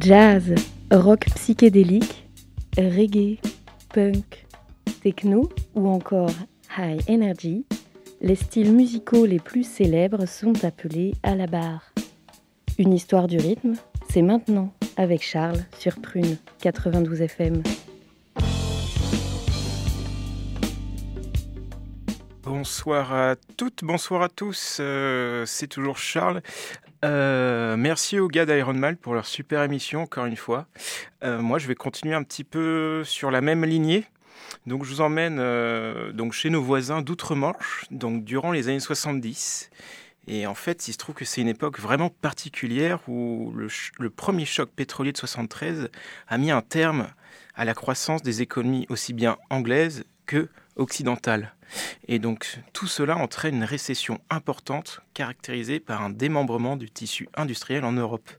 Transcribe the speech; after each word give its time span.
Jazz, 0.00 0.54
rock 0.92 1.24
psychédélique, 1.34 2.28
reggae, 2.76 3.38
punk, 3.92 4.46
techno 5.02 5.48
ou 5.74 5.88
encore 5.88 6.30
high 6.78 7.00
energy, 7.08 7.64
les 8.20 8.36
styles 8.36 8.72
musicaux 8.72 9.26
les 9.26 9.40
plus 9.40 9.64
célèbres 9.64 10.26
sont 10.26 10.64
appelés 10.64 11.14
à 11.24 11.34
la 11.34 11.48
barre. 11.48 11.92
Une 12.78 12.92
histoire 12.92 13.26
du 13.26 13.38
rythme, 13.38 13.74
c'est 14.08 14.22
maintenant 14.22 14.72
avec 14.96 15.22
Charles 15.22 15.64
sur 15.78 15.96
Prune 16.00 16.36
92 16.60 17.22
FM. 17.22 17.62
Bonsoir 22.44 23.12
à 23.12 23.34
toutes, 23.56 23.82
bonsoir 23.82 24.22
à 24.22 24.28
tous, 24.28 24.78
euh, 24.80 25.44
c'est 25.44 25.66
toujours 25.66 25.98
Charles. 25.98 26.40
Euh, 27.04 27.76
merci 27.76 28.18
aux 28.18 28.28
gars 28.28 28.46
d'Iron 28.46 28.94
pour 29.00 29.14
leur 29.14 29.26
super 29.26 29.62
émission, 29.62 30.02
encore 30.02 30.26
une 30.26 30.36
fois. 30.36 30.66
Euh, 31.22 31.40
moi, 31.40 31.58
je 31.58 31.68
vais 31.68 31.74
continuer 31.74 32.14
un 32.14 32.22
petit 32.22 32.44
peu 32.44 33.02
sur 33.04 33.30
la 33.30 33.40
même 33.40 33.64
lignée. 33.64 34.04
Donc, 34.66 34.84
je 34.84 34.90
vous 34.90 35.00
emmène 35.00 35.36
donc 36.12 36.32
chez 36.32 36.50
nos 36.50 36.62
voisins 36.62 37.02
d'outre-Manche, 37.02 37.84
donc 37.90 38.24
durant 38.24 38.52
les 38.52 38.68
années 38.68 38.80
70. 38.80 39.70
Et 40.28 40.46
en 40.46 40.54
fait, 40.54 40.88
il 40.88 40.92
se 40.92 40.98
trouve 40.98 41.14
que 41.14 41.24
c'est 41.24 41.40
une 41.40 41.48
époque 41.48 41.80
vraiment 41.80 42.10
particulière 42.10 43.00
où 43.08 43.50
le, 43.56 44.10
premier 44.10 44.44
choc 44.44 44.70
pétrolier 44.70 45.10
de 45.10 45.16
73 45.16 45.90
a 46.28 46.38
mis 46.38 46.50
un 46.50 46.60
terme 46.60 47.08
à 47.54 47.64
la 47.64 47.72
croissance 47.72 48.22
des 48.22 48.42
économies 48.42 48.86
aussi 48.90 49.14
bien 49.14 49.38
anglaises 49.48 50.04
que. 50.28 50.48
Et 52.06 52.20
donc 52.20 52.60
tout 52.72 52.86
cela 52.86 53.16
entraîne 53.16 53.56
une 53.56 53.64
récession 53.64 54.20
importante 54.30 55.00
caractérisée 55.12 55.80
par 55.80 56.02
un 56.02 56.10
démembrement 56.10 56.76
du 56.76 56.88
tissu 56.88 57.28
industriel 57.34 57.84
en 57.84 57.90
Europe. 57.90 58.30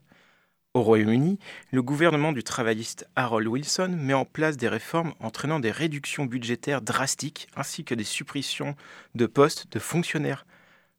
Au 0.72 0.82
Royaume-Uni, 0.82 1.38
le 1.72 1.82
gouvernement 1.82 2.32
du 2.32 2.42
travailliste 2.42 3.06
Harold 3.16 3.46
Wilson 3.46 3.94
met 3.98 4.14
en 4.14 4.24
place 4.24 4.56
des 4.56 4.68
réformes 4.68 5.12
entraînant 5.20 5.60
des 5.60 5.72
réductions 5.72 6.24
budgétaires 6.24 6.80
drastiques 6.80 7.48
ainsi 7.56 7.84
que 7.84 7.94
des 7.94 8.04
suppressions 8.04 8.74
de 9.14 9.26
postes 9.26 9.70
de 9.72 9.78
fonctionnaires. 9.78 10.46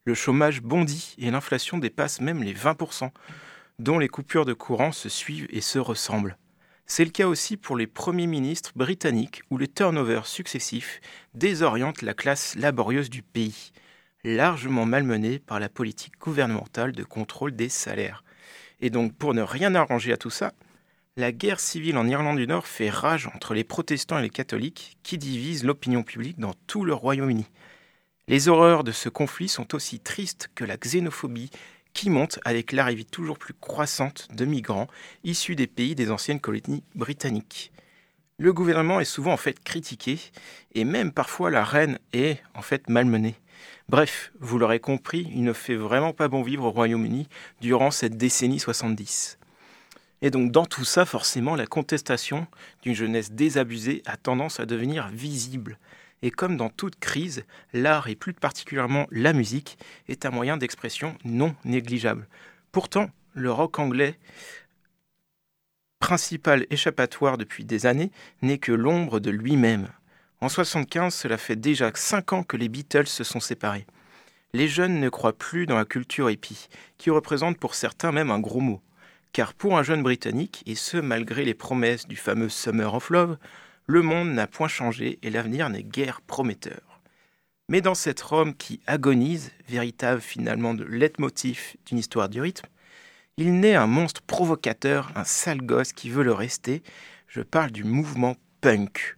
Le 0.03 0.13
chômage 0.13 0.61
bondit 0.61 1.15
et 1.17 1.31
l'inflation 1.31 1.77
dépasse 1.77 2.21
même 2.21 2.43
les 2.43 2.53
20%, 2.53 3.09
dont 3.79 3.97
les 3.97 4.09
coupures 4.09 4.45
de 4.45 4.53
courant 4.53 4.91
se 4.91 5.09
suivent 5.09 5.47
et 5.49 5.61
se 5.61 5.79
ressemblent. 5.79 6.37
C'est 6.93 7.05
le 7.05 7.11
cas 7.11 7.27
aussi 7.29 7.55
pour 7.55 7.77
les 7.77 7.87
premiers 7.87 8.27
ministres 8.27 8.73
britanniques 8.75 9.43
où 9.49 9.57
les 9.57 9.69
turnovers 9.69 10.27
successifs 10.27 10.99
désorientent 11.33 12.01
la 12.01 12.13
classe 12.13 12.53
laborieuse 12.57 13.09
du 13.09 13.21
pays, 13.21 13.71
largement 14.25 14.85
malmenée 14.85 15.39
par 15.39 15.61
la 15.61 15.69
politique 15.69 16.19
gouvernementale 16.19 16.91
de 16.91 17.05
contrôle 17.05 17.55
des 17.55 17.69
salaires. 17.69 18.25
Et 18.81 18.89
donc 18.89 19.15
pour 19.15 19.33
ne 19.33 19.41
rien 19.41 19.73
arranger 19.73 20.11
à 20.11 20.17
tout 20.17 20.29
ça, 20.29 20.51
la 21.15 21.31
guerre 21.31 21.61
civile 21.61 21.97
en 21.97 22.09
Irlande 22.09 22.35
du 22.35 22.45
Nord 22.45 22.67
fait 22.67 22.89
rage 22.89 23.29
entre 23.33 23.53
les 23.53 23.63
protestants 23.63 24.19
et 24.19 24.23
les 24.23 24.29
catholiques 24.29 24.97
qui 25.01 25.17
divisent 25.17 25.63
l'opinion 25.63 26.03
publique 26.03 26.39
dans 26.39 26.55
tout 26.67 26.83
le 26.83 26.93
Royaume-Uni. 26.93 27.45
Les 28.27 28.49
horreurs 28.49 28.83
de 28.83 28.91
ce 28.91 29.07
conflit 29.07 29.47
sont 29.47 29.75
aussi 29.75 30.01
tristes 30.01 30.49
que 30.55 30.65
la 30.65 30.75
xénophobie 30.75 31.51
qui 31.93 32.09
monte 32.09 32.39
avec 32.45 32.71
l'arrivée 32.71 33.03
toujours 33.03 33.37
plus 33.37 33.53
croissante 33.53 34.27
de 34.33 34.45
migrants 34.45 34.87
issus 35.23 35.55
des 35.55 35.67
pays 35.67 35.95
des 35.95 36.11
anciennes 36.11 36.39
colonies 36.39 36.83
britanniques. 36.95 37.71
Le 38.37 38.53
gouvernement 38.53 38.99
est 38.99 39.05
souvent 39.05 39.33
en 39.33 39.37
fait 39.37 39.63
critiqué 39.63 40.19
et 40.73 40.83
même 40.83 41.11
parfois 41.11 41.51
la 41.51 41.63
reine 41.63 41.99
est 42.13 42.41
en 42.55 42.61
fait 42.61 42.89
malmenée. 42.89 43.35
Bref, 43.87 44.31
vous 44.39 44.57
l'aurez 44.57 44.79
compris, 44.79 45.29
il 45.31 45.43
ne 45.43 45.53
fait 45.53 45.75
vraiment 45.75 46.13
pas 46.13 46.27
bon 46.27 46.41
vivre 46.41 46.65
au 46.65 46.71
Royaume-Uni 46.71 47.27
durant 47.59 47.91
cette 47.91 48.17
décennie 48.17 48.59
70. 48.59 49.37
Et 50.21 50.29
donc 50.29 50.51
dans 50.51 50.65
tout 50.65 50.85
ça, 50.85 51.05
forcément, 51.05 51.55
la 51.55 51.67
contestation 51.67 52.47
d'une 52.83 52.95
jeunesse 52.95 53.31
désabusée 53.31 54.01
a 54.05 54.17
tendance 54.17 54.59
à 54.59 54.65
devenir 54.65 55.09
visible. 55.09 55.77
Et 56.21 56.31
comme 56.31 56.57
dans 56.57 56.69
toute 56.69 56.99
crise, 56.99 57.43
l'art 57.73 58.07
et 58.07 58.15
plus 58.15 58.33
particulièrement 58.33 59.07
la 59.11 59.33
musique 59.33 59.77
est 60.07 60.25
un 60.25 60.29
moyen 60.29 60.57
d'expression 60.57 61.17
non 61.25 61.55
négligeable. 61.65 62.27
Pourtant, 62.71 63.09
le 63.33 63.51
rock 63.51 63.79
anglais, 63.79 64.19
principal 65.99 66.65
échappatoire 66.69 67.37
depuis 67.37 67.65
des 67.65 67.85
années, 67.85 68.11
n'est 68.41 68.57
que 68.57 68.71
l'ombre 68.71 69.19
de 69.19 69.31
lui-même. 69.31 69.87
En 70.41 70.49
75, 70.49 71.13
cela 71.13 71.37
fait 71.37 71.55
déjà 71.55 71.91
5 71.93 72.33
ans 72.33 72.43
que 72.43 72.57
les 72.57 72.69
Beatles 72.69 73.07
se 73.07 73.23
sont 73.23 73.39
séparés. 73.39 73.85
Les 74.53 74.67
jeunes 74.67 74.99
ne 74.99 75.09
croient 75.09 75.37
plus 75.37 75.65
dans 75.65 75.77
la 75.77 75.85
culture 75.85 76.29
hippie, 76.29 76.67
qui 76.97 77.09
représente 77.09 77.57
pour 77.57 77.75
certains 77.75 78.11
même 78.11 78.31
un 78.31 78.39
gros 78.39 78.59
mot. 78.59 78.81
Car 79.33 79.53
pour 79.53 79.77
un 79.77 79.83
jeune 79.83 80.03
Britannique, 80.03 80.63
et 80.65 80.75
ce 80.75 80.97
malgré 80.97 81.45
les 81.45 81.53
promesses 81.53 82.07
du 82.07 82.17
fameux 82.17 82.49
Summer 82.49 82.93
of 82.93 83.09
Love, 83.11 83.37
le 83.91 84.01
monde 84.01 84.29
n'a 84.29 84.47
point 84.47 84.69
changé 84.69 85.19
et 85.21 85.29
l'avenir 85.29 85.69
n'est 85.69 85.83
guère 85.83 86.21
prometteur. 86.21 87.01
Mais 87.67 87.81
dans 87.81 87.93
cette 87.93 88.21
Rome 88.21 88.55
qui 88.55 88.79
agonise, 88.87 89.51
véritable 89.67 90.21
finalement 90.21 90.73
de 90.73 90.85
leitmotiv 90.85 91.75
d'une 91.85 91.97
histoire 91.97 92.29
du 92.29 92.39
rythme, 92.39 92.67
il 93.35 93.59
naît 93.59 93.75
un 93.75 93.87
monstre 93.87 94.21
provocateur, 94.21 95.11
un 95.15 95.25
sale 95.25 95.61
gosse 95.61 95.91
qui 95.91 96.09
veut 96.09 96.23
le 96.23 96.31
rester. 96.31 96.83
Je 97.27 97.41
parle 97.41 97.71
du 97.71 97.83
mouvement 97.83 98.37
punk. 98.61 99.17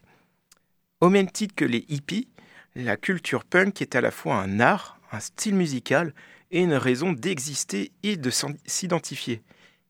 Au 1.02 1.10
même 1.10 1.30
titre 1.30 1.54
que 1.54 1.66
les 1.66 1.86
hippies, 1.88 2.28
la 2.74 2.98
culture 2.98 3.44
punk 3.44 3.80
est 3.80 3.96
à 3.96 4.02
la 4.02 4.10
fois 4.10 4.38
un 4.38 4.60
art, 4.60 5.00
un 5.12 5.20
style 5.20 5.54
musical 5.54 6.16
et 6.50 6.62
une 6.62 6.74
raison 6.74 7.14
d'exister 7.14 7.92
et 8.02 8.18
de 8.18 8.32
s'identifier. 8.66 9.44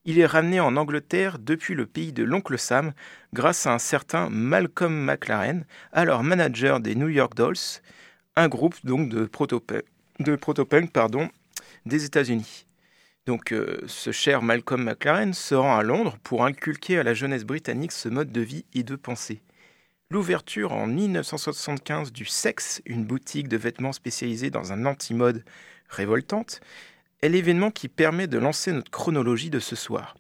Il 0.06 0.20
est 0.20 0.26
ramené 0.26 0.60
en 0.60 0.76
Angleterre 0.76 1.40
depuis 1.40 1.76
le 1.76 1.86
pays 1.86 2.12
de 2.12 2.24
l'oncle 2.24 2.60
Sam 2.60 2.92
grâce 3.34 3.66
à 3.66 3.74
un 3.74 3.80
certain 3.80 4.30
Malcolm 4.30 4.94
McLaren, 4.94 5.66
alors 5.94 6.24
manager 6.24 6.82
des 6.82 6.94
New 6.96 7.08
York 7.08 7.36
Dolls, 7.36 7.80
un 8.36 8.50
groupe 8.50 8.76
donc 8.84 9.08
de 9.08 9.26
protopunk, 9.26 10.92
des 11.86 12.04
États-Unis. 12.04 12.66
Donc 13.26 13.54
euh, 13.54 13.80
ce 13.88 14.12
cher 14.12 14.42
Malcolm 14.42 14.84
McLaren 14.84 15.34
se 15.34 15.56
rend 15.56 15.78
à 15.78 15.84
Londres 15.84 16.18
pour 16.22 16.44
inculquer 16.44 16.98
à 16.98 17.04
la 17.04 17.14
jeunesse 17.14 17.46
britannique 17.46 17.94
ce 17.94 18.10
mode 18.10 18.34
de 18.34 18.42
vie 18.42 18.66
et 18.74 18.84
de 18.84 18.98
pensée. 18.98 19.42
L'ouverture 20.10 20.74
en 20.74 20.86
1975 20.86 22.12
du 22.12 22.26
Sexe, 22.26 22.82
une 22.86 23.06
boutique 23.06 23.48
de 23.48 23.56
vêtements 23.56 23.94
spécialisée 23.94 24.50
dans 24.50 24.74
un 24.74 24.86
anti-mode 24.86 25.46
révoltante, 25.88 26.60
est 27.24 27.30
l'événement 27.30 27.72
qui 27.72 27.88
permet 27.88 28.28
de 28.28 28.38
lancer 28.38 28.74
notre 28.74 28.92
chronologie 28.92 29.50
de 29.50 29.60
ce 29.60 29.78
soir. 29.78 30.18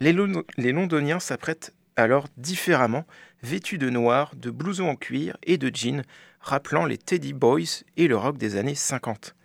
Les, 0.00 0.12
Londoniens 0.12 1.20
s'apprêtent 1.20 1.72
alors 1.94 2.26
différemment, 2.36 3.06
vêtus 3.44 3.78
de 3.78 3.88
noir, 3.88 4.32
de 4.34 4.50
blousons 4.50 4.88
en 4.88 4.96
cuir 4.96 5.36
et 5.44 5.58
de 5.58 5.70
jeans, 5.72 6.02
rappelant 6.40 6.86
les 6.86 6.98
Teddy 6.98 7.34
Boys 7.34 7.84
et 7.96 8.08
le 8.08 8.16
rock 8.16 8.36
des 8.36 8.56
années 8.56 8.74
50. 8.74 9.36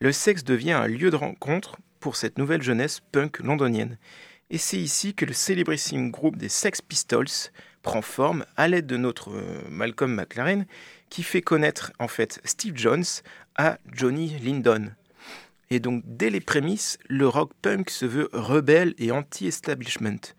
Le 0.00 0.12
sexe 0.12 0.44
devient 0.44 0.72
un 0.72 0.88
lieu 0.88 1.10
de 1.10 1.16
rencontre 1.16 1.78
pour 2.00 2.16
cette 2.16 2.36
nouvelle 2.36 2.62
jeunesse 2.62 3.00
punk 3.12 3.38
londonienne. 3.38 3.96
Et 4.50 4.58
c'est 4.58 4.78
ici 4.78 5.14
que 5.14 5.24
le 5.24 5.32
célébrissime 5.32 6.10
groupe 6.10 6.36
des 6.36 6.50
Sex 6.50 6.82
Pistols 6.82 7.50
prend 7.80 8.02
forme 8.02 8.44
à 8.58 8.68
l'aide 8.68 8.86
de 8.86 8.98
notre 8.98 9.30
euh, 9.30 9.62
Malcolm 9.70 10.14
McLaren, 10.14 10.66
qui 11.08 11.22
fait 11.22 11.40
connaître 11.40 11.92
en 11.98 12.08
fait 12.08 12.40
Steve 12.44 12.76
Jones 12.76 13.04
à 13.56 13.78
Johnny 13.90 14.38
Lindon. 14.40 14.90
Et 15.72 15.80
donc, 15.80 16.02
dès 16.04 16.28
les 16.28 16.42
prémices, 16.42 16.98
le 17.08 17.26
rock 17.26 17.50
punk 17.62 17.88
se 17.88 18.04
veut 18.04 18.28
rebelle 18.34 18.92
et 18.98 19.10
anti-establishment. 19.10 20.34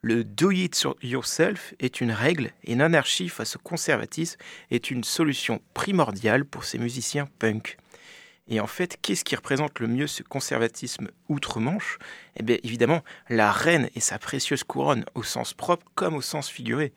Le 0.00 0.24
do 0.24 0.50
it 0.50 0.82
yourself 1.02 1.74
est 1.78 2.00
une 2.00 2.10
règle 2.10 2.52
et 2.64 2.74
l'anarchie 2.74 3.28
face 3.28 3.56
au 3.56 3.58
conservatisme 3.58 4.40
est 4.70 4.90
une 4.90 5.04
solution 5.04 5.60
primordiale 5.74 6.46
pour 6.46 6.64
ces 6.64 6.78
musiciens 6.78 7.28
punk. 7.38 7.76
Et 8.48 8.60
en 8.60 8.66
fait, 8.66 8.96
qu'est-ce 9.02 9.24
qui 9.24 9.36
représente 9.36 9.78
le 9.78 9.88
mieux 9.88 10.06
ce 10.06 10.22
conservatisme 10.22 11.10
outre-Manche? 11.28 11.98
Eh 12.36 12.42
bien, 12.42 12.56
évidemment, 12.62 13.04
la 13.28 13.52
reine 13.52 13.90
et 13.94 14.00
sa 14.00 14.18
précieuse 14.18 14.64
couronne, 14.64 15.04
au 15.14 15.22
sens 15.22 15.52
propre 15.52 15.84
comme 15.96 16.14
au 16.14 16.22
sens 16.22 16.48
figuré 16.48 16.94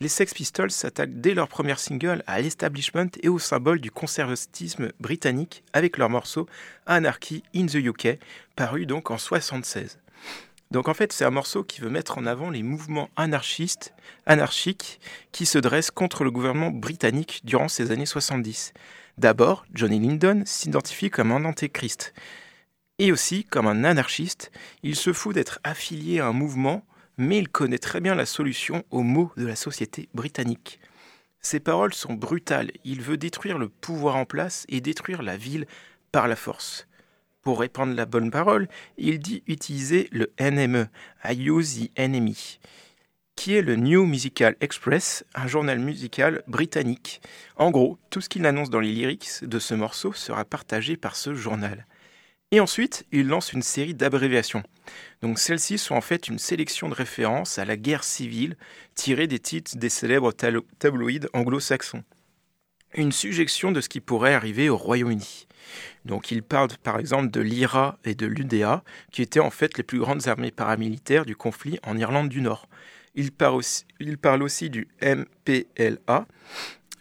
les 0.00 0.08
Sex 0.08 0.32
Pistols 0.32 0.70
s'attaquent 0.70 1.20
dès 1.20 1.34
leur 1.34 1.46
premier 1.46 1.76
single 1.76 2.22
à 2.26 2.40
l'establishment 2.40 3.10
et 3.22 3.28
au 3.28 3.38
symbole 3.38 3.80
du 3.80 3.90
conservatisme 3.90 4.92
britannique 4.98 5.62
avec 5.74 5.98
leur 5.98 6.08
morceau 6.08 6.48
Anarchy 6.86 7.42
in 7.54 7.66
the 7.66 7.76
UK, 7.76 8.18
paru 8.56 8.86
donc 8.86 9.10
en 9.10 9.18
76. 9.18 9.98
Donc 10.70 10.88
en 10.88 10.94
fait, 10.94 11.12
c'est 11.12 11.24
un 11.24 11.30
morceau 11.30 11.64
qui 11.64 11.82
veut 11.82 11.90
mettre 11.90 12.16
en 12.16 12.24
avant 12.24 12.48
les 12.48 12.62
mouvements 12.62 13.10
anarchistes, 13.16 13.92
anarchiques 14.24 15.00
qui 15.32 15.44
se 15.44 15.58
dressent 15.58 15.90
contre 15.90 16.24
le 16.24 16.30
gouvernement 16.30 16.70
britannique 16.70 17.42
durant 17.44 17.68
ces 17.68 17.90
années 17.90 18.06
70. 18.06 18.72
D'abord, 19.18 19.66
Johnny 19.74 19.98
Lyndon 19.98 20.44
s'identifie 20.46 21.10
comme 21.10 21.32
un 21.32 21.44
antéchrist. 21.44 22.14
Et 22.98 23.12
aussi, 23.12 23.44
comme 23.44 23.66
un 23.66 23.84
anarchiste, 23.84 24.50
il 24.82 24.96
se 24.96 25.12
fout 25.12 25.34
d'être 25.34 25.58
affilié 25.64 26.20
à 26.20 26.26
un 26.26 26.32
mouvement 26.32 26.84
mais 27.18 27.38
il 27.38 27.48
connaît 27.48 27.78
très 27.78 28.00
bien 28.00 28.14
la 28.14 28.26
solution 28.26 28.84
aux 28.90 29.02
maux 29.02 29.32
de 29.36 29.46
la 29.46 29.56
société 29.56 30.08
britannique. 30.14 30.80
Ses 31.40 31.60
paroles 31.60 31.94
sont 31.94 32.14
brutales, 32.14 32.70
il 32.84 33.00
veut 33.00 33.16
détruire 33.16 33.58
le 33.58 33.68
pouvoir 33.68 34.16
en 34.16 34.26
place 34.26 34.66
et 34.68 34.80
détruire 34.80 35.22
la 35.22 35.36
ville 35.36 35.66
par 36.12 36.28
la 36.28 36.36
force. 36.36 36.86
Pour 37.42 37.60
répandre 37.60 37.94
la 37.94 38.04
bonne 38.04 38.30
parole, 38.30 38.68
il 38.98 39.18
dit 39.18 39.42
utiliser 39.46 40.08
le 40.12 40.30
NME, 40.38 40.88
I 41.24 41.48
use 41.48 41.80
the 41.80 41.90
enemy, 41.98 42.58
qui 43.34 43.54
est 43.54 43.62
le 43.62 43.76
New 43.76 44.04
Musical 44.04 44.54
Express, 44.60 45.24
un 45.34 45.46
journal 45.46 45.78
musical 45.78 46.42
britannique. 46.46 47.22
En 47.56 47.70
gros, 47.70 47.98
tout 48.10 48.20
ce 48.20 48.28
qu'il 48.28 48.44
annonce 48.44 48.68
dans 48.68 48.80
les 48.80 48.92
lyrics 48.92 49.42
de 49.42 49.58
ce 49.58 49.72
morceau 49.72 50.12
sera 50.12 50.44
partagé 50.44 50.98
par 50.98 51.16
ce 51.16 51.32
journal. 51.32 51.86
Et 52.52 52.58
ensuite, 52.58 53.06
il 53.12 53.28
lance 53.28 53.52
une 53.52 53.62
série 53.62 53.94
d'abréviations. 53.94 54.64
Donc 55.22 55.38
celles-ci 55.38 55.78
sont 55.78 55.94
en 55.94 56.00
fait 56.00 56.26
une 56.26 56.38
sélection 56.40 56.88
de 56.88 56.94
références 56.94 57.58
à 57.58 57.64
la 57.64 57.76
guerre 57.76 58.02
civile 58.02 58.56
tirées 58.96 59.28
des 59.28 59.38
titres 59.38 59.76
des 59.76 59.88
célèbres 59.88 60.32
tabloïds 60.32 61.28
anglo-saxons. 61.32 62.02
Une 62.94 63.12
suggestion 63.12 63.70
de 63.70 63.80
ce 63.80 63.88
qui 63.88 64.00
pourrait 64.00 64.34
arriver 64.34 64.68
au 64.68 64.76
Royaume-Uni. 64.76 65.46
Donc 66.04 66.32
il 66.32 66.42
parle 66.42 66.70
par 66.82 66.98
exemple 66.98 67.30
de 67.30 67.40
l'IRA 67.40 67.98
et 68.04 68.16
de 68.16 68.26
l'UDA, 68.26 68.82
qui 69.12 69.22
étaient 69.22 69.38
en 69.38 69.50
fait 69.50 69.76
les 69.78 69.84
plus 69.84 70.00
grandes 70.00 70.26
armées 70.26 70.50
paramilitaires 70.50 71.24
du 71.24 71.36
conflit 71.36 71.78
en 71.84 71.96
Irlande 71.96 72.28
du 72.28 72.40
Nord. 72.40 72.68
Il 73.14 73.30
parle 73.30 73.56
aussi, 73.56 73.84
il 74.00 74.18
parle 74.18 74.42
aussi 74.42 74.70
du 74.70 74.88
MPLA, 75.02 76.26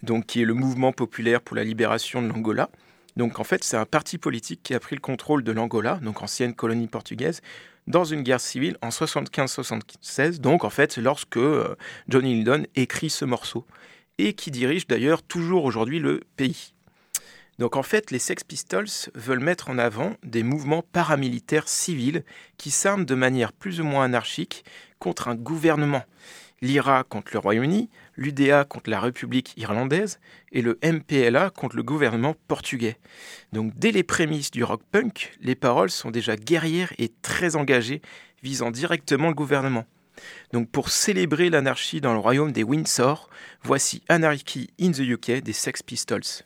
donc 0.03 0.27
qui 0.27 0.41
est 0.41 0.45
le 0.45 0.53
Mouvement 0.53 0.91
populaire 0.91 1.41
pour 1.41 1.55
la 1.55 1.63
libération 1.63 2.21
de 2.21 2.27
l'Angola. 2.27 2.69
Donc 3.15 3.39
en 3.39 3.43
fait, 3.43 3.63
c'est 3.63 3.77
un 3.77 3.85
parti 3.85 4.17
politique 4.17 4.61
qui 4.63 4.73
a 4.73 4.79
pris 4.79 4.95
le 4.95 5.01
contrôle 5.01 5.43
de 5.43 5.51
l'Angola, 5.51 5.99
donc 6.01 6.21
ancienne 6.21 6.53
colonie 6.53 6.87
portugaise, 6.87 7.41
dans 7.87 8.03
une 8.03 8.21
guerre 8.21 8.41
civile 8.41 8.77
en 8.81 8.89
75-76, 8.89 10.39
donc 10.39 10.63
en 10.63 10.69
fait 10.69 10.97
lorsque 10.97 11.37
euh, 11.37 11.75
Johnny 12.07 12.35
Lydon 12.35 12.65
écrit 12.75 13.09
ce 13.09 13.25
morceau, 13.25 13.65
et 14.19 14.33
qui 14.33 14.51
dirige 14.51 14.85
d'ailleurs 14.85 15.23
toujours 15.23 15.63
aujourd'hui 15.63 15.99
le 15.99 16.21
pays. 16.35 16.73
Donc 17.57 17.75
en 17.75 17.83
fait, 17.83 18.11
les 18.11 18.19
Sex 18.19 18.43
Pistols 18.45 18.87
veulent 19.15 19.41
mettre 19.41 19.69
en 19.69 19.77
avant 19.77 20.15
des 20.23 20.43
mouvements 20.43 20.81
paramilitaires 20.81 21.67
civils 21.67 22.23
qui 22.57 22.71
s'arment 22.71 23.05
de 23.05 23.15
manière 23.15 23.51
plus 23.51 23.81
ou 23.81 23.83
moins 23.83 24.05
anarchique 24.05 24.63
contre 24.97 25.27
un 25.27 25.35
gouvernement. 25.35 26.03
L'IRA 26.61 27.03
contre 27.03 27.31
le 27.33 27.39
Royaume-Uni, 27.39 27.89
l'UDA 28.19 28.65
contre 28.65 28.89
la 28.89 28.99
République 28.99 29.53
irlandaise 29.57 30.19
et 30.51 30.61
le 30.61 30.77
MPLA 30.83 31.49
contre 31.49 31.77
le 31.77 31.83
gouvernement 31.83 32.35
portugais. 32.47 32.97
Donc 33.53 33.71
dès 33.77 33.91
les 33.91 34.03
prémices 34.03 34.51
du 34.51 34.63
rock 34.63 34.81
punk, 34.91 35.31
les 35.39 35.55
paroles 35.55 35.89
sont 35.89 36.11
déjà 36.11 36.35
guerrières 36.35 36.93
et 36.99 37.11
très 37.21 37.55
engagées, 37.55 38.01
visant 38.43 38.71
directement 38.71 39.29
le 39.29 39.33
gouvernement. 39.33 39.85
Donc 40.51 40.69
pour 40.69 40.89
célébrer 40.89 41.49
l'anarchie 41.49 42.01
dans 42.01 42.13
le 42.13 42.19
royaume 42.19 42.51
des 42.51 42.63
Windsor, 42.63 43.29
voici 43.63 44.03
Anarchy 44.09 44.69
in 44.79 44.91
the 44.91 44.99
UK 44.99 45.41
des 45.41 45.53
Sex 45.53 45.81
Pistols. 45.81 46.43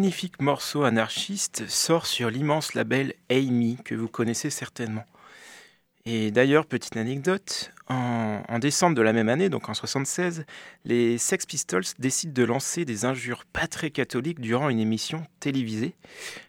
Magnifique 0.00 0.40
morceau 0.40 0.84
anarchiste 0.84 1.68
sort 1.68 2.06
sur 2.06 2.30
l'immense 2.30 2.72
label 2.72 3.12
Amy 3.28 3.76
que 3.84 3.94
vous 3.94 4.08
connaissez 4.08 4.48
certainement. 4.48 5.04
Et 6.06 6.30
d'ailleurs, 6.30 6.64
petite 6.64 6.96
anecdote, 6.96 7.70
en, 7.86 8.58
décembre 8.58 8.96
de 8.96 9.02
la 9.02 9.12
même 9.12 9.28
année, 9.28 9.50
donc 9.50 9.68
en 9.68 9.74
76, 9.74 10.46
les 10.86 11.18
Sex 11.18 11.44
Pistols 11.44 11.84
décident 11.98 12.32
de 12.32 12.44
lancer 12.44 12.86
des 12.86 13.04
injures 13.04 13.44
pas 13.44 13.66
très 13.66 13.90
catholiques 13.90 14.40
durant 14.40 14.70
une 14.70 14.78
émission 14.78 15.26
télévisée. 15.38 15.92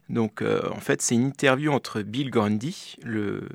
Donc 0.08 0.42
euh, 0.42 0.62
en 0.72 0.80
fait, 0.80 1.02
c'est 1.02 1.16
une 1.16 1.26
interview 1.26 1.74
entre 1.74 2.04
Bill 2.04 2.30
Grundy, 2.30 2.96
le, 3.04 3.50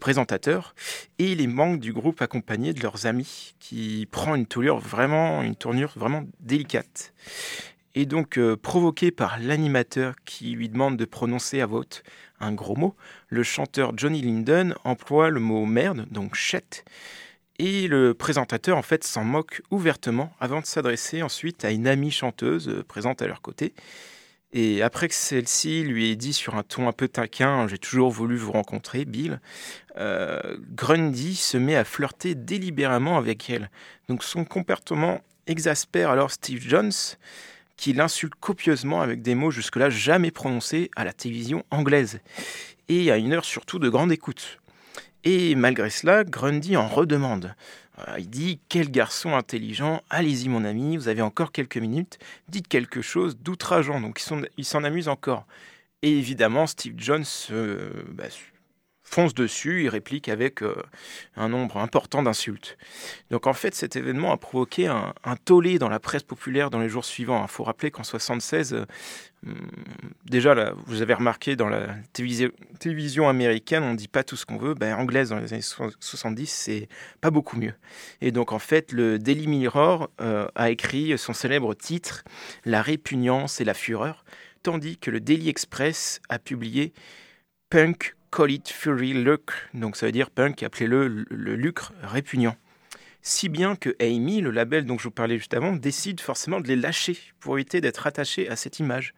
présentateur, 0.00 0.74
et 1.18 1.34
les 1.34 1.48
membres 1.48 1.80
du 1.80 1.92
groupe 1.92 2.22
accompagnés 2.22 2.72
de 2.72 2.80
leurs 2.80 3.04
amis, 3.04 3.52
qui 3.60 4.08
prend 4.10 4.34
une 4.34 4.46
tournure 4.46 4.78
vraiment 4.78 5.42
délicate. 6.40 7.12
Et 7.98 8.06
donc 8.06 8.38
euh, 8.38 8.56
provoqué 8.56 9.10
par 9.10 9.40
l'animateur 9.40 10.14
qui 10.24 10.52
lui 10.52 10.68
demande 10.68 10.96
de 10.96 11.04
prononcer 11.04 11.60
à 11.60 11.66
vote 11.66 12.04
un 12.38 12.52
gros 12.52 12.76
mot, 12.76 12.94
le 13.26 13.42
chanteur 13.42 13.92
Johnny 13.96 14.22
Linden 14.22 14.76
emploie 14.84 15.30
le 15.30 15.40
mot 15.40 15.66
merde, 15.66 16.06
donc 16.12 16.36
shit, 16.36 16.84
et 17.58 17.88
le 17.88 18.14
présentateur 18.14 18.76
en 18.76 18.82
fait 18.82 19.02
s'en 19.02 19.24
moque 19.24 19.62
ouvertement 19.72 20.32
avant 20.38 20.60
de 20.60 20.66
s'adresser 20.66 21.24
ensuite 21.24 21.64
à 21.64 21.72
une 21.72 21.88
amie 21.88 22.12
chanteuse 22.12 22.68
euh, 22.68 22.84
présente 22.84 23.20
à 23.20 23.26
leur 23.26 23.42
côté 23.42 23.74
et 24.52 24.80
après 24.80 25.08
que 25.08 25.14
celle-ci 25.14 25.82
lui 25.82 26.12
ait 26.12 26.16
dit 26.16 26.32
sur 26.32 26.54
un 26.54 26.62
ton 26.62 26.86
un 26.86 26.92
peu 26.92 27.08
taquin 27.08 27.66
J'ai 27.66 27.78
toujours 27.78 28.12
voulu 28.12 28.36
vous 28.36 28.52
rencontrer, 28.52 29.06
Bill, 29.06 29.40
euh, 29.96 30.56
Grundy 30.70 31.34
se 31.34 31.58
met 31.58 31.74
à 31.74 31.82
flirter 31.82 32.36
délibérément 32.36 33.18
avec 33.18 33.50
elle. 33.50 33.70
Donc 34.08 34.22
son 34.22 34.44
comportement 34.44 35.20
exaspère 35.48 36.10
alors 36.10 36.30
Steve 36.30 36.62
Jones, 36.62 36.92
qui 37.78 37.94
l'insulte 37.94 38.34
copieusement 38.34 39.00
avec 39.00 39.22
des 39.22 39.34
mots 39.34 39.50
jusque-là 39.50 39.88
jamais 39.88 40.30
prononcés 40.30 40.90
à 40.96 41.04
la 41.04 41.14
télévision 41.14 41.64
anglaise. 41.70 42.20
Et 42.90 43.10
à 43.10 43.16
une 43.16 43.32
heure 43.32 43.46
surtout 43.46 43.78
de 43.78 43.88
grande 43.88 44.12
écoute. 44.12 44.58
Et 45.24 45.54
malgré 45.54 45.88
cela, 45.88 46.24
Grundy 46.24 46.76
en 46.76 46.88
redemande. 46.88 47.54
Il 48.18 48.28
dit 48.28 48.60
Quel 48.68 48.90
garçon 48.90 49.34
intelligent, 49.34 50.02
allez-y 50.10 50.48
mon 50.48 50.64
ami, 50.64 50.96
vous 50.96 51.08
avez 51.08 51.22
encore 51.22 51.52
quelques 51.52 51.78
minutes, 51.78 52.18
dites 52.48 52.68
quelque 52.68 53.02
chose 53.02 53.36
d'outrageant. 53.38 54.00
Donc 54.00 54.20
il 54.56 54.64
s'en 54.64 54.84
amuse 54.84 55.08
encore. 55.08 55.46
Et 56.02 56.16
évidemment, 56.16 56.66
Steve 56.66 56.94
Jones 56.96 57.24
euh, 57.50 57.90
bah, 58.10 58.24
fonce 59.08 59.32
dessus, 59.32 59.84
il 59.84 59.88
réplique 59.88 60.28
avec 60.28 60.62
euh, 60.62 60.74
un 61.36 61.48
nombre 61.48 61.78
important 61.78 62.22
d'insultes. 62.22 62.76
Donc 63.30 63.46
en 63.46 63.54
fait, 63.54 63.74
cet 63.74 63.96
événement 63.96 64.32
a 64.32 64.36
provoqué 64.36 64.86
un, 64.86 65.14
tollé 65.44 65.78
dans 65.78 65.88
la 65.88 65.98
presse 65.98 66.22
populaire 66.22 66.68
dans 66.68 66.78
les 66.78 66.90
jours 66.90 67.06
suivants. 67.06 67.42
Il 67.42 67.50
faut 67.50 67.64
rappeler 67.64 67.90
qu'en 67.90 68.04
76, 68.04 68.74
euh, 68.74 68.84
hmm, 69.44 69.54
déjà, 70.26 70.54
là, 70.54 70.74
vous 70.86 71.00
avez 71.00 71.14
remarqué 71.14 71.56
dans 71.56 71.68
la 71.68 71.86
télévision, 72.12 73.28
américaine, 73.30 73.82
on 73.82 73.92
ne 73.92 73.96
dit 73.96 74.08
pas 74.08 74.24
tout 74.24 74.36
ce 74.36 74.44
qu'on 74.44 74.58
veut. 74.58 74.74
Ben, 74.74 74.94
anglaise 74.94 75.30
dans 75.30 75.38
les 75.38 75.54
années 75.54 75.62
70, 75.62 76.46
c'est 76.46 76.88
pas 77.22 77.30
beaucoup 77.30 77.56
mieux. 77.56 77.74
Et 78.20 78.30
donc 78.30 78.52
en 78.52 78.58
fait, 78.58 78.92
le 78.92 79.18
Daily 79.18 79.46
Mirror 79.46 80.10
euh, 80.20 80.46
a 80.54 80.70
écrit 80.70 81.16
son 81.16 81.32
célèbre 81.32 81.74
titre 81.74 82.24
La 82.66 82.82
répugnance 82.82 83.62
et 83.62 83.64
la 83.64 83.74
fureur, 83.74 84.24
tandis 84.62 84.98
que 84.98 85.10
le 85.10 85.20
Daily 85.20 85.48
Express 85.48 86.20
a 86.28 86.38
publié 86.38 86.92
Punk 87.70 88.17
Call 88.30 88.50
It 88.50 88.68
Fury 88.68 89.12
Lucre, 89.14 89.54
donc 89.74 89.96
ça 89.96 90.06
veut 90.06 90.12
dire 90.12 90.30
punk, 90.30 90.62
appelez-le 90.62 91.24
le, 91.28 91.56
lucre 91.56 91.92
répugnant. 92.02 92.56
Si 93.22 93.48
bien 93.48 93.74
que 93.74 93.96
Amy, 94.00 94.40
le 94.40 94.50
label 94.50 94.84
dont 94.86 94.98
je 94.98 95.04
vous 95.04 95.10
parlais 95.10 95.38
juste 95.38 95.54
avant, 95.54 95.72
décide 95.72 96.20
forcément 96.20 96.60
de 96.60 96.68
les 96.68 96.76
lâcher 96.76 97.18
pour 97.40 97.58
éviter 97.58 97.80
d'être 97.80 98.06
attaché 98.06 98.48
à 98.48 98.56
cette 98.56 98.78
image. 98.78 99.14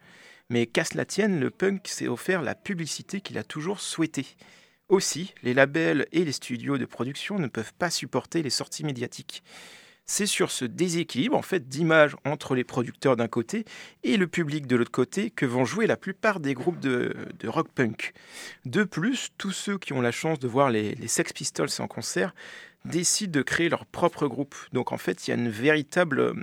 Mais 0.49 0.65
casse 0.65 0.95
la 0.95 1.05
tienne, 1.05 1.39
le 1.39 1.49
punk 1.49 1.87
s'est 1.87 2.07
offert 2.07 2.41
la 2.41 2.55
publicité 2.55 3.21
qu'il 3.21 3.37
a 3.37 3.43
toujours 3.43 3.79
souhaitée. 3.79 4.27
Aussi, 4.89 5.33
les 5.43 5.53
labels 5.53 6.07
et 6.11 6.25
les 6.25 6.31
studios 6.33 6.77
de 6.77 6.85
production 6.85 7.39
ne 7.39 7.47
peuvent 7.47 7.73
pas 7.73 7.89
supporter 7.89 8.43
les 8.43 8.49
sorties 8.49 8.83
médiatiques 8.83 9.43
c'est 10.05 10.25
sur 10.25 10.51
ce 10.51 10.65
déséquilibre 10.65 11.37
en 11.37 11.41
fait 11.41 11.67
d'image 11.69 12.15
entre 12.25 12.55
les 12.55 12.63
producteurs 12.63 13.15
d'un 13.15 13.27
côté 13.27 13.65
et 14.03 14.17
le 14.17 14.27
public 14.27 14.67
de 14.67 14.75
l'autre 14.75 14.91
côté 14.91 15.29
que 15.29 15.45
vont 15.45 15.65
jouer 15.65 15.87
la 15.87 15.97
plupart 15.97 16.39
des 16.39 16.53
groupes 16.53 16.79
de, 16.79 17.13
rock 17.45 17.69
punk. 17.73 18.13
De 18.65 18.83
plus, 18.83 19.29
tous 19.37 19.51
ceux 19.51 19.77
qui 19.77 19.93
ont 19.93 20.01
la 20.01 20.11
chance 20.11 20.39
de 20.39 20.47
voir 20.47 20.69
les, 20.69 20.95
les 20.95 21.07
Sex 21.07 21.33
Pistols 21.33 21.69
en 21.79 21.87
concert 21.87 22.33
décident 22.85 23.31
de 23.31 23.41
créer 23.41 23.69
leur 23.69 23.85
propre 23.85 24.27
groupe. 24.27 24.55
Donc 24.73 24.91
en 24.91 24.97
fait, 24.97 25.27
il 25.27 25.31
y 25.31 25.33
a 25.33 25.37
une 25.37 25.49
véritable... 25.49 26.19
Euh, 26.19 26.33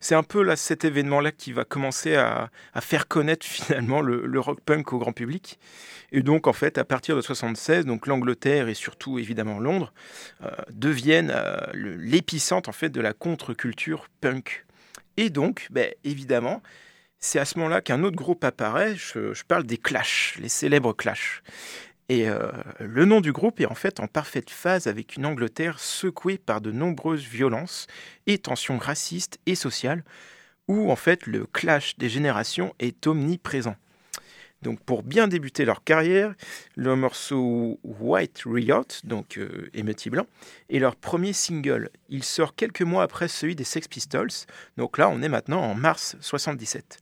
c'est 0.00 0.14
un 0.14 0.22
peu 0.22 0.42
là, 0.42 0.56
cet 0.56 0.84
événement-là 0.84 1.32
qui 1.32 1.52
va 1.52 1.64
commencer 1.64 2.14
à, 2.14 2.50
faire 2.80 3.08
connaître 3.08 3.46
finalement 3.48 4.00
le, 4.00 4.40
rock 4.40 4.60
punk 4.60 4.92
au 4.92 4.98
grand 4.98 5.12
public. 5.12 5.58
Et 6.12 6.22
donc 6.22 6.46
en 6.46 6.52
fait, 6.52 6.78
à 6.78 6.84
partir 6.84 7.16
de 7.16 7.22
76, 7.22 7.86
donc 7.86 8.06
l'Angleterre 8.06 8.68
et 8.68 8.74
surtout 8.74 9.18
évidemment 9.18 9.58
Londres 9.58 9.92
euh, 10.42 10.50
deviennent 10.70 11.32
euh, 11.34 11.56
l'épicentre 11.74 12.68
en 12.68 12.72
fait 12.72 12.90
de 12.90 13.00
la 13.00 13.12
contre-culture 13.12 14.08
punk. 14.20 14.66
Et 15.16 15.30
donc, 15.30 15.66
ben, 15.70 15.92
évidemment, 16.04 16.62
c'est 17.18 17.38
à 17.38 17.44
ce 17.44 17.58
moment-là 17.58 17.80
qu'un 17.80 18.02
autre 18.02 18.16
groupe 18.16 18.44
apparaît. 18.44 18.96
Je, 18.96 19.32
je, 19.32 19.44
parle 19.44 19.64
des 19.64 19.78
Clash, 19.78 20.36
les 20.40 20.48
célèbres 20.48 20.92
Clash. 20.92 21.42
Et 22.08 22.28
euh, 22.28 22.50
le 22.78 23.04
nom 23.04 23.20
du 23.20 23.32
groupe 23.32 23.60
est 23.60 23.66
en 23.66 23.74
fait 23.74 24.00
en 24.00 24.06
parfaite 24.06 24.50
phase 24.50 24.86
avec 24.86 25.16
une 25.16 25.24
Angleterre 25.24 25.78
secouée 25.78 26.38
par 26.38 26.60
de 26.60 26.70
nombreuses 26.70 27.24
violences 27.24 27.86
et 28.26 28.38
tensions 28.38 28.78
racistes 28.78 29.38
et 29.46 29.54
sociales, 29.54 30.04
où 30.68 30.90
en 30.90 30.96
fait 30.96 31.26
le 31.26 31.46
clash 31.46 31.96
des 31.98 32.08
générations 32.08 32.74
est 32.78 33.06
omniprésent. 33.06 33.76
Donc 34.62 34.80
pour 34.80 35.02
bien 35.02 35.26
débuter 35.26 35.64
leur 35.64 35.82
carrière, 35.82 36.34
le 36.76 36.94
morceau 36.94 37.80
White 37.82 38.44
Riot, 38.46 38.86
donc 39.04 39.36
euh, 39.38 39.68
blanc, 40.10 40.26
est 40.70 40.78
leur 40.78 40.94
premier 40.96 41.32
single. 41.32 41.90
Il 42.08 42.22
sort 42.22 42.54
quelques 42.54 42.82
mois 42.82 43.02
après 43.02 43.28
celui 43.28 43.56
des 43.56 43.64
Sex 43.64 43.88
Pistols, 43.88 44.30
donc 44.76 44.98
là 44.98 45.08
on 45.08 45.20
est 45.20 45.28
maintenant 45.28 45.62
en 45.62 45.74
mars 45.74 46.16
77. 46.20 46.98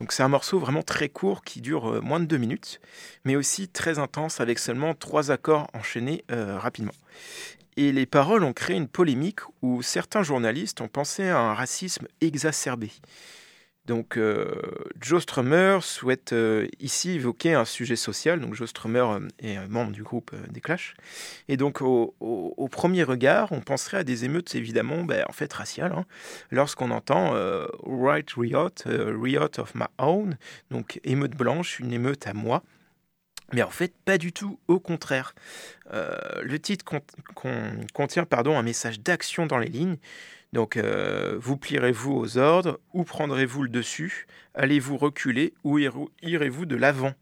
Donc 0.00 0.12
c'est 0.12 0.22
un 0.22 0.28
morceau 0.28 0.58
vraiment 0.58 0.82
très 0.82 1.10
court 1.10 1.42
qui 1.42 1.60
dure 1.60 1.90
euh, 1.90 2.00
moins 2.00 2.20
de 2.20 2.24
deux 2.24 2.38
minutes, 2.38 2.80
mais 3.24 3.36
aussi 3.36 3.68
très 3.68 3.98
intense 3.98 4.40
avec 4.40 4.58
seulement 4.58 4.94
trois 4.94 5.30
accords 5.30 5.68
enchaînés 5.74 6.24
euh, 6.30 6.58
rapidement. 6.58 6.94
Et 7.76 7.92
les 7.92 8.06
paroles 8.06 8.42
ont 8.42 8.54
créé 8.54 8.76
une 8.76 8.88
polémique 8.88 9.40
où 9.62 9.82
certains 9.82 10.22
journalistes 10.22 10.80
ont 10.80 10.88
pensé 10.88 11.28
à 11.28 11.38
un 11.38 11.54
racisme 11.54 12.06
exacerbé. 12.20 12.90
Donc, 13.86 14.16
euh, 14.16 14.44
Joe 15.00 15.22
Strummer 15.22 15.78
souhaite 15.80 16.32
euh, 16.32 16.68
ici 16.78 17.12
évoquer 17.12 17.54
un 17.54 17.64
sujet 17.64 17.96
social. 17.96 18.40
Donc, 18.40 18.54
Joe 18.54 18.68
Strummer 18.68 19.00
euh, 19.00 19.28
est 19.38 19.66
membre 19.68 19.92
du 19.92 20.02
groupe 20.02 20.32
des 20.50 20.60
Clash. 20.60 20.94
Et 21.48 21.56
donc, 21.56 21.80
au, 21.80 22.68
premier 22.70 23.02
regard, 23.02 23.52
on 23.52 23.60
penserait 23.60 23.96
à 23.98 24.04
des 24.04 24.24
émeutes 24.24 24.54
évidemment, 24.54 25.02
ben, 25.04 25.24
en 25.28 25.32
fait, 25.32 25.52
raciales. 25.52 25.92
Hein. 25.92 26.04
Lorsqu'on 26.50 26.90
entend 26.90 27.32
Right 27.82 28.30
Riot, 28.36 28.70
Riot 28.86 29.58
of 29.58 29.74
my 29.74 29.86
own, 29.98 30.36
donc 30.70 31.00
émeute 31.04 31.36
blanche, 31.36 31.80
une 31.80 31.92
émeute 31.92 32.26
à 32.26 32.34
moi. 32.34 32.62
Mais 33.52 33.62
en 33.62 33.70
fait, 33.70 33.92
pas 34.04 34.18
du 34.18 34.32
tout, 34.32 34.60
au 34.68 34.78
contraire. 34.78 35.34
le 35.90 36.56
titre 36.58 36.84
contient 37.92 38.24
pardon, 38.24 38.56
un 38.56 38.62
message 38.62 39.00
d'action 39.00 39.46
dans 39.46 39.58
les 39.58 39.68
lignes. 39.68 39.96
Donc, 40.52 40.76
euh, 40.76 41.36
vous 41.40 41.56
plierez-vous 41.56 42.12
aux 42.12 42.38
ordres 42.38 42.80
ou 42.92 43.04
prendrez-vous 43.04 43.62
le 43.62 43.68
dessus? 43.68 44.26
Allez-vous 44.54 44.96
reculer 44.96 45.54
ou 45.62 45.78
irez-vous 45.78 46.66
de 46.66 46.76
l'avant? 46.76 47.14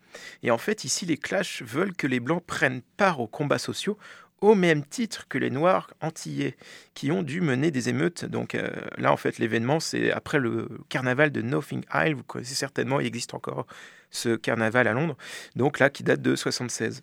Et 0.42 0.50
en 0.50 0.58
fait, 0.58 0.84
ici, 0.84 1.04
les 1.04 1.18
Clash 1.18 1.62
veulent 1.62 1.94
que 1.94 2.06
les 2.06 2.20
Blancs 2.20 2.42
prennent 2.46 2.80
part 2.96 3.20
aux 3.20 3.26
combats 3.26 3.58
sociaux 3.58 3.98
au 4.40 4.54
même 4.54 4.84
titre 4.84 5.26
que 5.28 5.36
les 5.36 5.50
Noirs 5.50 5.90
antillais 6.00 6.56
qui 6.94 7.10
ont 7.10 7.22
dû 7.22 7.40
mener 7.40 7.70
des 7.70 7.88
émeutes. 7.88 8.24
Donc 8.24 8.54
euh, 8.54 8.68
là, 8.96 9.12
en 9.12 9.16
fait, 9.16 9.38
l'événement, 9.38 9.80
c'est 9.80 10.12
après 10.12 10.38
le 10.38 10.68
carnaval 10.88 11.32
de 11.32 11.42
Nothing 11.42 11.84
Isle. 11.92 12.14
Vous 12.14 12.22
connaissez 12.22 12.54
certainement, 12.54 13.00
il 13.00 13.06
existe 13.06 13.34
encore 13.34 13.66
ce 14.10 14.36
carnaval 14.36 14.88
à 14.88 14.94
Londres, 14.94 15.16
donc 15.54 15.78
là 15.78 15.90
qui 15.90 16.02
date 16.02 16.22
de 16.22 16.34
76. 16.34 17.02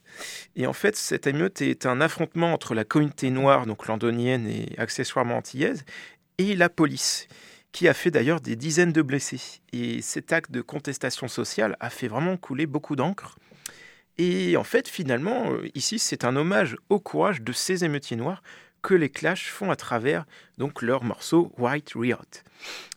Et 0.55 0.65
en 0.65 0.73
fait, 0.73 0.95
cette 0.95 1.27
émeute 1.27 1.61
est 1.61 1.85
un 1.85 2.01
affrontement 2.01 2.51
entre 2.51 2.73
la 2.73 2.83
communauté 2.83 3.29
noire, 3.29 3.65
donc 3.67 3.87
londonienne 3.87 4.47
et 4.47 4.73
accessoirement 4.79 5.37
antillaise, 5.37 5.85
et 6.37 6.55
la 6.55 6.69
police, 6.69 7.27
qui 7.71 7.87
a 7.87 7.93
fait 7.93 8.11
d'ailleurs 8.11 8.41
des 8.41 8.55
dizaines 8.55 8.93
de 8.93 9.01
blessés. 9.01 9.61
Et 9.73 10.01
cet 10.01 10.31
acte 10.31 10.51
de 10.51 10.61
contestation 10.61 11.27
sociale 11.27 11.75
a 11.79 11.89
fait 11.89 12.07
vraiment 12.07 12.37
couler 12.37 12.65
beaucoup 12.65 12.95
d'encre. 12.95 13.37
Et 14.17 14.55
en 14.55 14.63
fait, 14.63 14.87
finalement, 14.87 15.51
euh, 15.51 15.67
ici, 15.75 15.99
c'est 15.99 16.23
un 16.23 16.35
hommage 16.35 16.77
au 16.89 16.99
courage 16.99 17.41
de 17.41 17.51
ces 17.51 17.83
émeutiers 17.83 18.15
noirs 18.15 18.41
que 18.81 18.93
les 18.93 19.09
Clash 19.09 19.49
font 19.49 19.71
à 19.71 19.75
travers 19.75 20.25
donc 20.57 20.81
leur 20.81 21.03
morceau 21.03 21.51
White 21.57 21.93
Riot. 21.95 22.19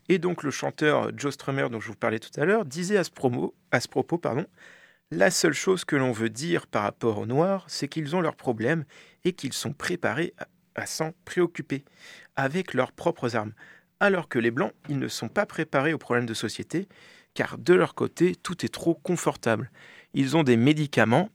Et 0.09 0.18
donc 0.18 0.42
le 0.42 0.50
chanteur 0.50 1.11
Joe 1.16 1.33
Strummer 1.33 1.68
dont 1.71 1.80
je 1.80 1.88
vous 1.88 1.97
parlais 1.97 2.18
tout 2.18 2.38
à 2.40 2.45
l'heure 2.45 2.64
disait 2.64 2.99
à 2.99 3.04
ce, 3.04 3.11
propos, 3.11 4.18
pardon, 4.18 4.47
la 5.11 5.30
seule 5.30 5.54
chose 5.54 5.87
que 5.87 5.97
l'on 5.97 6.12
veut 6.12 6.28
dire 6.28 6.66
par 6.66 6.83
rapport 6.83 7.18
aux 7.18 7.26
Noirs, 7.26 7.64
c'est 7.68 7.88
qu'ils 7.88 8.14
ont 8.14 8.21
leurs 8.21 8.37
problèmes 8.37 8.85
et 9.25 9.33
qu'ils 9.33 9.54
sont 9.54 9.73
préparés 9.73 10.35
à 10.75 10.85
s'en 10.85 11.12
préoccuper 11.25 11.85
avec 12.38 12.73
leurs 12.73 12.92
propres 12.92 13.37
armes, 13.37 13.52
alors 14.00 14.28
que 14.28 14.38
les 14.38 14.52
Blancs, 14.52 14.73
ils 14.88 14.99
ne 14.99 15.09
sont 15.09 15.28
pas 15.28 15.45
préparés 15.45 15.92
aux 15.92 15.99
problèmes 15.99 16.25
de 16.25 16.35
société, 16.35 16.88
car 17.35 17.59
de 17.59 17.75
leur 17.75 17.95
côté, 17.95 18.37
tout 18.37 18.64
est 18.64 18.73
trop 18.73 18.95
confortable. 18.95 19.71
Ils 20.14 20.37
ont 20.37 20.45
des 20.45 20.57
médicaments, 20.57 21.28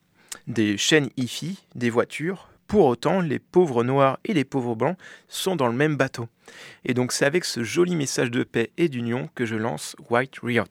des 0.47 0.77
chaînes 0.77 1.09
hi 1.17 1.59
des 1.75 1.89
voitures. 1.89 2.49
Pour 2.67 2.85
autant, 2.85 3.19
les 3.19 3.39
pauvres 3.39 3.83
noirs 3.83 4.17
et 4.23 4.33
les 4.33 4.45
pauvres 4.45 4.75
blancs 4.75 4.97
sont 5.27 5.57
dans 5.57 5.67
le 5.67 5.73
même 5.73 5.97
bateau. 5.97 6.29
Et 6.85 6.93
donc 6.93 7.11
c'est 7.11 7.25
avec 7.25 7.43
ce 7.43 7.63
joli 7.63 7.95
message 7.95 8.31
de 8.31 8.43
paix 8.43 8.71
et 8.77 8.87
d'union 8.87 9.29
que 9.35 9.45
je 9.45 9.57
lance 9.57 9.95
White 10.09 10.39
Riot. 10.41 10.63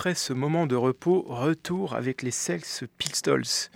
Après 0.00 0.14
ce 0.14 0.32
moment 0.32 0.66
de 0.66 0.76
repos, 0.76 1.26
retour 1.28 1.94
avec 1.94 2.22
les 2.22 2.30
Sex 2.30 2.84
Pistols. 2.96 3.68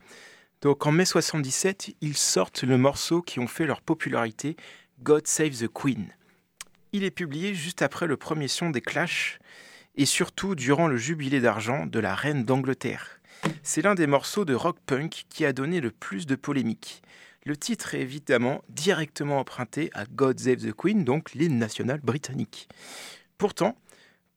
Donc 0.62 0.86
en 0.86 0.90
mai 0.90 1.04
77, 1.04 1.94
ils 2.00 2.16
sortent 2.16 2.62
le 2.62 2.78
morceau 2.78 3.20
qui 3.20 3.40
ont 3.40 3.46
fait 3.46 3.66
leur 3.66 3.82
popularité, 3.82 4.56
God 5.02 5.26
Save 5.26 5.50
the 5.50 5.68
Queen. 5.68 6.08
Il 6.92 7.04
est 7.04 7.10
publié 7.10 7.52
juste 7.52 7.82
après 7.82 8.06
le 8.06 8.16
premier 8.16 8.48
son 8.48 8.70
des 8.70 8.80
Clash 8.80 9.38
et 9.96 10.06
surtout 10.06 10.54
durant 10.54 10.88
le 10.88 10.96
jubilé 10.96 11.40
d'argent 11.40 11.84
de 11.84 11.98
la 11.98 12.14
reine 12.14 12.46
d'Angleterre. 12.46 13.20
C'est 13.62 13.82
l'un 13.82 13.94
des 13.94 14.06
morceaux 14.06 14.46
de 14.46 14.54
rock 14.54 14.78
punk 14.86 15.26
qui 15.28 15.44
a 15.44 15.52
donné 15.52 15.82
le 15.82 15.90
plus 15.90 16.24
de 16.24 16.36
polémiques. 16.36 17.02
Le 17.44 17.54
titre 17.54 17.94
est 17.94 18.00
évidemment 18.00 18.64
directement 18.70 19.40
emprunté 19.40 19.90
à 19.92 20.06
God 20.06 20.40
Save 20.40 20.66
the 20.66 20.72
Queen, 20.72 21.04
donc 21.04 21.34
l'hymne 21.34 21.58
national 21.58 22.00
britannique. 22.00 22.70
Pourtant, 23.36 23.76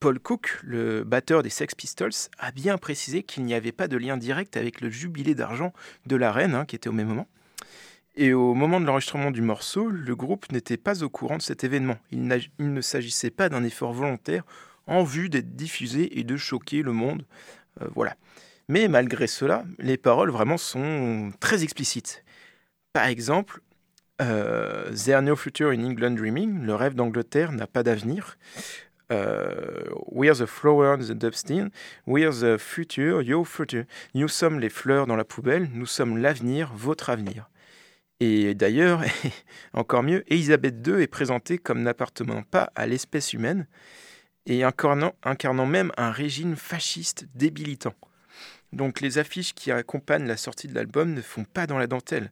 Paul 0.00 0.20
Cook, 0.20 0.60
le 0.62 1.02
batteur 1.02 1.42
des 1.42 1.50
Sex 1.50 1.74
Pistols, 1.74 2.12
a 2.38 2.52
bien 2.52 2.78
précisé 2.78 3.24
qu'il 3.24 3.44
n'y 3.44 3.54
avait 3.54 3.72
pas 3.72 3.88
de 3.88 3.96
lien 3.96 4.16
direct 4.16 4.56
avec 4.56 4.80
le 4.80 4.90
jubilé 4.90 5.34
d'argent 5.34 5.72
de 6.06 6.14
la 6.14 6.30
reine, 6.30 6.54
hein, 6.54 6.64
qui 6.64 6.76
était 6.76 6.88
au 6.88 6.92
même 6.92 7.08
moment. 7.08 7.26
Et 8.14 8.32
au 8.32 8.54
moment 8.54 8.80
de 8.80 8.86
l'enregistrement 8.86 9.30
du 9.30 9.42
morceau, 9.42 9.88
le 9.88 10.16
groupe 10.16 10.50
n'était 10.52 10.76
pas 10.76 11.02
au 11.02 11.08
courant 11.08 11.36
de 11.36 11.42
cet 11.42 11.64
événement. 11.64 11.98
Il, 12.10 12.26
ne 12.58 12.80
s'agissait 12.80 13.30
pas 13.30 13.48
d'un 13.48 13.64
effort 13.64 13.92
volontaire 13.92 14.44
en 14.86 15.04
vue 15.04 15.28
d'être 15.28 15.54
diffusé 15.56 16.18
et 16.18 16.24
de 16.24 16.36
choquer 16.36 16.82
le 16.82 16.92
monde. 16.92 17.24
Euh, 17.80 17.86
voilà. 17.94 18.16
Mais 18.68 18.88
malgré 18.88 19.26
cela, 19.26 19.64
les 19.78 19.96
paroles 19.96 20.30
vraiment 20.30 20.58
sont 20.58 21.32
très 21.40 21.62
explicites. 21.62 22.24
Par 22.92 23.06
exemple, 23.06 23.60
euh, 24.20 24.92
There 24.92 25.22
no 25.22 25.36
future 25.36 25.70
in 25.70 25.84
England 25.84 26.12
dreaming, 26.12 26.62
le 26.62 26.74
rêve 26.74 26.94
d'Angleterre 26.94 27.52
n'a 27.52 27.66
pas 27.66 27.82
d'avenir. 27.82 28.36
Uh, 29.10 29.88
we 30.10 30.28
are 30.28 30.34
the 30.34 30.46
flowers 30.46 31.08
in 31.08 31.14
the 31.14 31.30
dustbin, 31.30 31.70
we 32.06 32.24
are 32.24 32.32
the 32.32 32.58
future, 32.58 33.22
your 33.22 33.46
future. 33.46 33.86
Nous 34.14 34.28
sommes 34.28 34.60
les 34.60 34.68
fleurs 34.68 35.06
dans 35.06 35.16
la 35.16 35.24
poubelle, 35.24 35.70
nous 35.72 35.86
sommes 35.86 36.18
l'avenir, 36.18 36.72
votre 36.74 37.08
avenir. 37.08 37.48
Et 38.20 38.54
d'ailleurs, 38.54 39.02
encore 39.72 40.02
mieux, 40.02 40.24
Elisabeth 40.26 40.86
II 40.86 41.02
est 41.02 41.06
présentée 41.06 41.56
comme 41.56 41.82
n'appartenant 41.82 42.42
pas 42.42 42.70
à 42.74 42.86
l'espèce 42.86 43.32
humaine 43.32 43.66
et 44.44 44.62
incarnant, 44.62 45.14
incarnant 45.22 45.66
même 45.66 45.90
un 45.96 46.10
régime 46.10 46.56
fasciste 46.56 47.26
débilitant. 47.34 47.94
Donc 48.72 49.00
les 49.00 49.18
affiches 49.18 49.54
qui 49.54 49.70
accompagnent 49.70 50.26
la 50.26 50.36
sortie 50.36 50.68
de 50.68 50.74
l'album 50.74 51.14
ne 51.14 51.22
font 51.22 51.44
pas 51.44 51.66
dans 51.66 51.78
la 51.78 51.86
dentelle 51.86 52.30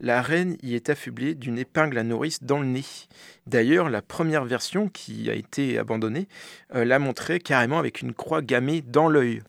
la 0.00 0.20
reine 0.22 0.56
y 0.62 0.74
est 0.74 0.90
affublée 0.90 1.34
d'une 1.34 1.58
épingle 1.58 1.98
à 1.98 2.02
nourrice 2.02 2.42
dans 2.42 2.60
le 2.60 2.66
nez. 2.66 2.84
D'ailleurs, 3.46 3.88
la 3.88 4.02
première 4.02 4.44
version 4.44 4.88
qui 4.88 5.30
a 5.30 5.34
été 5.34 5.78
abandonnée 5.78 6.28
euh, 6.74 6.84
l'a 6.84 6.98
montrée 6.98 7.38
carrément 7.38 7.78
avec 7.78 8.02
une 8.02 8.12
croix 8.12 8.42
gammée 8.42 8.82
dans 8.82 9.08
l'œil. 9.08 9.42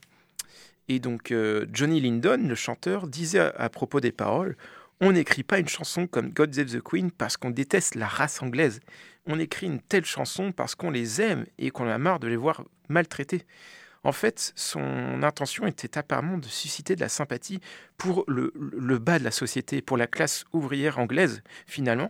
Et 0.88 1.00
donc 1.00 1.32
euh, 1.32 1.66
Johnny 1.74 2.00
Lindon, 2.00 2.48
le 2.48 2.56
chanteur, 2.56 3.08
disait 3.08 3.40
à, 3.40 3.70
propos 3.70 4.00
des 4.00 4.14
paroles 4.14 4.56
On 5.02 5.12
n'écrit 5.12 5.44
pas 5.44 5.60
une 5.60 5.68
chanson 5.68 6.08
comme 6.08 6.32
God 6.32 6.54
Save 6.56 6.78
the 6.78 6.82
Queen 6.82 7.12
parce 7.12 7.36
qu'on 7.36 7.50
déteste 7.50 7.96
la 7.96 8.08
race 8.08 8.42
anglaise. 8.42 8.80
On 9.26 9.40
écrit 9.40 9.68
une 9.68 9.82
telle 9.82 10.06
chanson 10.06 10.54
parce 10.54 10.76
qu'on 10.76 10.92
les 10.92 11.22
aime 11.22 11.46
et 11.58 11.72
qu'on 11.72 11.90
a 11.90 11.98
marre 11.98 12.20
de 12.20 12.28
les 12.28 12.38
voir 12.38 12.64
maltraités. 12.88 13.44
En 14.08 14.14
fait, 14.14 14.54
son 14.56 15.22
intention 15.22 15.68
était 15.68 15.98
apparemment 15.98 16.38
de 16.38 16.46
susciter 16.46 16.96
de 16.96 17.02
la 17.02 17.10
sympathie 17.10 17.60
pour 17.98 18.24
le, 18.30 18.54
bas 19.00 19.20
de 19.20 19.26
la 19.26 19.32
société, 19.32 19.82
pour 19.82 19.98
la 19.98 20.08
classe 20.08 20.46
ouvrière 20.54 20.98
anglaise, 20.98 21.44
finalement. 21.66 22.10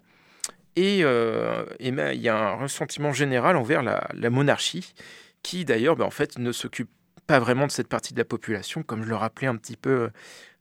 Et, 0.75 0.99
euh, 1.01 1.65
ben, 1.79 2.11
il 2.13 2.21
y 2.21 2.29
a 2.29 2.37
un 2.37 2.53
ressentiment 2.53 3.13
général 3.13 3.57
envers 3.57 3.81
la, 3.81 4.29
monarchie, 4.29 4.93
qui 5.41 5.65
d'ailleurs, 5.65 5.95
ben, 5.95 6.05
en 6.05 6.11
fait, 6.11 6.37
ne 6.37 6.51
s'occupe 6.51 6.91
pas 7.25 7.39
vraiment 7.39 7.65
de 7.65 7.71
cette 7.71 7.87
partie 7.87 8.13
de 8.13 8.19
la 8.19 8.25
population, 8.25 8.83
comme 8.83 9.01
je 9.01 9.09
le 9.09 9.15
rappelais 9.15 9.47
un 9.47 9.55
petit 9.55 9.75
peu 9.75 10.11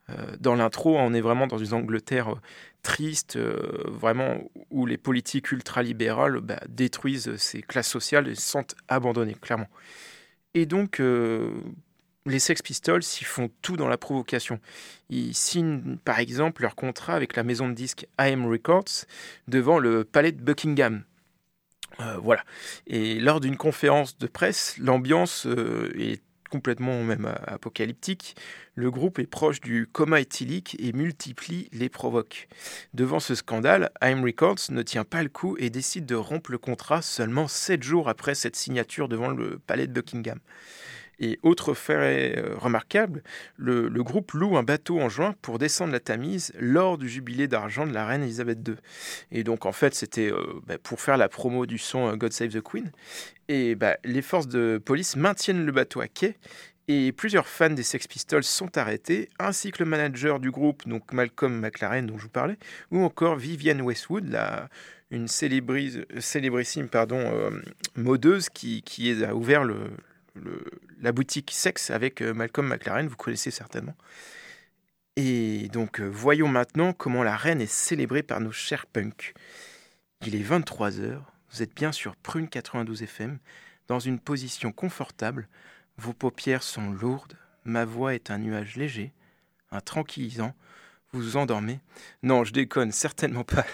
euh, 0.09 0.37
dans 0.41 0.55
l'intro. 0.55 0.97
On 0.97 1.13
est 1.13 1.21
vraiment 1.21 1.47
dans 1.47 1.59
une 1.59 1.75
Angleterre 1.75 2.31
euh, 2.31 2.41
triste, 2.83 3.37
vraiment 3.37 4.39
où 4.71 4.87
les 4.87 4.97
politiques 4.97 5.53
ultralibérales 5.53 6.41
ben, 6.41 6.61
détruisent 6.67 7.37
ces 7.37 7.61
classes 7.61 7.91
sociales 7.91 8.27
et 8.27 8.35
se 8.35 8.41
sentent 8.41 8.75
abandonnées, 8.89 9.37
clairement. 9.39 9.69
Et 10.55 10.67
donc, 10.67 11.01
euh, 11.01 11.51
les 12.27 12.39
Sex 12.39 12.63
Pistols, 12.63 13.03
ils 13.21 13.27
font 13.27 13.51
tout 13.63 13.77
dans 13.77 13.89
la 13.89 13.99
provocation. 13.99 14.61
Ils 15.11 15.35
signent, 15.35 15.97
par 16.05 16.19
exemple, 16.19 16.63
leur 16.63 16.75
contrat 16.75 17.15
avec 17.15 17.37
la 17.37 17.43
maison 17.43 17.69
de 17.69 17.75
disques 17.75 18.07
AM 18.19 18.47
Records 18.47 19.05
devant 19.49 19.79
le 19.79 20.05
palais 20.05 20.33
de 20.33 20.43
Buckingham. 20.43 21.05
Euh, 22.01 22.19
voilà. 22.23 22.45
Et 22.87 23.21
lors 23.21 23.41
d'une 23.41 23.57
conférence 23.57 24.19
de 24.19 24.27
presse, 24.27 24.77
l'ambiance 24.79 25.47
euh, 25.47 25.93
est 25.99 26.23
complètement 26.49 27.03
même 27.03 27.33
apocalyptique, 27.47 28.37
le 28.75 28.91
groupe 28.91 29.19
est 29.19 29.27
proche 29.27 29.61
du 29.61 29.87
coma 29.91 30.21
éthylique 30.21 30.77
et 30.79 30.93
multiplie 30.93 31.69
les 31.73 31.89
provoques. 31.89 32.49
Devant 32.95 33.21
ce 33.21 33.35
scandale, 33.35 33.91
AM 34.01 34.25
Records 34.25 34.71
ne 34.71 34.83
tient 34.83 35.05
pas 35.05 35.23
le 35.23 35.29
coup 35.29 35.57
et 35.59 35.71
décide 35.71 36.07
de 36.07 36.15
rompre 36.15 36.51
le 36.51 36.59
contrat 36.59 37.03
seulement 37.03 37.49
7 37.49 37.83
jours 37.83 38.09
après 38.09 38.35
cette 38.35 38.57
signature 38.57 39.09
devant 39.09 39.29
le 39.29 39.59
palais 39.59 39.87
de 39.87 39.93
Buckingham. 39.93 40.39
Et 41.19 41.39
autre 41.43 41.75
fait 41.75 42.37
euh, 42.37 42.55
remarquable, 42.57 43.23
le, 43.57 43.89
groupe 44.03 44.33
loue 44.33 44.57
un 44.57 44.63
bateau 44.63 45.01
en 45.01 45.09
juin 45.09 45.35
pour 45.43 45.59
descendre 45.59 45.93
la 45.93 46.01
Tamise 46.01 46.53
lors 46.59 46.99
du 46.99 47.09
jubilé 47.09 47.49
d'argent 47.49 47.87
de 47.87 47.93
la 47.93 48.07
reine 48.07 48.23
Elisabeth 48.23 48.59
II. 48.67 48.75
Et 49.33 49.43
donc 49.43 49.67
en 49.67 49.73
fait 49.73 49.95
c'était 49.95 50.31
euh, 50.31 50.61
bah, 50.67 50.77
pour 50.79 51.01
faire 51.01 51.17
la 51.17 51.29
promo 51.29 51.67
du 51.67 51.79
son 51.79 52.17
God 52.17 52.33
Save 52.33 52.51
the 52.51 52.61
Queen. 52.61 52.91
Et 53.49 53.75
bah, 53.75 53.97
les 54.05 54.23
forces 54.23 54.49
de 54.49 54.81
police 54.85 55.17
maintiennent 55.17 55.65
le 55.65 55.73
bateau 55.73 56.01
à 56.01 56.09
quai 56.09 56.37
et 56.89 57.11
plusieurs 57.11 57.49
fans 57.49 57.71
des 57.71 57.83
Sex 57.83 58.07
Pistols 58.07 58.45
sont 58.45 58.79
arrêtés, 58.79 59.29
ainsi 59.41 59.73
que 59.73 59.83
le 59.83 59.91
manager 59.91 60.39
du 60.39 60.53
groupe, 60.53 60.87
donc 60.87 61.13
Malcolm 61.13 61.59
McLaren 61.59 62.07
dont 62.07 62.17
je 62.17 62.25
vous 62.25 62.29
parlais, 62.29 62.59
ou 62.93 63.03
encore 63.03 63.35
Vivienne 63.35 63.83
Westwood, 63.83 64.29
la, 64.29 64.69
une 65.11 65.27
célébrissime 65.27 66.89
pardon, 66.89 67.19
euh, 67.19 67.51
modeuse 67.97 68.49
qui, 68.51 69.25
a 69.25 69.35
ouvert 69.35 69.65
le, 69.65 69.79
la 71.01 71.13
boutique 71.13 71.51
Sex 71.53 71.91
avec 71.91 72.23
euh, 72.23 72.33
Malcolm 72.33 72.69
McLaren, 72.69 73.09
vous 73.09 73.17
connaissez 73.17 73.51
certainement. 73.51 73.95
Et 75.17 75.69
donc 75.73 76.01
euh, 76.01 76.07
voyons 76.07 76.49
maintenant 76.49 76.93
comment 76.93 77.23
la 77.23 77.37
reine 77.37 77.61
est 77.61 77.71
célébrée 77.71 78.23
par 78.23 78.41
nos 78.41 78.53
chers 78.53 78.87
punks. 78.87 79.35
Il 80.27 80.35
est 80.35 80.43
23h, 80.43 81.21
vous 81.51 81.63
êtes 81.63 81.75
bien 81.75 81.93
sur 81.93 82.17
Prune 82.17 82.49
92 82.49 83.03
FM, 83.03 83.39
dans 83.89 84.01
une 84.01 84.19
position 84.19 84.73
confortable, 84.73 85.49
vos 85.99 86.13
paupières 86.13 86.63
sont 86.63 86.91
lourdes, 86.91 87.37
ma 87.65 87.85
voix 87.85 88.15
est 88.15 88.31
un 88.31 88.39
nuage 88.39 88.77
léger, 88.77 89.13
un 89.71 89.81
tranquillisant. 89.81 90.55
Vous 91.13 91.21
vous 91.21 91.37
endormez 91.37 91.81
Non, 92.23 92.45
je 92.45 92.53
déconne, 92.53 92.93
certainement 92.93 93.45
pas. 93.45 93.65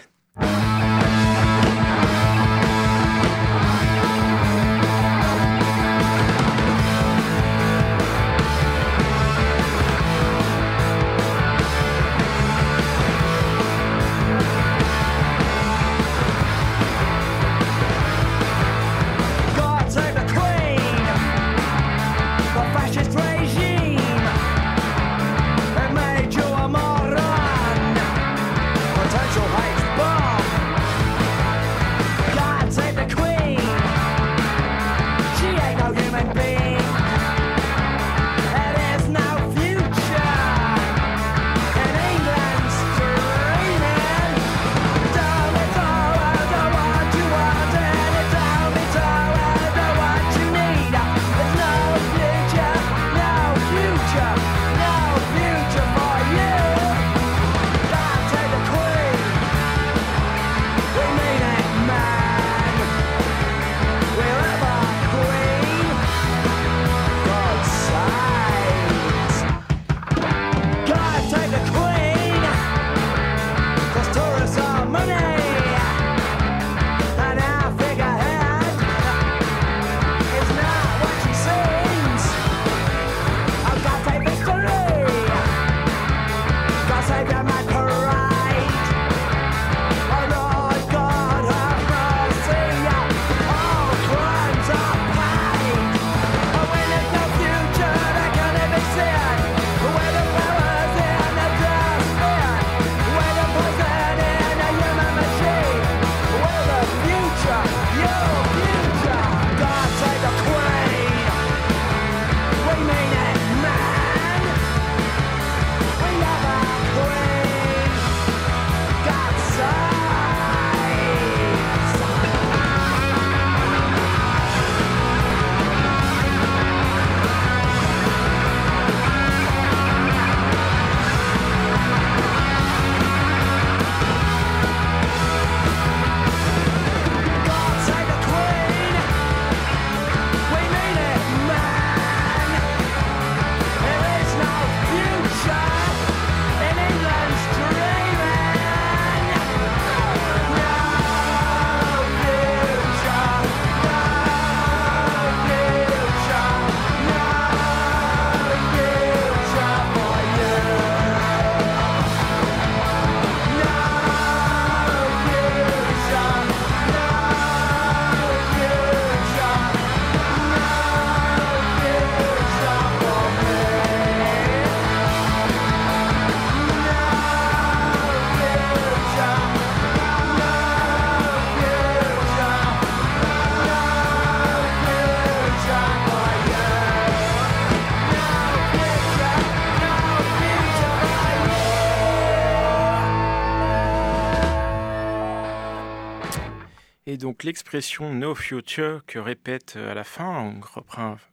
L'expression 197.42 198.12
no 198.12 198.35
future 198.35 199.03
que 199.07 199.18
répète 199.18 199.77
à 199.77 199.95
la 199.95 200.05
fin, 200.05 200.55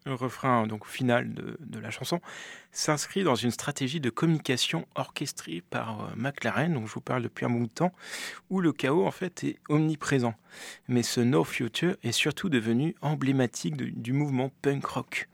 un 0.06 0.16
refrain, 0.16 0.68
donc 0.68 0.86
final 0.86 1.34
de, 1.34 1.80
la 1.80 1.92
chanson, 1.92 2.22
s'inscrit 2.72 3.24
dans 3.24 3.36
une 3.36 3.52
stratégie 3.52 4.00
de 4.00 4.10
communication 4.10 4.88
orchestrée 4.96 5.64
par 5.70 6.02
euh, 6.02 6.08
McLaren, 6.16 6.74
dont 6.74 6.86
je 6.86 6.94
vous 6.94 7.02
parle 7.02 7.24
depuis 7.24 7.46
un 7.46 7.50
bout 7.50 7.68
de 7.68 7.72
temps, 7.72 7.94
où 8.50 8.62
le 8.62 8.72
chaos 8.72 9.06
en 9.06 9.12
fait 9.12 9.44
est 9.44 9.58
omniprésent. 9.70 10.34
Mais 10.88 11.04
ce 11.04 11.22
no 11.22 11.44
future 11.44 11.96
est 12.04 12.12
surtout 12.12 12.50
devenu 12.50 12.96
emblématique 13.02 13.76
du 13.76 14.14
mouvement 14.14 14.52
punk 14.62 14.86
rock. 14.86 15.28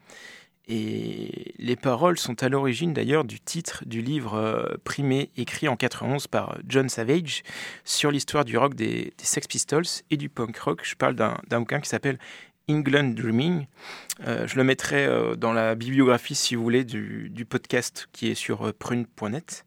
Et 0.67 1.53
les 1.59 1.75
paroles 1.75 2.17
sont 2.17 2.41
à 2.41 2.49
l'origine 2.49 2.93
d'ailleurs 2.93 3.23
du 3.23 3.39
titre 3.39 3.83
du 3.85 4.01
livre 4.01 4.33
euh, 4.33 4.77
primé 4.83 5.29
écrit 5.37 5.67
en 5.67 5.75
91 5.75 6.27
par 6.27 6.57
John 6.67 6.89
Savage 6.89 7.43
sur 7.83 8.09
l'histoire 8.09 8.45
du 8.45 8.57
rock 8.57 8.73
des, 8.73 9.13
Sex 9.17 9.47
Pistols 9.47 9.85
et 10.09 10.17
du 10.17 10.27
punk 10.29 10.57
rock. 10.57 10.81
Je 10.83 10.95
parle 10.95 11.15
d'un 11.15 11.59
bouquin 11.59 11.79
qui 11.79 11.89
s'appelle 11.89 12.17
England 12.67 13.13
Dreaming. 13.15 13.67
Euh, 14.25 14.47
je 14.47 14.55
le 14.55 14.63
mettrai 14.63 15.05
euh, 15.05 15.35
dans 15.35 15.53
la 15.53 15.75
bibliographie, 15.75 16.33
si 16.33 16.55
vous 16.55 16.63
voulez, 16.63 16.83
du, 16.83 17.45
podcast 17.47 18.07
qui 18.11 18.29
est 18.31 18.35
sur 18.35 18.73
prune.net. 18.73 19.65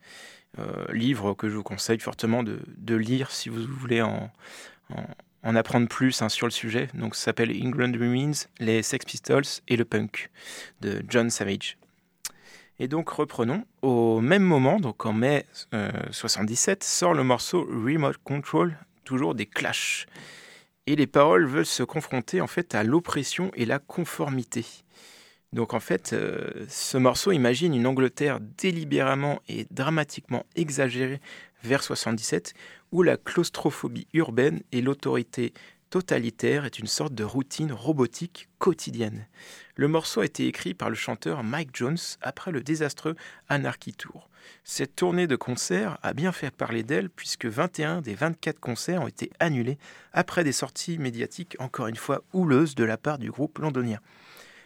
livre 0.92 1.34
que 1.34 1.48
je 1.48 1.54
vous 1.54 1.62
conseille 1.62 2.00
fortement 2.00 2.42
de, 2.42 2.94
lire 2.96 3.30
si 3.30 3.48
vous 3.48 3.64
voulez 3.68 4.02
en, 4.02 4.32
en 4.92 5.04
apprendre 5.42 5.88
plus 5.88 6.22
hein, 6.22 6.29
sur 6.29 6.46
le 6.46 6.51
sujet. 6.51 6.88
Donc 6.94 7.14
ça 7.14 7.27
s'appelle 7.27 7.51
England 7.51 7.92
Remains, 7.92 8.33
les 8.59 8.83
Sex 8.83 9.05
Pistols 9.05 9.44
et 9.68 9.77
le 9.77 9.85
punk 9.85 10.31
de 10.81 11.03
John 11.09 11.31
Savage. 11.31 11.79
Et 12.81 12.87
donc 12.87 13.09
reprenons, 13.09 13.64
au 13.83 14.20
même 14.20 14.44
moment, 14.44 14.79
donc 14.79 15.05
en 15.05 15.12
mai 15.12 15.46
1977, 15.72 16.85
sort 16.85 17.14
le 17.14 17.24
morceau 17.24 17.64
Remote 17.64 18.18
Control, 18.18 18.79
toujours 19.05 19.35
des 19.35 19.46
clashs. 19.46 20.07
Et 20.87 20.94
les 20.94 21.07
paroles 21.07 21.46
veulent 21.46 21.66
se 21.66 21.83
confronter 21.83 22.40
en 22.40 22.46
fait 22.46 22.74
à 22.74 22.85
l'oppression 22.85 23.51
et 23.55 23.66
la 23.66 23.79
conformité. 23.79 24.64
Donc 25.53 25.74
en 25.74 25.81
fait, 25.81 26.12
euh, 26.12 26.66
ce 26.68 26.98
morceau 26.98 27.33
imagine 27.33 27.74
une 27.74 27.87
Angleterre 27.87 28.38
délibérément 28.40 29.40
et 29.48 29.66
dramatiquement 29.70 30.44
exagérée 30.57 31.20
vers 31.62 31.83
77, 31.83 32.55
où 32.92 33.03
la 33.03 33.16
claustrophobie 33.16 34.07
urbaine 34.12 34.62
et 34.72 34.81
l'autorité 34.81 35.53
totalitaire 35.90 36.64
est 36.64 36.79
une 36.79 36.87
sorte 36.87 37.14
de 37.14 37.24
routine 37.24 37.72
robotique 37.72 38.48
quotidienne. 38.59 39.27
Le 39.77 39.88
morceau 39.88 40.20
a 40.20 40.24
été 40.24 40.46
écrit 40.46 40.74
par 40.74 40.90
le 40.90 40.94
chanteur 40.94 41.42
Mike 41.42 41.70
Jones 41.74 41.98
après 42.20 42.53
le 42.53 42.62
désastreux 42.62 43.16
Anarchy 43.48 43.92
Tour. 43.94 44.29
Cette 44.64 44.96
tournée 44.96 45.27
de 45.27 45.37
concerts 45.37 45.98
a 46.03 46.12
bien 46.12 46.33
fait 46.33 46.51
parler 46.51 46.83
d'elle 46.83 47.11
puisque 47.11 47.46
21 47.46 48.01
des 48.01 48.14
24 48.14 48.61
concerts 48.61 49.03
ont 49.03 49.09
été 49.09 49.31
annulés 49.40 49.79
après 50.12 50.44
des 50.44 50.53
sorties 50.53 50.98
médiatiques 50.98 51.57
encore 51.59 51.87
une 51.87 51.96
fois 51.96 52.22
houleuses 52.33 52.74
de 52.74 52.85
la 52.85 52.98
part 52.98 53.18
du 53.18 53.31
groupe 53.31 53.59
londonien. 53.59 54.01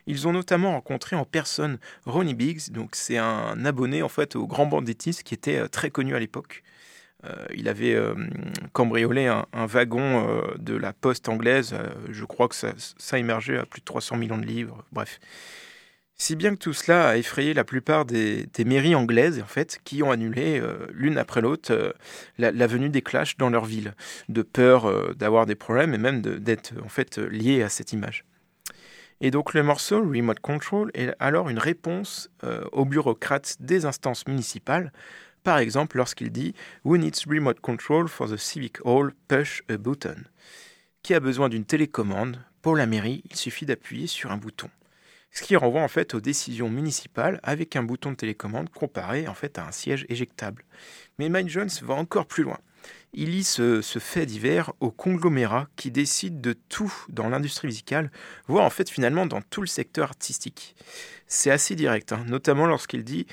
Ils 0.06 0.26
ont 0.26 0.32
notamment 0.32 0.72
rencontré 0.72 1.14
en 1.14 1.24
personne 1.24 1.78
Ronnie 2.06 2.34
Biggs, 2.34 2.70
donc 2.70 2.96
c'est 2.96 3.18
un 3.18 3.64
abonné 3.64 4.02
en 4.02 4.08
fait 4.08 4.34
au 4.34 4.46
grand 4.48 4.66
banditisme 4.66 5.22
qui 5.22 5.34
était 5.34 5.58
euh, 5.58 5.68
très 5.68 5.90
connu 5.90 6.16
à 6.16 6.18
l'époque. 6.18 6.64
Euh, 7.24 7.46
il 7.54 7.68
avait 7.68 7.94
euh, 7.94 8.14
cambriolé 8.72 9.26
un, 9.26 9.66
wagon 9.66 10.26
de 10.58 10.74
la 10.74 10.92
poste 10.92 11.28
anglaise. 11.28 11.74
je 12.10 12.24
crois 12.24 12.48
que 12.48 12.54
ça, 12.54 13.18
émergeait 13.18 13.58
à 13.58 13.64
plus 13.64 13.80
de 13.80 13.84
300 13.84 14.16
millions 14.16 14.38
de 14.38 14.46
livres. 14.46 14.84
Bref. 14.92 15.20
Si 16.16 16.36
bien 16.36 16.50
que 16.50 16.56
tout 16.56 16.72
cela 16.72 17.08
a 17.08 17.16
effrayé 17.16 17.52
la 17.52 17.64
plupart 17.64 18.04
des, 18.04 18.46
mairies 18.64 18.94
anglaises, 18.94 19.40
en 19.42 19.46
fait, 19.46 19.80
qui 19.82 20.02
ont 20.02 20.10
annulé 20.10 20.62
l'une 20.92 21.18
après 21.18 21.40
l'autre 21.40 21.94
la, 22.38 22.66
venue 22.66 22.90
des 22.90 23.02
clashs 23.02 23.36
dans 23.38 23.50
leur 23.50 23.64
ville, 23.64 23.94
de 24.28 24.42
peur 24.42 25.14
d'avoir 25.16 25.46
des 25.46 25.56
problèmes 25.56 25.94
et 25.94 25.98
même 25.98 26.20
d'être 26.20 26.74
en 26.84 26.88
fait 26.88 27.18
liés 27.18 27.62
à 27.62 27.68
cette 27.68 27.92
image. 27.92 28.24
Et 29.22 29.30
donc 29.30 29.54
le 29.54 29.62
morceau 29.62 30.00
Remote 30.00 30.40
Control 30.40 30.90
est 30.94 31.14
alors 31.20 31.48
une 31.48 31.60
réponse 31.60 32.28
euh, 32.42 32.64
aux 32.72 32.84
bureaucrates 32.84 33.56
des 33.60 33.86
instances 33.86 34.26
municipales, 34.26 34.92
par 35.42 35.58
exemple 35.58 35.96
lorsqu'il 35.96 36.30
dit 36.30 36.54
Who 36.84 36.96
needs 36.96 37.26
remote 37.26 37.60
control 37.60 38.08
for 38.08 38.28
the 38.28 38.36
civic 38.36 38.78
hall? 38.84 39.12
Push 39.28 39.62
a 39.68 39.76
button. 39.76 40.24
Qui 41.02 41.14
a 41.14 41.20
besoin 41.20 41.48
d'une 41.48 41.64
télécommande? 41.64 42.38
Pour 42.62 42.76
la 42.76 42.86
mairie, 42.86 43.22
il 43.28 43.36
suffit 43.36 43.66
d'appuyer 43.66 44.06
sur 44.06 44.30
un 44.30 44.36
bouton. 44.36 44.70
Ce 45.32 45.42
qui 45.42 45.56
renvoie 45.56 45.82
en 45.82 45.88
fait 45.88 46.14
aux 46.14 46.20
décisions 46.20 46.68
municipales 46.68 47.40
avec 47.42 47.74
un 47.74 47.82
bouton 47.82 48.10
de 48.10 48.16
télécommande 48.16 48.68
comparé 48.70 49.26
en 49.26 49.34
fait 49.34 49.58
à 49.58 49.66
un 49.66 49.72
siège 49.72 50.06
éjectable. 50.08 50.64
Mais 51.18 51.28
Mike 51.28 51.48
Jones 51.48 51.70
va 51.82 51.94
encore 51.94 52.26
plus 52.26 52.44
loin 52.44 52.58
il 53.14 53.30
lit 53.30 53.44
ce, 53.44 53.80
fait 53.82 54.26
divers 54.26 54.72
au 54.80 54.90
conglomérat 54.90 55.68
qui 55.76 55.90
décide 55.90 56.40
de 56.40 56.54
tout 56.54 56.92
dans 57.08 57.28
l'industrie 57.28 57.66
musicale, 57.66 58.10
voire 58.48 58.64
en 58.64 58.70
fait 58.70 58.88
finalement 58.88 59.26
dans 59.26 59.42
tout 59.42 59.60
le 59.60 59.66
secteur 59.66 60.08
artistique. 60.08 60.74
C'est 61.26 61.50
assez 61.50 61.74
direct, 61.74 62.12
hein, 62.12 62.24
notamment 62.26 62.66
lorsqu'il 62.66 63.04
dit 63.04 63.26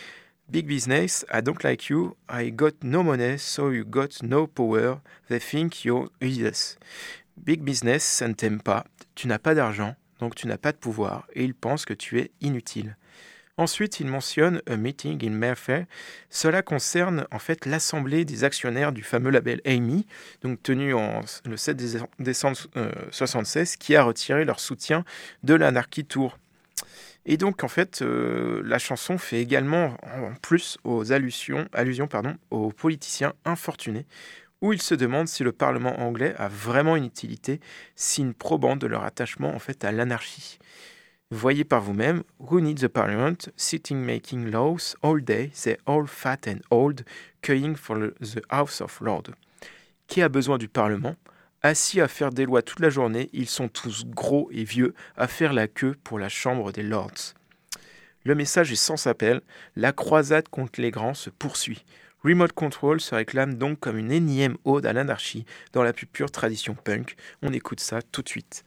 Big 0.51 0.65
business, 0.65 1.25
I 1.31 1.41
don't 1.41 1.63
like 1.63 1.89
you, 1.89 2.17
I 2.27 2.49
got 2.49 2.83
no 2.83 3.03
money, 3.03 3.37
so 3.37 3.69
you 3.69 3.85
got 3.85 4.23
no 4.23 4.47
power, 4.47 4.99
they 5.29 5.39
think 5.39 5.85
you're 5.85 6.09
useless. 6.19 6.75
Big 7.37 7.61
business, 7.61 8.03
ça 8.03 8.27
ne 8.27 8.33
t'aime 8.33 8.59
pas, 8.59 8.83
tu 9.13 9.27
n'as 9.27 9.37
pas 9.37 9.53
d'argent, 9.53 9.95
donc 10.19 10.33
tu 10.33 10.47
n'as 10.47 10.57
pas 10.57 10.71
de 10.71 10.77
pouvoir, 10.77 11.27
et 11.35 11.43
ils 11.43 11.53
pensent 11.53 11.85
que 11.85 11.93
tu 11.93 12.19
es 12.19 12.31
inutile. 12.41 12.97
Ensuite, 13.57 13.99
il 13.99 14.07
mentionne 14.07 14.61
a 14.67 14.75
meeting 14.75 15.23
in 15.23 15.31
Mayfair. 15.31 15.85
Cela 16.31 16.63
concerne 16.63 17.27
en 17.29 17.39
fait 17.39 17.67
l'assemblée 17.67 18.25
des 18.25 18.43
actionnaires 18.43 18.91
du 18.91 19.03
fameux 19.03 19.29
label 19.29 19.61
Amy, 19.65 20.07
donc 20.41 20.63
tenu 20.63 20.95
en, 20.95 21.21
le 21.45 21.57
7 21.57 21.77
décembre 22.19 22.57
1976, 22.73 23.75
qui 23.75 23.95
a 23.95 24.01
retiré 24.01 24.45
leur 24.45 24.59
soutien 24.59 25.03
de 25.43 25.53
l'Anarchy 25.53 26.05
Tour. 26.05 26.39
Et 27.25 27.37
donc, 27.37 27.63
en 27.63 27.67
fait, 27.67 28.01
euh, 28.01 28.61
la 28.65 28.79
chanson 28.79 29.17
fait 29.17 29.41
également, 29.41 29.97
en 30.03 30.33
plus, 30.41 30.77
aux 30.83 31.11
allusions, 31.11 31.67
aux 32.49 32.71
politiciens 32.71 33.33
infortunés, 33.45 34.05
où 34.61 34.73
ils 34.73 34.81
se 34.81 34.95
demandent 34.95 35.27
si 35.27 35.43
le 35.43 35.51
Parlement 35.51 35.99
anglais 36.01 36.33
a 36.37 36.47
vraiment 36.47 36.95
une 36.95 37.05
utilité, 37.05 37.59
signe 37.95 38.33
probant 38.33 38.75
de 38.75 38.87
leur 38.87 39.03
attachement 39.03 39.53
en 39.53 39.59
fait 39.59 39.85
à 39.85 39.91
l'anarchie. 39.91 40.59
Voyez 41.31 41.63
par 41.63 41.81
vous-même, 41.81 42.23
who 42.39 42.59
needs 42.59 42.81
the 42.81 42.87
parliament, 42.87 43.49
sitting 43.55 43.99
making 43.99 44.49
laws 44.49 44.95
all 45.03 45.21
day, 45.21 45.51
they 45.63 45.77
all 45.85 46.07
fat 46.07 46.47
and 46.47 46.59
old, 46.71 47.03
queuing 47.43 47.75
for 47.75 47.97
the 48.19 48.41
House 48.49 48.81
of 48.81 48.99
Lords? 48.99 49.31
Qui 50.07 50.23
a 50.23 50.29
besoin 50.29 50.57
du 50.57 50.67
Parlement? 50.67 51.15
Assis 51.61 51.99
à 51.99 52.07
faire 52.07 52.29
des 52.29 52.45
lois 52.45 52.61
toute 52.61 52.79
la 52.79 52.89
journée, 52.89 53.29
ils 53.33 53.49
sont 53.49 53.67
tous 53.67 54.05
gros 54.05 54.49
et 54.51 54.63
vieux 54.63 54.93
à 55.17 55.27
faire 55.27 55.51
la 55.51 55.67
queue 55.67 55.95
pour 56.05 56.17
la 56.17 56.29
Chambre 56.29 56.71
des 56.71 56.83
Lords. 56.83 57.33
Le 58.23 58.33
message 58.33 58.71
est 58.71 58.77
sans 58.77 59.07
appel, 59.07 59.41
la 59.75 59.91
croisade 59.91 60.47
contre 60.47 60.79
les 60.79 60.91
grands 60.91 61.13
se 61.13 61.29
poursuit. 61.29 61.83
Remote 62.23 62.53
Control 62.53 63.01
se 63.01 63.13
réclame 63.13 63.55
donc 63.55 63.79
comme 63.79 63.97
une 63.97 64.11
énième 64.11 64.57
ode 64.63 64.85
à 64.85 64.93
l'anarchie 64.93 65.45
dans 65.73 65.83
la 65.83 65.91
plus 65.91 66.05
pure 66.05 66.31
tradition 66.31 66.75
punk. 66.75 67.15
On 67.41 67.51
écoute 67.51 67.81
ça 67.81 68.01
tout 68.01 68.21
de 68.21 68.29
suite. 68.29 68.63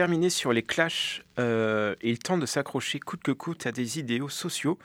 Terminer 0.00 0.30
sur 0.30 0.54
les 0.54 0.62
Clash, 0.62 1.22
euh, 1.38 1.94
ils 2.00 2.18
tentent 2.18 2.40
de 2.40 2.46
s'accrocher 2.46 2.98
coûte 3.00 3.22
que 3.22 3.32
coûte 3.32 3.66
à 3.66 3.70
des 3.70 3.98
idéaux 3.98 4.30
sociaux, 4.30 4.78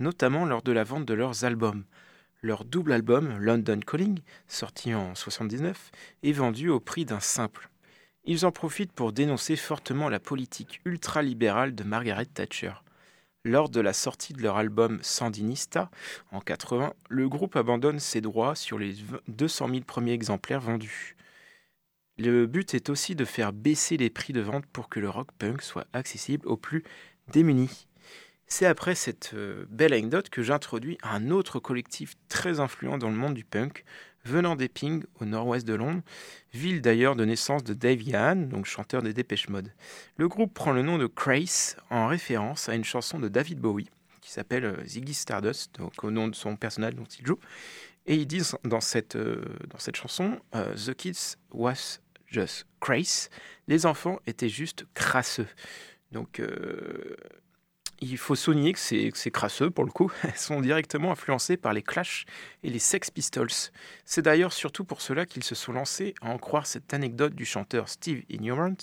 notamment 0.00 0.46
lors 0.46 0.62
de 0.62 0.72
la 0.72 0.82
vente 0.82 1.04
de 1.04 1.12
leurs 1.12 1.44
albums. 1.44 1.84
Leur 2.40 2.64
double 2.64 2.92
album, 2.92 3.36
London 3.38 3.80
Calling, 3.80 4.20
sorti 4.48 4.94
en 4.94 5.14
79, 5.14 5.90
est 6.22 6.32
vendu 6.32 6.70
au 6.70 6.80
prix 6.80 7.04
d'un 7.04 7.20
simple. 7.20 7.68
Ils 8.24 8.46
en 8.46 8.50
profitent 8.50 8.94
pour 8.94 9.12
dénoncer 9.12 9.56
fortement 9.56 10.08
la 10.08 10.20
politique 10.20 10.80
ultralibérale 10.86 11.74
de 11.74 11.84
Margaret 11.84 12.24
Thatcher. 12.24 12.72
Lors 13.44 13.68
de 13.68 13.80
la 13.82 13.92
sortie 13.92 14.32
de 14.32 14.40
leur 14.40 14.56
album 14.56 15.00
Sandinista 15.02 15.90
en 16.30 16.40
80, 16.40 16.94
le 17.10 17.28
groupe 17.28 17.56
abandonne 17.56 17.98
ses 17.98 18.22
droits 18.22 18.54
sur 18.54 18.78
les 18.78 18.94
200 19.28 19.68
000 19.68 19.80
premiers 19.82 20.12
exemplaires 20.12 20.62
vendus. 20.62 21.14
Le 22.24 22.46
but 22.46 22.72
est 22.74 22.88
aussi 22.88 23.16
de 23.16 23.24
faire 23.24 23.52
baisser 23.52 23.96
les 23.96 24.08
prix 24.08 24.32
de 24.32 24.40
vente 24.40 24.64
pour 24.66 24.88
que 24.88 25.00
le 25.00 25.10
rock 25.10 25.30
punk 25.40 25.60
soit 25.60 25.88
accessible 25.92 26.46
aux 26.46 26.56
plus 26.56 26.84
démunis. 27.32 27.88
C'est 28.46 28.66
après 28.66 28.94
cette 28.94 29.32
euh, 29.34 29.64
belle 29.68 29.92
anecdote 29.92 30.28
que 30.28 30.40
j'introduis 30.40 30.98
un 31.02 31.32
autre 31.32 31.58
collectif 31.58 32.14
très 32.28 32.60
influent 32.60 32.96
dans 32.96 33.10
le 33.10 33.16
monde 33.16 33.34
du 33.34 33.42
punk, 33.42 33.84
venant 34.24 34.54
d'Epping, 34.54 35.02
au 35.20 35.24
nord-ouest 35.24 35.66
de 35.66 35.74
Londres, 35.74 36.02
ville 36.54 36.80
d'ailleurs 36.80 37.16
de 37.16 37.24
naissance 37.24 37.64
de 37.64 37.74
Dave 37.74 38.02
Yahan, 38.02 38.36
donc 38.36 38.66
chanteur 38.66 39.02
des 39.02 39.12
Dépêche 39.12 39.48
Mode. 39.48 39.72
Le 40.16 40.28
groupe 40.28 40.54
prend 40.54 40.70
le 40.70 40.82
nom 40.82 40.98
de 40.98 41.08
Craze 41.08 41.76
en 41.90 42.06
référence 42.06 42.68
à 42.68 42.76
une 42.76 42.84
chanson 42.84 43.18
de 43.18 43.26
David 43.26 43.58
Bowie 43.58 43.90
qui 44.20 44.30
s'appelle 44.30 44.64
euh, 44.64 44.84
Ziggy 44.84 45.14
Stardust, 45.14 45.74
donc 45.76 46.04
au 46.04 46.12
nom 46.12 46.28
de 46.28 46.36
son 46.36 46.54
personnage 46.54 46.94
dont 46.94 47.02
il 47.18 47.26
joue. 47.26 47.40
Et 48.06 48.14
ils 48.14 48.28
disent 48.28 48.56
dans 48.62 48.80
cette, 48.80 49.16
euh, 49.16 49.42
dans 49.70 49.78
cette 49.78 49.96
chanson 49.96 50.38
The 50.52 50.94
Kids 50.94 51.36
was 51.50 52.01
just 52.32 52.66
crazy. 52.80 53.28
Les 53.68 53.86
enfants 53.86 54.18
étaient 54.26 54.48
juste 54.48 54.86
crasseux. 54.94 55.48
Donc, 56.10 56.40
euh, 56.40 57.16
il 58.02 58.18
faut 58.18 58.34
souligner 58.34 58.72
que 58.72 58.78
c'est 58.78 59.30
crasseux 59.30 59.70
pour 59.70 59.84
le 59.84 59.90
coup. 59.90 60.10
Sont 60.36 60.60
directement 60.60 61.12
influencées 61.12 61.56
par 61.56 61.72
les 61.72 61.82
Clash 61.82 62.26
et 62.62 62.70
les 62.70 62.80
Sex 62.80 63.10
Pistols. 63.10 63.70
C'est 64.04 64.22
d'ailleurs 64.22 64.52
surtout 64.52 64.84
pour 64.84 65.00
cela 65.00 65.24
qu'ils 65.24 65.44
se 65.44 65.54
sont 65.54 65.72
lancés 65.72 66.14
à 66.20 66.30
en 66.30 66.38
croire 66.38 66.66
cette 66.66 66.92
anecdote 66.92 67.34
du 67.34 67.44
chanteur 67.44 67.88
Steve 67.88 68.24
Ignorant. 68.28 68.74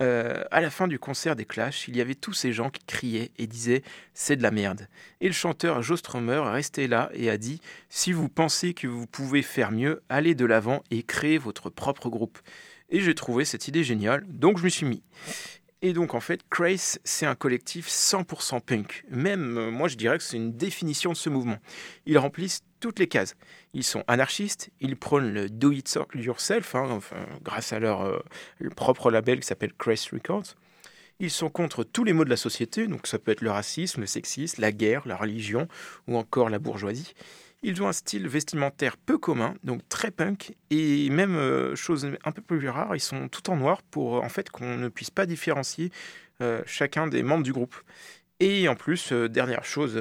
Euh, 0.00 0.44
à 0.50 0.60
la 0.60 0.70
fin 0.70 0.86
du 0.86 0.98
concert 0.98 1.34
des 1.34 1.44
Clash, 1.44 1.88
il 1.88 1.96
y 1.96 2.00
avait 2.00 2.14
tous 2.14 2.32
ces 2.32 2.52
gens 2.52 2.70
qui 2.70 2.84
criaient 2.84 3.32
et 3.36 3.46
disaient 3.46 3.82
c'est 4.14 4.36
de 4.36 4.42
la 4.42 4.50
merde. 4.50 4.88
Et 5.20 5.26
le 5.26 5.32
chanteur 5.32 5.82
Joe 5.82 5.98
Strummer 5.98 6.42
est 6.46 6.50
resté 6.50 6.86
là 6.86 7.10
et 7.14 7.30
a 7.30 7.36
dit 7.36 7.60
si 7.88 8.12
vous 8.12 8.28
pensez 8.28 8.74
que 8.74 8.86
vous 8.86 9.06
pouvez 9.06 9.42
faire 9.42 9.72
mieux, 9.72 10.02
allez 10.08 10.34
de 10.34 10.44
l'avant 10.44 10.82
et 10.90 11.02
créez 11.02 11.38
votre 11.38 11.68
propre 11.68 12.08
groupe. 12.08 12.38
Et 12.90 13.00
j'ai 13.00 13.14
trouvé 13.14 13.44
cette 13.44 13.68
idée 13.68 13.84
géniale, 13.84 14.24
donc 14.28 14.58
je 14.58 14.64
me 14.64 14.68
suis 14.68 14.86
mis. 14.86 15.02
Et 15.82 15.92
donc 15.92 16.14
en 16.14 16.20
fait, 16.20 16.40
Craze, 16.48 16.98
c'est 17.04 17.26
un 17.26 17.34
collectif 17.34 17.88
100% 17.88 18.60
punk. 18.60 19.04
Même 19.10 19.58
euh, 19.58 19.70
moi, 19.70 19.88
je 19.88 19.96
dirais 19.96 20.18
que 20.18 20.24
c'est 20.24 20.36
une 20.36 20.56
définition 20.56 21.12
de 21.12 21.16
ce 21.16 21.28
mouvement. 21.28 21.58
Ils 22.06 22.18
remplissent 22.18 22.62
toutes 22.80 22.98
les 22.98 23.08
cases. 23.08 23.36
Ils 23.74 23.84
sont 23.84 24.04
anarchistes, 24.06 24.70
ils 24.80 24.96
prônent 24.96 25.32
le 25.32 25.48
do 25.48 25.72
it 25.72 25.98
yourself, 26.14 26.74
hein, 26.74 27.00
grâce 27.42 27.72
à 27.72 27.78
leur, 27.78 28.02
euh, 28.02 28.20
propre 28.76 29.10
label 29.10 29.40
qui 29.40 29.46
s'appelle 29.46 29.72
Craze 29.74 30.08
Records. 30.12 30.54
Ils 31.20 31.30
sont 31.30 31.50
contre 31.50 31.82
tous 31.82 32.04
les 32.04 32.12
maux 32.12 32.24
de 32.24 32.30
la 32.30 32.36
société, 32.36 32.86
donc 32.86 33.06
ça 33.06 33.18
peut 33.18 33.32
être 33.32 33.40
le 33.40 33.50
racisme, 33.50 34.02
le 34.02 34.06
sexisme, 34.06 34.62
la 34.62 34.70
guerre, 34.70 35.02
la 35.06 35.16
religion 35.16 35.66
ou 36.06 36.16
encore 36.16 36.48
la 36.48 36.60
bourgeoisie. 36.60 37.14
Ils 37.64 37.82
ont 37.82 37.88
un 37.88 37.92
style 37.92 38.28
vestimentaire 38.28 38.96
peu 38.96 39.18
commun, 39.18 39.56
donc 39.64 39.80
très 39.88 40.12
punk, 40.12 40.54
et 40.70 41.10
même 41.10 41.34
euh, 41.34 41.74
chose 41.74 42.08
un 42.24 42.30
peu 42.30 42.40
plus 42.40 42.68
rare, 42.68 42.94
ils 42.94 43.00
sont 43.00 43.28
tout 43.28 43.50
en 43.50 43.56
noir 43.56 43.82
pour 43.82 44.22
en 44.22 44.28
fait 44.28 44.48
qu'on 44.50 44.76
ne 44.76 44.88
puisse 44.88 45.10
pas 45.10 45.26
différencier 45.26 45.90
euh, 46.40 46.62
chacun 46.66 47.08
des 47.08 47.24
membres 47.24 47.42
du 47.42 47.52
groupe. 47.52 47.74
Et 48.38 48.68
en 48.68 48.76
plus, 48.76 49.12
dernière 49.12 49.64
chose 49.64 50.00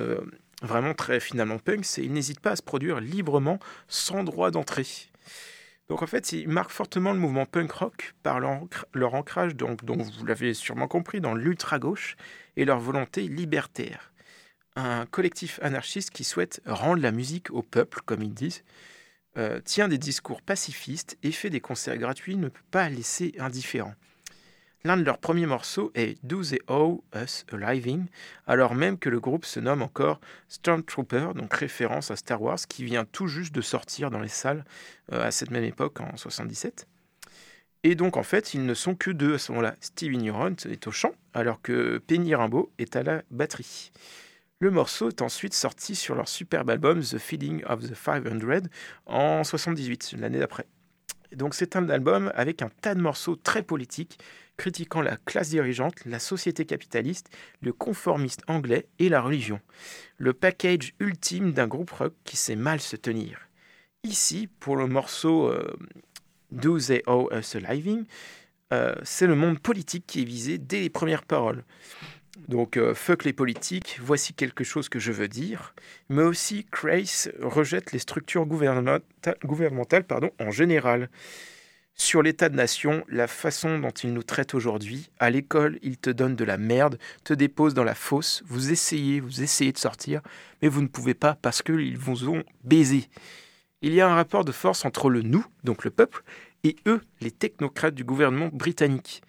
vraiment 0.62 0.93
très 0.93 1.20
finalement 1.20 1.60
punk, 1.60 1.86
c'est 1.86 2.02
qu'ils 2.02 2.13
n'hésitent 2.13 2.39
pas 2.39 2.52
à 2.52 2.56
se 2.56 2.63
produire 2.63 3.00
librement 3.00 3.60
sans 3.88 4.24
droit 4.24 4.52
d'entrée. 4.52 4.88
Donc 5.89 6.02
en 6.02 6.08
fait, 6.08 6.34
ils 6.34 6.50
marquent 6.50 6.72
fortement 6.72 7.13
le 7.13 7.20
mouvement 7.20 7.46
punk 7.46 7.72
rock 7.72 8.13
par 8.24 8.39
leur, 8.39 9.13
ancrage, 9.13 9.56
dont 9.56 9.78
vous 9.86 10.26
l'avez 10.26 10.54
sûrement 10.54 10.88
compris, 10.88 11.22
dans 11.22 11.34
l'ultra-gauche 11.34 12.17
et 12.58 12.65
leur 12.65 12.80
volonté 12.80 13.28
libertaire 13.28 14.12
un 14.78 15.08
collectif 15.08 15.60
anarchiste 15.63 16.12
qui 16.12 16.24
souhaite 16.24 16.62
rendre 16.65 17.02
la 17.02 17.12
musique 17.12 17.50
au 17.50 17.63
peuple, 17.63 18.02
comme 18.06 18.22
ils 18.22 18.34
disent, 18.34 18.63
euh, 19.38 19.60
tient 19.60 19.88
des 19.88 19.98
discours 19.98 20.41
pacifistes 20.41 21.17
et 21.24 21.32
fait 21.32 21.50
des 21.50 21.60
concerts 21.60 21.98
gratuits, 21.98 22.38
ne 22.38 22.48
peut 22.48 22.62
pas 22.70 22.88
laisser 22.88 23.34
indifférent. 23.39 23.96
L'un 24.84 24.96
de 24.98 25.04
leurs 25.04 25.18
premiers 25.18 25.48
morceaux 25.48 25.92
est 25.96 26.24
Do 26.24 26.44
They 26.44 26.60
Owe 26.68 27.04
Us 27.16 27.46
a 27.52 27.74
Living, 27.74 28.06
alors 28.46 28.76
même 28.76 28.98
que 28.98 29.10
le 29.10 29.20
groupe 29.20 29.46
se 29.46 29.60
nomme 29.60 29.82
encore 29.82 30.22
Stormtrooper, 30.50 31.30
donc 31.36 31.54
référence 31.54 32.12
à 32.12 32.16
Star 32.16 32.42
Wars, 32.42 32.60
qui 32.70 32.84
vient 32.84 33.04
tout 33.04 33.28
juste 33.28 33.54
de 33.54 33.62
sortir 33.62 34.12
dans 34.12 34.20
les 34.20 34.28
salles 34.28 34.63
euh, 35.12 35.26
à 35.26 35.32
cette 35.32 35.52
même 35.52 35.63
époque, 35.63 36.00
en 36.00 36.16
77. 36.16 36.88
Et 37.84 37.96
donc 37.96 38.18
en 38.18 38.24
fait, 38.24 38.54
ils 38.54 38.66
ne 38.66 38.74
sont 38.74 38.96
que 38.96 39.12
deux 39.12 39.36
à 39.36 39.38
ce 39.38 39.52
moment-là. 39.52 39.76
Steve 39.82 40.13
Ignorant 40.13 40.56
est 40.66 40.88
au 40.88 40.92
chant, 40.92 41.13
alors 41.34 41.62
que 41.62 41.98
Penny 41.98 42.36
Rimbaud 42.36 42.72
est 42.78 42.96
à 42.96 43.04
la 43.04 43.24
batterie. 43.32 43.92
Le 44.60 44.72
morceau 44.72 45.10
est 45.10 45.22
ensuite 45.22 45.54
sorti 45.54 45.96
sur 45.96 46.16
leur 46.16 46.28
superbe 46.28 46.70
album 46.70 47.02
The 47.02 47.18
Feeding 47.18 47.63
of 47.66 47.82
the 47.82 47.94
500 47.94 48.70
en 49.06 49.44
78, 49.44 50.16
l'année 50.18 50.40
d'après. 50.40 50.66
Donc 51.36 51.54
c'est 51.54 51.76
un 51.76 51.90
album 51.90 52.32
avec 52.36 52.62
un 52.62 52.70
tas 52.82 52.96
de 52.96 53.02
morceaux 53.02 53.36
très 53.36 53.62
politiques, 53.62 54.18
critiquant 54.58 55.02
la 55.02 55.17
classe 55.17 55.50
dirigeante, 55.50 56.04
la 56.06 56.20
société 56.20 56.65
capitaliste, 56.65 57.30
le 57.62 57.72
conformiste 57.72 58.41
anglais 58.48 58.88
et 59.00 59.10
la 59.10 59.22
religion. 59.22 59.60
Le 60.17 60.34
package 60.34 60.93
ultime 61.00 61.54
d'un 61.54 61.67
groupe 61.67 61.91
rock 61.91 62.13
qui 62.24 62.36
sait 62.36 62.56
mal 62.56 62.80
se 62.80 62.96
tenir. 62.96 63.48
Ici, 64.04 64.50
pour 64.60 64.76
le 64.76 64.88
morceau 64.88 65.48
euh, 65.48 65.76
Do 66.52 66.80
They 66.80 67.04
Owe 67.08 67.30
Us 67.32 67.56
a 67.56 67.74
Living, 67.74 68.06
euh, 68.74 68.96
c'est 69.04 69.28
le 69.28 69.36
monde 69.36 69.60
politique 69.60 70.05
qui 70.08 70.22
est 70.22 70.26
visé 70.26 70.58
dès 70.58 70.82
les 70.82 70.89
premières 70.89 71.24
paroles. 71.24 71.64
Donc, 72.47 72.78
euh, 72.78 72.93
fuck 72.93 73.24
les 73.24 73.34
politiques, 73.34 73.99
voici 74.01 74.34
quelque 74.34 74.64
chose 74.64 74.89
que 74.89 74.99
je 74.99 75.12
veux 75.12 75.28
dire. 75.28 75.74
Mais 76.10 76.24
aussi, 76.24 76.66
Crace 76.72 77.30
rejette 77.41 77.91
les 77.91 77.99
structures 77.99 78.45
gouvernementales, 78.45 80.03
pardon, 80.08 80.32
en 80.39 80.51
général. 80.51 81.10
Sur 82.00 82.22
l'état 82.22 82.48
de 82.48 82.56
nation, 82.56 83.04
la 83.10 83.28
façon 83.28 83.80
dont 83.80 83.89
ils 83.89 84.14
nous 84.14 84.22
traitent 84.22 84.54
aujourd'hui, 84.54 85.10
à 85.20 85.32
l'école, 85.32 85.80
ils 85.82 85.98
te 85.98 86.12
donnent 86.12 86.36
de 86.36 86.43
la 86.43 86.58
merde, 86.58 87.00
te 87.24 87.34
déposent 87.34 87.74
dans 87.74 87.84
la 87.84 87.95
fosse, 87.95 88.43
vous 88.45 88.72
essayez, 88.72 89.20
vous 89.20 89.41
essayez 89.41 89.72
de 89.72 89.80
sortir, 89.80 90.22
mais 90.62 90.68
vous 90.68 90.84
ne 90.84 90.88
pouvez 90.88 91.16
pas 91.16 91.36
parce 91.41 91.64
qu'ils 91.64 91.98
vous 91.98 92.30
ont 92.30 92.43
baisé. 92.64 93.10
Il 93.82 93.95
y 93.95 94.02
a 94.02 94.08
un 94.08 94.14
rapport 94.14 94.45
de 94.45 94.52
force 94.52 94.86
entre 94.86 95.10
le 95.10 95.24
nous, 95.24 95.45
donc 95.64 95.84
le 95.84 95.89
peuple, 95.89 96.24
et 96.64 96.76
eux, 96.86 97.02
les 97.20 97.32
technocrates 97.32 97.95
du 97.95 98.04
gouvernement 98.04 98.50
britannique. 98.54 99.24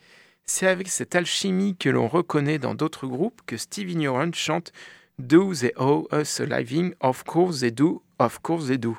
C'est 0.45 0.69
avec 0.69 0.89
cette 0.89 1.15
alchimie 1.15 1.75
que 1.75 1.89
l'on 1.89 2.07
reconnaît 2.07 2.59
dans 2.59 2.75
d'autres 2.75 3.07
groupes 3.07 3.41
que 3.47 3.57
Steve 3.57 3.91
Ignorant 3.91 4.33
chante 4.35 4.73
Do 5.19 5.53
they 5.55 5.73
owe 5.77 6.07
us 6.13 6.39
a 6.39 6.45
living? 6.45 6.95
Of 7.01 7.25
course 7.25 7.61
they 7.61 7.73
do, 7.73 8.03
of 8.19 8.41
course 8.41 8.69
they 8.69 8.79
do. 8.79 8.99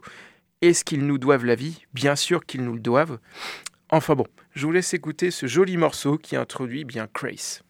Est-ce 0.62 0.84
qu'ils 0.84 1.06
nous 1.06 1.18
doivent 1.18 1.46
la 1.46 1.56
vie? 1.56 1.86
Bien 1.94 2.18
sûr 2.18 2.46
qu'ils 2.46 2.66
nous 2.66 2.74
le 2.74 2.82
doivent. 2.82 3.20
Enfin 3.92 4.14
bon, 4.14 4.26
je 4.54 4.66
vous 4.66 4.74
laisse 4.74 4.94
écouter 4.94 5.32
ce 5.32 5.48
joli 5.48 5.78
morceau 5.78 6.18
qui 6.18 6.36
introduit 6.36 6.84
bien 6.84 7.08
Crace. 7.14 7.64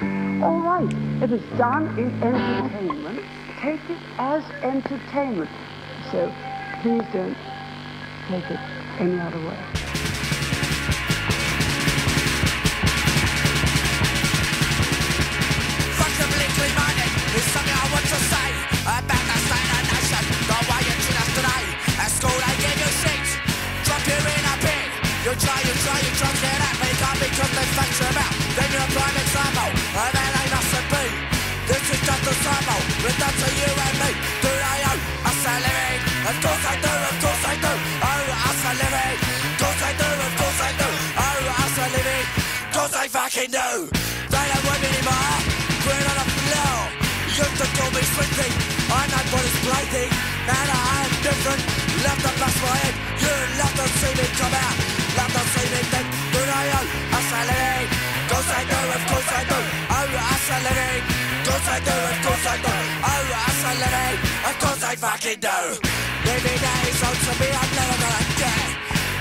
All 0.00 0.60
right, 0.60 0.88
if 1.24 1.32
it's 1.32 1.58
done 1.58 1.88
in 1.98 2.12
entertainment, 2.22 3.18
take 3.60 3.80
it 3.90 3.98
as 4.16 4.44
entertainment. 4.62 5.48
So 6.12 6.30
please 6.82 7.02
don't 7.12 7.34
take 8.28 8.48
it 8.48 8.60
any 9.00 9.18
other 9.18 9.40
way. 9.40 9.85
Try, 25.36 25.60
you 25.68 25.74
try, 25.84 25.98
you 26.00 26.12
try 26.16 26.32
to 26.32 26.40
get 26.40 26.60
at 26.64 26.76
me. 26.80 26.88
Can't 26.96 27.18
because 27.20 27.52
they 27.52 27.68
facts 27.76 28.00
you 28.00 28.08
out 28.08 28.32
Then 28.56 28.68
you're 28.72 28.80
a 28.80 28.90
prime 28.96 29.16
example 29.20 29.68
And 29.68 30.12
that 30.16 30.32
ain't 30.32 30.52
mustn't 30.56 30.88
be. 30.88 31.04
This 31.68 31.84
is 31.92 32.00
just 32.08 32.24
a 32.24 32.34
sample 32.40 32.82
It's 33.04 33.20
up 33.20 33.34
to 33.36 33.48
you 33.52 33.68
and 33.68 33.96
me. 34.00 34.10
Do 34.40 34.48
they 34.48 34.80
owe 34.88 35.28
us 35.28 35.40
a 35.44 35.54
living? 35.60 36.00
Of 36.24 36.36
course 36.40 36.64
I 36.64 36.74
do, 36.80 36.88
of 36.88 37.16
course 37.20 37.44
I 37.52 37.54
do. 37.60 37.72
Oh, 38.00 38.48
us 38.48 38.60
a 38.64 38.72
living 38.80 39.16
Of 39.20 39.54
course 39.60 39.82
I 39.84 39.92
do, 40.00 40.08
of 40.08 40.32
course 40.40 40.60
I 40.64 40.72
do. 40.80 40.88
Oh, 41.20 41.60
us 41.60 41.76
a 41.76 41.86
living 41.92 42.26
Of 42.32 42.70
course 42.72 42.94
I 42.96 43.04
fucking 43.12 43.50
do. 43.52 43.68
They 44.32 44.44
don't 44.48 44.64
want 44.64 44.80
me 44.80 44.88
anymore. 44.88 45.36
Quit 45.84 46.00
on 46.00 46.16
the 46.16 46.26
floor. 46.32 46.76
Used 47.36 47.56
to 47.60 47.66
call 47.76 47.90
me 47.92 48.02
sweetie 48.08 48.52
I 48.88 49.04
know 49.12 49.24
what 49.36 49.44
is 49.44 49.56
blading 49.68 50.12
Now 50.48 50.64
I 50.64 51.04
am 51.04 51.12
different. 51.20 51.62
Left 52.08 52.20
to 52.24 52.32
bust 52.40 52.58
my 52.64 52.72
head 52.80 52.94
You 53.20 53.34
love 53.60 53.74
to 53.76 53.84
see 54.00 54.14
me 54.16 54.26
come 54.40 54.56
out 54.56 54.95
Lata 55.18 55.42
söylemekten 55.54 56.06
Durayan 56.32 56.86
accelerate. 57.18 57.90
Goes 58.30 58.50
I 58.58 58.62
do, 58.70 58.78
of 58.96 59.02
I 59.38 59.42
do. 59.50 59.58
I 59.98 60.02
will 60.10 60.26
accelerate. 60.34 61.04
Goes 61.46 61.68
I 61.74 61.78
do, 61.86 61.96
of 62.32 62.46
I 62.52 62.56
do. 62.64 62.74
I 63.12 63.16
will 63.24 63.40
accelerate. 63.48 64.20
Of 64.48 64.54
course 64.62 64.82
I 64.92 64.94
fucking 65.04 65.40
do. 65.46 65.58
Maybe 66.26 66.52
that 66.64 66.80
is 66.90 67.02
all 67.06 67.16
to 67.24 67.32
me 67.40 67.48
I'm 67.60 67.70
never 67.78 67.96
gonna 68.02 68.24
get 68.42 68.68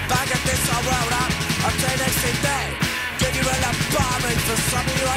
Back 0.10 0.30
at 0.36 0.42
this 0.48 0.64
I 0.76 0.78
roll 0.90 1.12
up 1.22 1.32
Until 1.68 1.96
next 2.02 2.24
day. 2.48 2.66
Give 3.22 3.36
you 3.40 3.46
an 3.56 3.64
apartment 3.72 4.40
for 4.48 4.58
some 4.70 4.88
of 4.92 4.98
you 5.00 5.08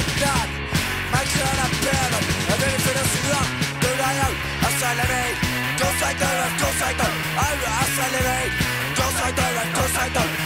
Make 1.12 1.28
sure 1.32 1.54
I'm 1.64 1.74
better 1.84 2.22
And 2.50 2.60
anything 2.66 2.96
else 3.00 3.14
you 3.16 3.24
want 3.32 3.50
Durayan 3.82 4.32
accelerate 4.66 5.58
Goes 5.78 6.02
I 6.02 6.12
do, 6.12 6.26
of 6.26 6.82
I 6.82 6.92
do. 6.92 7.08
I 7.38 7.50
will 7.54 7.74
accelerate. 7.82 8.52
Goes 8.98 9.18
I 9.22 9.30
do, 9.30 9.46
of 9.78 9.96
I 9.96 10.08
do. 10.08 10.37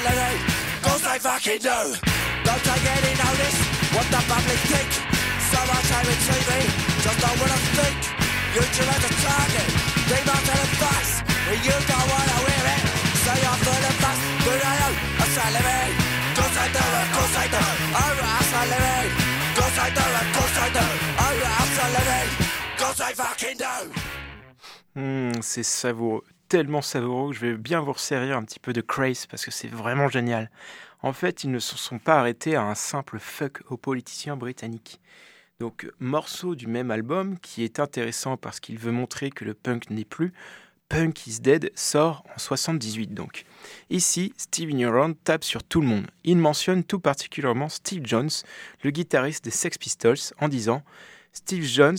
Oh, 0.00 0.06
yes, 0.06 0.08
I 0.08 0.08
live 0.08 0.32
it. 0.32 0.40
Of 0.40 0.82
course 0.82 1.04
I 1.04 1.18
fucking 1.18 1.60
do. 1.60 1.80
Don't 2.44 2.62
take 2.64 2.86
any 2.88 3.12
notice 3.20 3.58
what 3.92 4.06
the 4.08 4.20
public 4.24 4.60
think. 4.70 4.90
So 5.52 5.60
much 5.68 5.86
time 5.92 6.08
in 6.08 6.18
TV, 6.24 6.50
just 7.04 7.18
don't 7.20 7.36
wanna 7.40 7.60
think. 7.76 7.98
You 8.54 8.62
two 8.64 8.88
as 8.88 9.04
a 9.04 9.12
target, 9.20 9.70
they 10.08 10.22
must 10.24 10.46
have 10.48 10.64
advice. 10.72 11.12
When 11.46 11.58
you 11.60 11.76
don't 11.84 12.08
wanna 12.08 12.38
hear 12.48 12.66
it, 12.74 12.82
say 13.22 13.36
you're 13.44 13.60
full 13.60 13.84
of 13.90 13.96
fuss. 14.00 14.20
Do 14.44 14.50
I 14.56 14.74
know? 14.80 14.92
I 15.20 15.26
say 15.36 15.48
living. 15.56 15.92
Cause 16.36 16.56
I 16.56 16.66
do, 16.72 16.80
of 16.80 17.08
course 17.14 17.36
I 17.36 17.46
do. 17.50 17.62
Oh, 18.00 18.16
I 18.24 18.42
say 18.50 18.64
living. 18.72 19.10
Cause 19.58 19.76
I 19.84 19.88
do, 19.98 20.04
of 20.20 20.28
course 20.34 20.56
I 20.64 20.68
do. 20.76 20.86
Oh, 21.24 21.38
I 21.44 21.64
say 21.76 21.88
living. 21.96 22.28
Cause 22.80 23.00
I 23.00 23.12
fucking 23.12 23.58
do. 23.58 23.76
Hmm, 24.96 25.40
c'est 25.40 25.62
savoureux, 25.62 26.24
tellement 26.50 26.82
savoureux 26.82 27.30
que 27.30 27.36
je 27.36 27.46
vais 27.46 27.56
bien 27.56 27.80
vous 27.80 27.92
resserrir 27.92 28.36
un 28.36 28.42
petit 28.42 28.58
peu 28.58 28.72
de 28.72 28.80
Craze 28.80 29.26
parce 29.26 29.44
que 29.44 29.52
c'est 29.52 29.68
vraiment 29.68 30.08
génial. 30.08 30.50
En 31.00 31.12
fait, 31.12 31.44
ils 31.44 31.50
ne 31.50 31.60
se 31.60 31.78
sont 31.78 32.00
pas 32.00 32.18
arrêtés 32.18 32.56
à 32.56 32.62
un 32.64 32.74
simple 32.74 33.20
fuck 33.20 33.62
aux 33.70 33.76
politiciens 33.76 34.36
britanniques. 34.36 35.00
Donc, 35.60 35.88
morceau 36.00 36.56
du 36.56 36.66
même 36.66 36.90
album 36.90 37.38
qui 37.38 37.62
est 37.62 37.78
intéressant 37.78 38.36
parce 38.36 38.58
qu'il 38.58 38.78
veut 38.78 38.90
montrer 38.90 39.30
que 39.30 39.44
le 39.44 39.54
punk 39.54 39.90
n'est 39.90 40.04
plus, 40.04 40.32
Punk 40.88 41.24
is 41.28 41.38
Dead 41.38 41.70
sort 41.76 42.24
en 42.34 42.38
78 42.40 43.14
donc. 43.14 43.44
Ici, 43.88 44.34
Steve 44.36 44.70
Ignorant 44.70 45.12
tape 45.12 45.44
sur 45.44 45.62
tout 45.62 45.80
le 45.80 45.86
monde. 45.86 46.08
Il 46.24 46.38
mentionne 46.38 46.82
tout 46.82 46.98
particulièrement 46.98 47.68
Steve 47.68 48.02
Jones, 48.04 48.30
le 48.82 48.90
guitariste 48.90 49.44
des 49.44 49.52
Sex 49.52 49.78
Pistols, 49.78 50.34
en 50.40 50.48
disant 50.48 50.82
Steve 51.32 51.62
Jones 51.62 51.98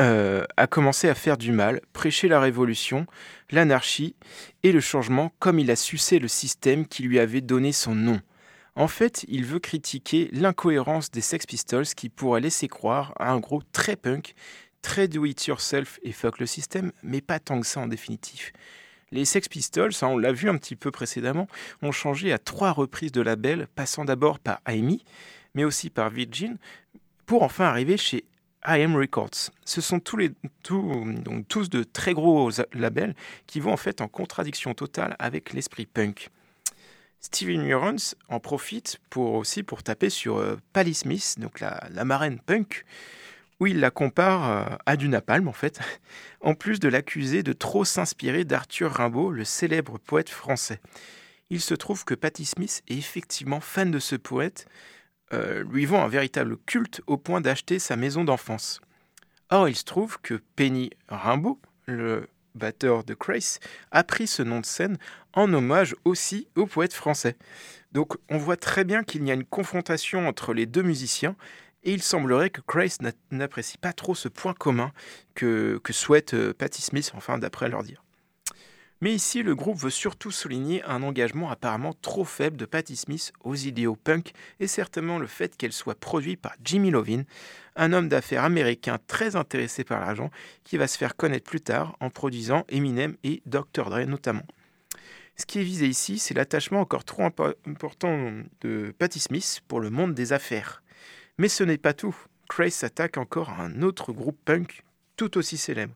euh, 0.00 0.44
a 0.56 0.66
commencé 0.66 1.08
à 1.08 1.14
faire 1.14 1.36
du 1.36 1.50
mal, 1.50 1.80
prêcher 1.92 2.28
la 2.28 2.40
révolution, 2.40 3.06
l'anarchie 3.50 4.14
et 4.62 4.70
le 4.70 4.80
changement 4.80 5.32
comme 5.38 5.58
il 5.58 5.70
a 5.70 5.76
sucé 5.76 6.18
le 6.18 6.28
système 6.28 6.86
qui 6.86 7.02
lui 7.02 7.18
avait 7.18 7.40
donné 7.40 7.72
son 7.72 7.94
nom. 7.94 8.20
En 8.76 8.86
fait, 8.86 9.24
il 9.26 9.44
veut 9.44 9.58
critiquer 9.58 10.28
l'incohérence 10.32 11.10
des 11.10 11.20
Sex 11.20 11.46
Pistols 11.46 11.86
qui 11.86 12.08
pourrait 12.08 12.40
laisser 12.40 12.68
croire 12.68 13.12
à 13.18 13.32
un 13.32 13.40
groupe 13.40 13.64
très 13.72 13.96
punk, 13.96 14.34
très 14.82 15.08
do-it-yourself 15.08 15.98
et 16.04 16.12
fuck 16.12 16.38
le 16.38 16.46
système, 16.46 16.92
mais 17.02 17.20
pas 17.20 17.40
tant 17.40 17.60
que 17.60 17.66
ça 17.66 17.80
en 17.80 17.88
définitive. 17.88 18.52
Les 19.10 19.24
Sex 19.24 19.48
Pistols, 19.48 19.90
hein, 20.02 20.08
on 20.08 20.18
l'a 20.18 20.32
vu 20.32 20.48
un 20.48 20.56
petit 20.56 20.76
peu 20.76 20.92
précédemment, 20.92 21.48
ont 21.82 21.90
changé 21.90 22.32
à 22.32 22.38
trois 22.38 22.70
reprises 22.70 23.10
de 23.10 23.20
label, 23.20 23.66
passant 23.74 24.04
d'abord 24.04 24.38
par 24.38 24.60
Amy, 24.64 25.02
mais 25.54 25.64
aussi 25.64 25.90
par 25.90 26.10
Virgin, 26.10 26.56
pour 27.26 27.42
enfin 27.42 27.64
arriver 27.64 27.96
chez 27.96 28.24
IM 28.66 28.96
Records. 28.96 29.50
Ce 29.64 29.80
sont 29.80 30.00
tous, 30.00 30.16
de 31.68 31.82
très 31.84 32.12
gros 32.12 32.50
labels 32.72 33.14
qui 33.46 33.60
vont 33.60 33.72
en 33.72 33.76
fait 33.76 34.00
en 34.00 34.08
contradiction 34.08 34.74
totale 34.74 35.16
avec 35.18 35.52
l'esprit 35.52 35.86
punk. 35.86 36.30
Steven 37.20 37.62
Murans 37.62 38.14
en 38.28 38.40
profite 38.40 38.98
pour 39.10 39.34
aussi 39.34 39.62
pour 39.62 39.82
taper 39.82 40.08
sur 40.08 40.36
euh, 40.36 40.56
Pally 40.72 40.94
Smith, 40.94 41.34
donc 41.38 41.58
la, 41.60 41.82
la, 41.90 42.04
marraine 42.04 42.38
punk, 42.38 42.84
où 43.58 43.66
il 43.66 43.80
la 43.80 43.90
compare 43.90 44.50
euh, 44.50 44.76
à 44.86 44.96
du 44.96 45.08
napalm 45.08 45.48
en 45.48 45.52
fait, 45.52 45.80
en 46.40 46.54
plus 46.54 46.78
de 46.78 46.88
l'accuser 46.88 47.42
de 47.42 47.52
trop 47.52 47.84
s'inspirer 47.84 48.44
d'Arthur 48.44 48.92
Rimbaud, 48.92 49.32
le 49.32 49.44
célèbre 49.44 49.98
poète 49.98 50.30
français. 50.30 50.80
Il 51.50 51.60
se 51.60 51.74
trouve 51.74 52.04
que 52.04 52.14
Patti 52.14 52.44
Smith 52.44 52.82
est 52.88 52.96
effectivement 52.96 53.60
fan 53.60 53.90
de 53.90 53.98
ce 53.98 54.16
poète, 54.16 54.68
euh, 55.32 55.64
lui 55.64 55.86
vend 55.86 56.04
un 56.04 56.08
véritable 56.08 56.56
culte 56.66 57.00
au 57.06 57.16
point 57.16 57.40
d'acheter 57.40 57.78
sa 57.78 57.96
maison 57.96 58.24
d'enfance. 58.24 58.80
Or, 59.50 59.68
il 59.68 59.76
se 59.76 59.84
trouve 59.84 60.18
que 60.20 60.40
Penny 60.56 60.90
Rimbaud, 61.08 61.60
le 61.86 62.28
batteur 62.54 63.04
de 63.04 63.14
Crace, 63.14 63.60
a 63.90 64.04
pris 64.04 64.26
ce 64.26 64.42
nom 64.42 64.60
de 64.60 64.66
scène 64.66 64.98
en 65.32 65.52
hommage 65.52 65.94
aussi 66.04 66.48
au 66.56 66.66
poète 66.66 66.92
français. 66.92 67.36
Donc, 67.92 68.16
on 68.28 68.36
voit 68.36 68.56
très 68.56 68.84
bien 68.84 69.02
qu'il 69.04 69.26
y 69.26 69.30
a 69.30 69.34
une 69.34 69.44
confrontation 69.44 70.28
entre 70.28 70.52
les 70.52 70.66
deux 70.66 70.82
musiciens, 70.82 71.36
et 71.84 71.92
il 71.92 72.02
semblerait 72.02 72.50
que 72.50 72.60
Crace 72.60 72.98
n'apprécie 73.30 73.78
pas 73.78 73.92
trop 73.92 74.14
ce 74.14 74.28
point 74.28 74.52
commun 74.52 74.92
que, 75.34 75.80
souhaite 75.90 76.34
euh, 76.34 76.52
Patti 76.52 76.82
Smith, 76.82 77.12
enfin, 77.14 77.38
d'après 77.38 77.68
leur 77.68 77.82
dire. 77.82 78.02
Mais 79.00 79.14
ici, 79.14 79.44
le 79.44 79.54
groupe 79.54 79.78
veut 79.78 79.90
surtout 79.90 80.32
souligner 80.32 80.82
un 80.82 81.04
engagement 81.04 81.50
apparemment 81.50 81.94
trop 82.02 82.24
faible 82.24 82.56
de 82.56 82.64
Patti 82.64 82.96
Smith 82.96 83.32
aux 83.44 83.54
idéaux 83.54 83.94
punk 83.94 84.32
et 84.58 84.66
certainement 84.66 85.20
le 85.20 85.28
fait 85.28 85.56
qu'elle 85.56 85.72
soit 85.72 85.98
produite 85.98 86.40
par 86.40 86.56
Jimmy 86.64 86.90
Lovin, 86.90 87.22
un 87.76 87.92
homme 87.92 88.08
d'affaires 88.08 88.42
américain 88.42 88.98
très 89.06 89.36
intéressé 89.36 89.84
par 89.84 90.00
l'argent 90.00 90.30
qui 90.64 90.78
va 90.78 90.88
se 90.88 90.98
faire 90.98 91.14
connaître 91.14 91.48
plus 91.48 91.60
tard 91.60 91.96
en 92.00 92.10
produisant 92.10 92.64
Eminem 92.68 93.16
et 93.22 93.40
Dr. 93.46 93.88
Dre 93.88 94.04
notamment. 94.04 94.46
Ce 95.36 95.46
qui 95.46 95.60
est 95.60 95.64
visé 95.64 95.86
ici, 95.86 96.18
c'est 96.18 96.34
l'attachement 96.34 96.80
encore 96.80 97.04
trop 97.04 97.22
important 97.22 98.32
de 98.62 98.92
Patti 98.98 99.20
Smith 99.20 99.60
pour 99.68 99.78
le 99.78 99.90
monde 99.90 100.12
des 100.12 100.32
affaires. 100.32 100.82
Mais 101.38 101.48
ce 101.48 101.62
n'est 101.62 101.78
pas 101.78 101.92
tout. 101.92 102.16
Craze 102.48 102.72
s'attaque 102.72 103.16
encore 103.16 103.50
à 103.50 103.62
un 103.62 103.82
autre 103.82 104.12
groupe 104.12 104.38
punk 104.44 104.82
tout 105.16 105.38
aussi 105.38 105.56
célèbre 105.56 105.94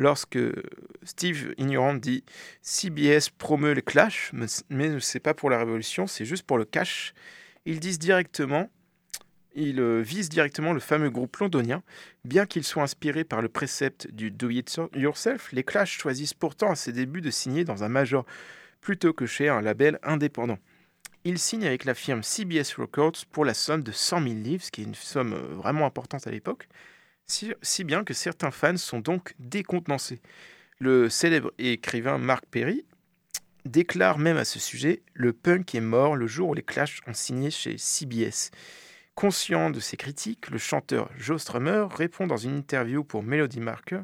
lorsque 0.00 0.38
Steve 1.02 1.54
Ignorant 1.58 1.94
dit 1.94 2.24
CBS 2.62 3.28
promeut 3.36 3.74
le 3.74 3.82
clash, 3.82 4.30
mais 4.32 4.48
ce 4.48 4.62
n'est 4.70 5.20
pas 5.20 5.34
pour 5.34 5.50
la 5.50 5.58
révolution, 5.58 6.06
c'est 6.06 6.24
juste 6.24 6.44
pour 6.44 6.56
le 6.56 6.64
cash. 6.64 7.12
Ils 7.66 7.80
disent 7.80 7.98
directement, 7.98 8.70
ils 9.54 9.78
euh, 9.78 10.00
visent 10.00 10.30
directement 10.30 10.72
le 10.72 10.80
fameux 10.80 11.10
groupe 11.10 11.36
londonien, 11.36 11.82
bien 12.24 12.46
qu'ils 12.46 12.64
soient 12.64 12.82
inspirés 12.82 13.24
par 13.24 13.42
le 13.42 13.50
précepte 13.50 14.10
du 14.10 14.30
do 14.30 14.48
it 14.48 14.80
yourself. 14.96 15.52
Les 15.52 15.64
Clash 15.64 15.98
choisissent 15.98 16.34
pourtant 16.34 16.70
à 16.70 16.76
ses 16.76 16.92
débuts 16.92 17.20
de 17.20 17.30
signer 17.30 17.64
dans 17.64 17.84
un 17.84 17.90
major 17.90 18.24
plutôt 18.80 19.12
que 19.12 19.26
chez 19.26 19.50
un 19.50 19.60
label 19.60 19.98
indépendant. 20.02 20.58
Ils 21.24 21.38
signent 21.38 21.66
avec 21.66 21.84
la 21.84 21.92
firme 21.92 22.22
CBS 22.22 22.72
Records 22.78 23.26
pour 23.30 23.44
la 23.44 23.52
somme 23.52 23.82
de 23.82 23.92
100 23.92 24.22
000 24.22 24.34
livres, 24.36 24.64
ce 24.64 24.70
qui 24.70 24.80
est 24.80 24.84
une 24.84 24.94
somme 24.94 25.34
euh, 25.34 25.54
vraiment 25.54 25.84
importante 25.84 26.26
à 26.26 26.30
l'époque 26.30 26.68
si, 27.30 27.84
bien 27.84 28.04
que 28.04 28.14
certains 28.14 28.50
fans 28.50 28.76
sont 28.76 29.00
donc 29.00 29.34
décontenancés. 29.38 30.20
Le 30.78 31.08
célèbre 31.08 31.52
écrivain 31.58 32.18
Mark 32.18 32.44
Perry 32.50 32.84
déclare 33.64 34.18
même 34.18 34.36
à 34.36 34.44
ce 34.44 34.58
sujet 34.58 35.02
Le 35.14 35.32
punk 35.32 35.74
est 35.74 35.80
mort 35.80 36.16
le 36.16 36.26
jour 36.26 36.50
où 36.50 36.54
les 36.54 36.62
Clash 36.62 37.00
ont 37.06 37.14
signé 37.14 37.50
chez 37.50 37.76
CBS. 37.78 38.50
Conscient 39.14 39.70
de 39.70 39.80
ces 39.80 39.96
critiques, 39.96 40.50
le 40.50 40.58
chanteur 40.58 41.10
Joe 41.18 41.40
Strummer 41.40 41.86
répond 41.90 42.26
dans 42.26 42.38
une 42.38 42.56
interview 42.56 43.04
pour 43.04 43.22
Melody 43.22 43.60
Marker 43.60 44.00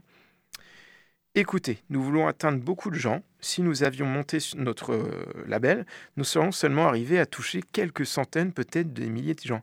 Écoutez, 1.35 1.83
nous 1.91 2.03
voulons 2.03 2.29
atteindre 2.29 2.63
beaucoup 2.63 2.91
de 2.91 2.97
gens. 2.97 3.23
Si 3.41 3.61
nous 3.61 3.83
avions 3.83 4.07
monté 4.07 4.39
notre 4.57 4.95
euh, 4.95 5.45
label, 5.47 5.85
nous 6.17 6.25
serions 6.25 6.51
seulement 6.51 6.89
arrivés 6.89 7.19
à 7.19 7.27
toucher 7.27 7.61
quelques 7.73 8.07
centaines, 8.07 8.53
peut-être 8.53 8.95
des 8.95 9.11
milliers 9.11 9.35
de 9.35 9.43
gens. 9.43 9.63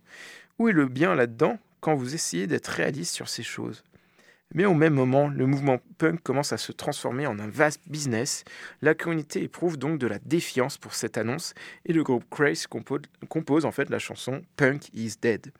Où 0.59 0.70
est 0.70 0.74
le 0.74 0.88
bien 0.88 1.16
là-dedans? 1.16 1.57
Quand 1.84 1.95
vous 1.95 2.15
essayez 2.15 2.47
d'être 2.47 2.67
réaliste 2.67 3.13
sur 3.13 3.27
ces 3.27 3.43
choses. 3.43 3.84
Mais 4.53 4.65
au 4.65 4.73
même 4.73 4.93
moment, 4.93 5.27
le 5.27 5.45
mouvement 5.45 5.79
punk 5.97 6.21
commence 6.21 6.53
à 6.53 6.57
se 6.57 6.71
transformer 6.71 7.27
en 7.27 7.39
un 7.39 7.49
vaste 7.49 7.81
business. 7.88 8.45
La 8.81 8.93
communauté 8.93 9.43
éprouve 9.43 9.77
donc 9.77 9.99
de 9.99 10.07
la 10.07 10.19
défiance 10.19 10.77
pour 10.77 10.93
cette 10.93 11.17
annonce 11.17 11.53
et 11.86 11.91
le 11.91 12.03
groupe 12.03 12.23
Craze 12.29 12.67
compose, 12.67 13.65
en 13.65 13.71
fait 13.71 13.89
la 13.89 13.99
chanson 13.99 14.43
Punk 14.55 14.89
is 14.93 15.15
Dead. 15.21 15.51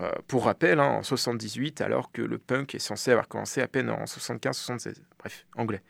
Euh, 0.00 0.10
pour 0.26 0.46
rappel, 0.46 0.80
hein, 0.80 0.88
en 0.88 1.02
78, 1.02 1.80
alors 1.80 2.10
que 2.10 2.22
le 2.22 2.38
punk 2.38 2.74
est 2.74 2.80
censé 2.80 3.12
avoir 3.12 3.28
commencé 3.28 3.62
à 3.62 3.68
peine 3.68 3.88
en 3.88 4.04
75-76. 4.04 4.96
Bref, 5.18 5.46
anglais. 5.56 5.82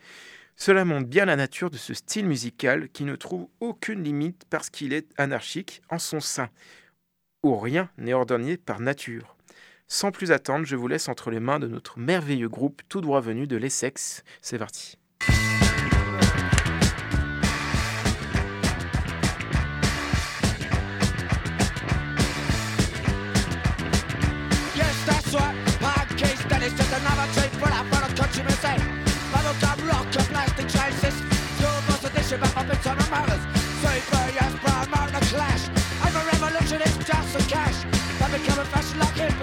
Cela 0.54 0.84
montre 0.84 1.08
bien 1.08 1.24
la 1.24 1.36
nature 1.36 1.70
de 1.70 1.76
ce 1.76 1.94
style 1.94 2.26
musical 2.26 2.88
qui 2.90 3.04
ne 3.04 3.16
trouve 3.16 3.48
aucune 3.60 4.04
limite 4.04 4.44
parce 4.50 4.68
qu'il 4.68 4.92
est 4.92 5.08
anarchique 5.18 5.80
en 5.90 5.98
son 5.98 6.20
sein, 6.20 6.50
où 7.42 7.56
rien 7.56 7.88
n'est 7.98 8.14
ordonné 8.14 8.58
par 8.58 8.80
nature. 8.80 9.35
Sans 9.88 10.10
plus 10.10 10.32
attendre, 10.32 10.66
je 10.66 10.74
vous 10.74 10.88
laisse 10.88 11.08
entre 11.08 11.30
les 11.30 11.38
mains 11.38 11.60
de 11.60 11.68
notre 11.68 11.98
merveilleux 11.98 12.48
groupe 12.48 12.82
tout 12.88 13.00
droit 13.00 13.20
venu 13.20 13.46
de 13.46 13.56
l'Essex. 13.56 14.24
C'est 14.42 14.58
parti. 14.58 14.98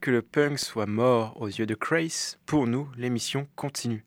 Que 0.00 0.10
le 0.10 0.22
punk 0.22 0.58
soit 0.58 0.86
mort 0.86 1.40
aux 1.40 1.48
yeux 1.48 1.66
de 1.66 1.74
Crace, 1.74 2.38
pour 2.46 2.66
nous, 2.66 2.88
l'émission 2.96 3.46
continue. 3.56 4.04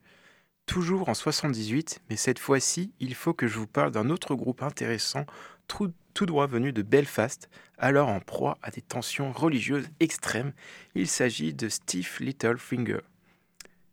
Toujours 0.66 1.10
en 1.10 1.14
78, 1.14 2.02
mais 2.10 2.16
cette 2.16 2.40
fois-ci, 2.40 2.92
il 3.00 3.14
faut 3.14 3.34
que 3.34 3.48
je 3.48 3.60
vous 3.60 3.68
parle 3.68 3.92
d'un 3.92 4.10
autre 4.10 4.34
groupe 4.34 4.64
intéressant, 4.64 5.26
tout, 5.68 5.94
tout 6.14 6.26
droit 6.26 6.48
venu 6.48 6.74
de 6.74 6.82
Belfast, 6.82 7.50
alors 7.78 8.10
en 8.10 8.20
proie 8.20 8.58
à 8.64 8.72
des 8.72 8.82
tensions 8.82 9.32
religieuses 9.32 9.88
extrêmes. 10.00 10.54
Il 10.96 11.08
s'agit 11.08 11.54
de 11.54 11.70
Steve 11.70 12.18
Littlefinger. 12.20 13.02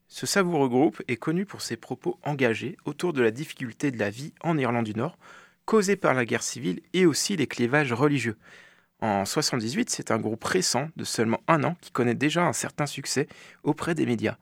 Ce 0.09 0.25
savoureux 0.25 0.69
groupe 0.69 1.03
est 1.09 1.17
connu 1.17 1.45
pour 1.45 1.61
ses 1.61 1.77
propos 1.77 2.19
engagés 2.23 2.79
autour 2.87 3.13
de 3.13 3.23
la 3.23 3.31
difficulté 3.31 3.91
de 3.91 3.99
la 3.99 4.11
vie 4.11 4.33
en 4.41 4.57
Irlande 4.57 4.87
du 4.87 4.95
Nord, 4.95 5.19
causée 5.67 5.97
par 5.97 6.15
la 6.15 6.25
guerre 6.25 6.43
civile 6.43 6.81
et 6.95 7.05
aussi 7.05 7.37
les 7.37 7.47
clivages 7.47 7.93
religieux. 7.93 8.39
En 9.03 9.25
78, 9.25 9.91
c'est 9.91 10.13
un 10.13 10.19
groupe 10.19 10.45
récent 10.45 10.89
de 10.95 11.03
seulement 11.03 11.43
un 11.49 11.65
an 11.65 11.77
qui 11.81 11.91
connaît 11.91 12.15
déjà 12.15 12.45
un 12.47 12.53
certain 12.53 12.87
succès 12.87 13.27
auprès 13.65 13.97
des 13.97 14.07
médias. 14.07 14.37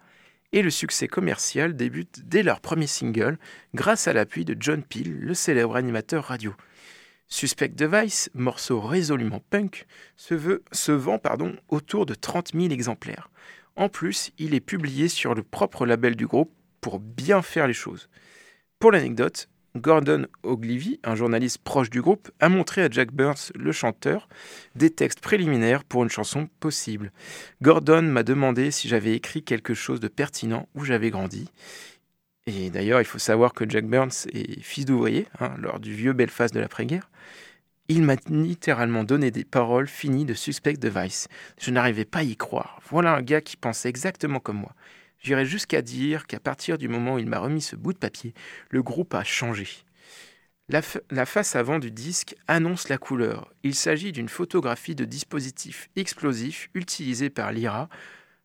Et 0.53 0.61
le 0.61 0.69
succès 0.69 1.09
commercial 1.09 1.75
débute 1.75 2.29
dès 2.29 2.43
leur 2.43 2.61
premier 2.61 2.87
single, 2.87 3.39
grâce 3.75 4.07
à 4.07 4.13
l'appui 4.13 4.45
de 4.45 4.55
John 4.61 4.83
Peel, 4.83 5.19
le 5.19 5.33
célèbre 5.33 5.77
animateur 5.77 6.25
radio. 6.25 6.55
Suspect 7.27 7.69
Device, 7.69 8.29
morceau 8.35 8.83
résolument 8.83 9.41
punk, 9.49 9.87
se, 10.17 10.35
veut- 10.35 10.63
se 10.73 10.93
vend 10.93 11.19
pardon, 11.19 11.57
autour 11.69 12.05
de 12.05 12.15
30 12.15 12.53
000 12.53 12.67
exemplaires. 12.71 13.31
En 13.77 13.89
plus, 13.89 14.31
il 14.37 14.53
est 14.53 14.61
publié 14.61 15.09
sur 15.09 15.35
le 15.35 15.43
propre 15.43 15.87
label 15.87 16.17
du 16.17 16.27
groupe 16.27 16.53
pour 16.83 16.99
bien 17.01 17.41
faire 17.41 17.67
les 17.67 17.73
choses. 17.73 18.11
Pour 18.79 18.93
l'anecdote, 18.93 19.49
Gordon 19.77 20.27
Ogilvy, 20.43 20.99
un 21.05 21.15
journaliste 21.15 21.59
proche 21.59 21.91
du 21.91 22.03
groupe, 22.03 22.31
a 22.41 22.49
montré 22.49 22.83
à 22.83 22.91
Jack 22.91 23.13
Burns, 23.13 23.53
le 23.55 23.71
chanteur, 23.73 24.29
des 24.75 24.91
textes 24.91 25.21
préliminaires 25.21 25.85
pour 25.85 26.03
une 26.03 26.11
chanson 26.11 26.49
possible. 26.59 27.13
Gordon 27.63 28.03
m'a 28.03 28.25
demandé 28.25 28.71
si 28.71 28.89
j'avais 28.89 29.15
écrit 29.15 29.43
quelque 29.43 29.75
chose 29.75 30.01
de 30.01 30.09
pertinent 30.09 30.69
où 30.75 30.85
j'avais 30.85 31.11
grandi. 31.11 31.51
Et 32.47 32.71
d'ailleurs, 32.71 33.01
il 33.01 33.05
faut 33.07 33.19
savoir 33.19 33.53
que 33.53 33.69
Jack 33.69 33.87
Burns 33.87 34.27
est 34.33 34.61
fils 34.61 34.87
d'ouvrier, 34.87 35.29
hein, 35.39 35.55
lors 35.59 35.79
du 35.79 35.95
vieux 35.95 36.13
Belfast 36.15 36.53
de 36.53 36.61
l'après-guerre. 36.61 37.09
Il 37.89 38.03
m'a 38.03 38.17
littéralement 38.29 39.05
donné 39.05 39.31
des 39.31 39.45
paroles 39.45 39.89
finies 39.89 40.25
de 40.25 40.35
Suspect 40.35 40.75
Device. 40.75 41.29
Je 41.61 41.71
n'arrivais 41.71 42.05
pas 42.05 42.21
à 42.21 42.23
y 42.23 42.37
croire. 42.37 42.81
Voilà 42.89 43.15
un 43.15 43.23
gars 43.23 43.41
qui 43.41 43.57
pensait 43.57 43.89
exactement 43.89 44.41
comme 44.41 44.59
moi. 44.59 44.75
J'irais 45.21 45.47
jusqu'à 45.47 45.83
dire 45.83 46.27
qu'à 46.27 46.41
partir 46.41 46.79
du 46.79 46.89
moment 46.89 47.15
où 47.15 47.19
il 47.19 47.27
m'a 47.27 47.39
remis 47.39 47.61
ce 47.61 47.77
bout 47.77 47.93
de 47.93 47.99
papier, 47.99 48.35
le 48.71 48.83
groupe 48.83 49.15
a 49.15 49.23
changé. 49.23 49.69
La, 50.69 50.83
fa- 50.83 51.01
la 51.11 51.27
face 51.27 51.57
avant 51.57 51.79
du 51.79 51.91
disque 51.91 52.37
annonce 52.49 52.89
la 52.89 52.97
couleur. 52.97 53.53
Il 53.63 53.75
s'agit 53.75 54.13
d'une 54.13 54.29
photographie 54.29 54.95
de 54.95 55.05
dispositifs 55.05 55.91
explosifs 55.97 56.71
utilisés 56.75 57.29
par 57.29 57.53
l'IRA, 57.53 57.89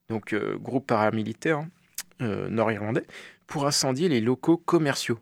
donc 0.10 0.34
euh, 0.34 0.58
groupe 0.58 0.88
paramilitaire 0.88 1.60
hein, 1.60 1.70
euh, 2.22 2.50
nord-irlandais, 2.50 3.06
pour 3.48 3.68
incendier 3.68 4.10
les 4.10 4.22
locaux 4.22 4.58
commerciaux. 4.58 5.20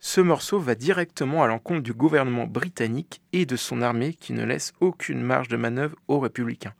Ce 0.00 0.20
morceau 0.20 0.58
va 0.58 0.74
directement 0.74 1.42
à 1.42 1.48
l'encontre 1.48 1.82
du 1.82 1.92
gouvernement 1.92 2.46
britannique 2.46 3.20
et 3.32 3.46
de 3.46 3.56
son 3.56 3.82
armée 3.82 4.14
qui 4.14 4.32
ne 4.32 4.44
laisse 4.44 4.72
aucune 4.80 5.22
marge 5.22 5.48
de 5.48 5.56
manœuvre 5.56 5.96
aux 6.08 6.20
républicains. 6.20 6.74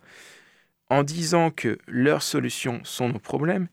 En 0.88 1.02
disant 1.02 1.50
que 1.50 1.78
leurs 1.86 2.22
solutions 2.22 2.80
sont 2.84 3.10
nos 3.10 3.18
problèmes, 3.18 3.68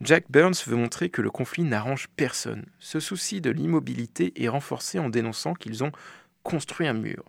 Jack 0.00 0.26
Burns 0.30 0.54
veut 0.66 0.76
montrer 0.76 1.10
que 1.10 1.22
le 1.22 1.30
conflit 1.30 1.64
n'arrange 1.64 2.06
personne. 2.14 2.66
Ce 2.78 3.00
souci 3.00 3.40
de 3.40 3.50
l'immobilité 3.50 4.32
est 4.42 4.48
renforcé 4.48 5.00
en 5.00 5.08
dénonçant 5.08 5.54
qu'ils 5.54 5.82
ont 5.82 5.90
construit 6.44 6.86
un 6.86 6.92
mur. 6.92 7.24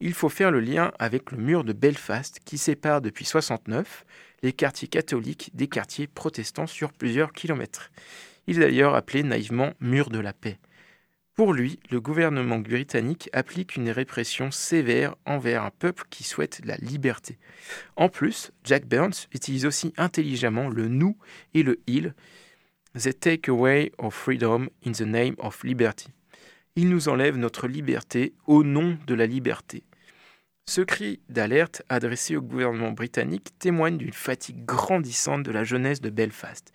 Il 0.00 0.14
faut 0.14 0.28
faire 0.28 0.52
le 0.52 0.60
lien 0.60 0.92
avec 0.98 1.32
le 1.32 1.38
mur 1.38 1.64
de 1.64 1.72
Belfast 1.72 2.38
qui 2.44 2.56
sépare 2.56 3.00
depuis 3.00 3.24
69 3.24 4.04
les 4.42 4.52
quartiers 4.52 4.88
catholiques 4.88 5.50
des 5.54 5.66
quartiers 5.66 6.06
protestants 6.06 6.66
sur 6.66 6.92
plusieurs 6.92 7.32
kilomètres. 7.32 7.90
Il 8.46 8.58
est 8.58 8.60
d'ailleurs 8.60 8.94
appelé 8.94 9.22
naïvement 9.22 9.72
mur 9.80 10.10
de 10.10 10.18
la 10.20 10.32
paix. 10.32 10.58
Pour 11.34 11.52
lui, 11.52 11.80
le 11.90 12.00
gouvernement 12.00 12.60
britannique 12.60 13.28
applique 13.32 13.74
une 13.74 13.90
répression 13.90 14.52
sévère 14.52 15.16
envers 15.26 15.64
un 15.64 15.70
peuple 15.70 16.04
qui 16.08 16.22
souhaite 16.22 16.60
la 16.64 16.76
liberté. 16.76 17.38
En 17.96 18.08
plus, 18.08 18.52
Jack 18.62 18.86
Burns 18.86 19.26
utilise 19.32 19.66
aussi 19.66 19.92
intelligemment 19.96 20.68
le 20.68 20.86
nous 20.86 21.16
et 21.52 21.64
le 21.64 21.80
il. 21.88 22.14
They 22.96 23.12
take 23.12 23.50
away 23.50 23.90
our 23.98 24.12
freedom 24.12 24.68
in 24.86 24.92
the 24.92 25.00
name 25.00 25.34
of 25.38 25.64
liberty. 25.64 26.10
Il 26.76 26.88
nous 26.88 27.08
enlève 27.08 27.36
notre 27.36 27.66
liberté 27.66 28.32
au 28.46 28.62
nom 28.62 28.96
de 29.04 29.14
la 29.14 29.26
liberté. 29.26 29.82
Ce 30.66 30.82
cri 30.82 31.20
d'alerte 31.28 31.82
adressé 31.88 32.36
au 32.36 32.42
gouvernement 32.42 32.92
britannique 32.92 33.58
témoigne 33.58 33.98
d'une 33.98 34.12
fatigue 34.12 34.64
grandissante 34.64 35.42
de 35.42 35.50
la 35.50 35.64
jeunesse 35.64 36.00
de 36.00 36.10
Belfast. 36.10 36.72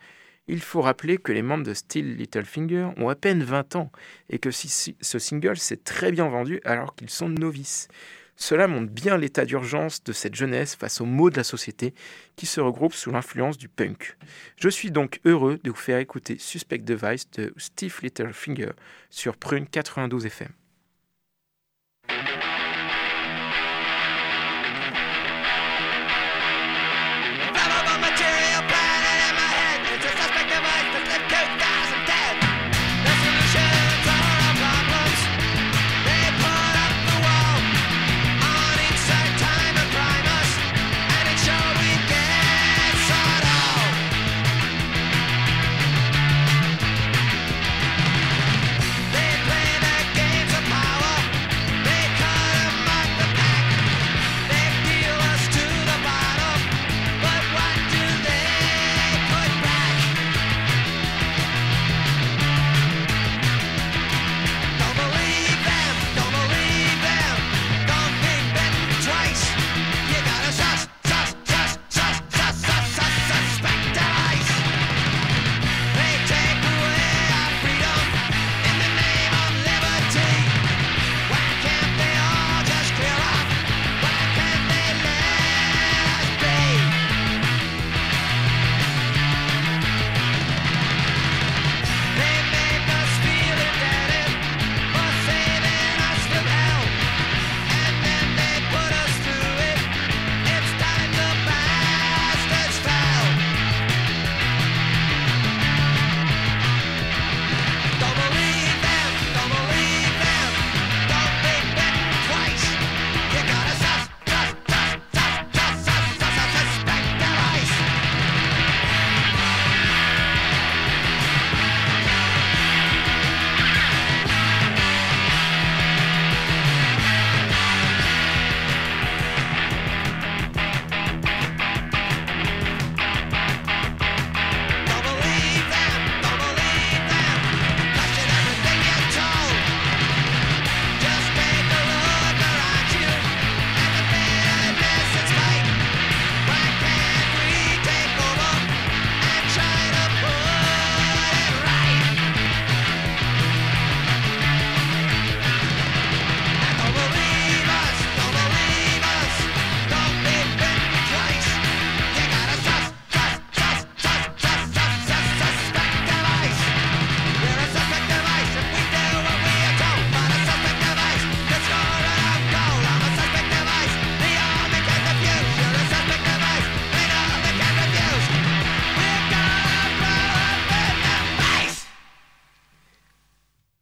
Il 0.52 0.62
faut 0.62 0.82
rappeler 0.82 1.20
que 1.20 1.32
les 1.32 1.44
membres 1.44 1.64
de 1.64 1.76
Still 1.76 2.16
Littlefinger 2.16 2.90
ont 2.98 3.08
à 3.08 3.14
peine 3.14 3.44
20 3.44 3.76
ans 3.76 3.92
et 4.32 4.40
que 4.40 4.50
ce 4.50 5.20
single 5.20 5.58
s'est 5.58 5.78
très 5.78 6.12
bien 6.12 6.28
vendu 6.28 6.60
alors 6.66 6.96
qu'ils 6.96 7.12
sont 7.12 7.30
novices. 7.30 7.88
Cela 8.36 8.68
montre 8.68 8.92
bien 8.92 9.16
l'état 9.16 9.46
d'urgence 9.46 10.04
de 10.04 10.12
cette 10.12 10.34
jeunesse 10.34 10.76
face 10.76 11.02
aux 11.02 11.06
maux 11.06 11.30
de 11.30 11.38
la 11.38 11.44
société 11.44 11.94
qui 12.36 12.48
se 12.48 12.62
regroupent 12.62 12.96
sous 12.96 13.12
l'influence 13.12 13.60
du 13.60 13.70
punk. 13.70 14.18
Je 14.56 14.70
suis 14.70 14.90
donc 14.90 15.20
heureux 15.24 15.60
de 15.64 15.70
vous 15.70 15.76
faire 15.76 16.00
écouter 16.00 16.40
Suspect 16.40 16.80
Device 16.80 17.30
de 17.30 17.54
Steve 17.58 18.00
Littlefinger 18.02 18.72
sur 19.12 19.38
Prune 19.38 19.68
92 19.68 20.26
FM. 20.26 20.50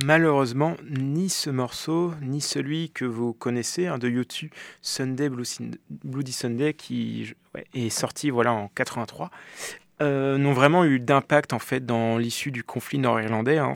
Malheureusement, 0.08 0.78
ni 0.90 1.30
ce 1.30 1.50
morceau, 1.50 2.14
ni 2.22 2.40
celui 2.40 2.92
que 2.92 3.04
vous 3.04 3.34
connaissez 3.34 3.88
hein, 3.88 3.98
de 3.98 4.08
YouTube, 4.08 4.50
Sunday 4.82 5.30
Bloody 5.30 6.32
Sunday, 6.32 6.74
qui 6.74 7.36
est 7.74 7.90
sorti 7.90 8.30
voilà 8.30 8.54
en 8.54 8.70
83, 8.70 9.30
euh, 10.02 10.38
n'ont 10.38 10.54
vraiment 10.54 10.86
eu 10.86 11.02
d'impact 11.02 11.52
en 11.52 11.60
fait 11.60 11.86
dans 11.86 12.18
l'issue 12.18 12.52
du 12.52 12.64
conflit 12.64 13.00
nord-irlandais. 13.00 13.58
Hein. 13.58 13.74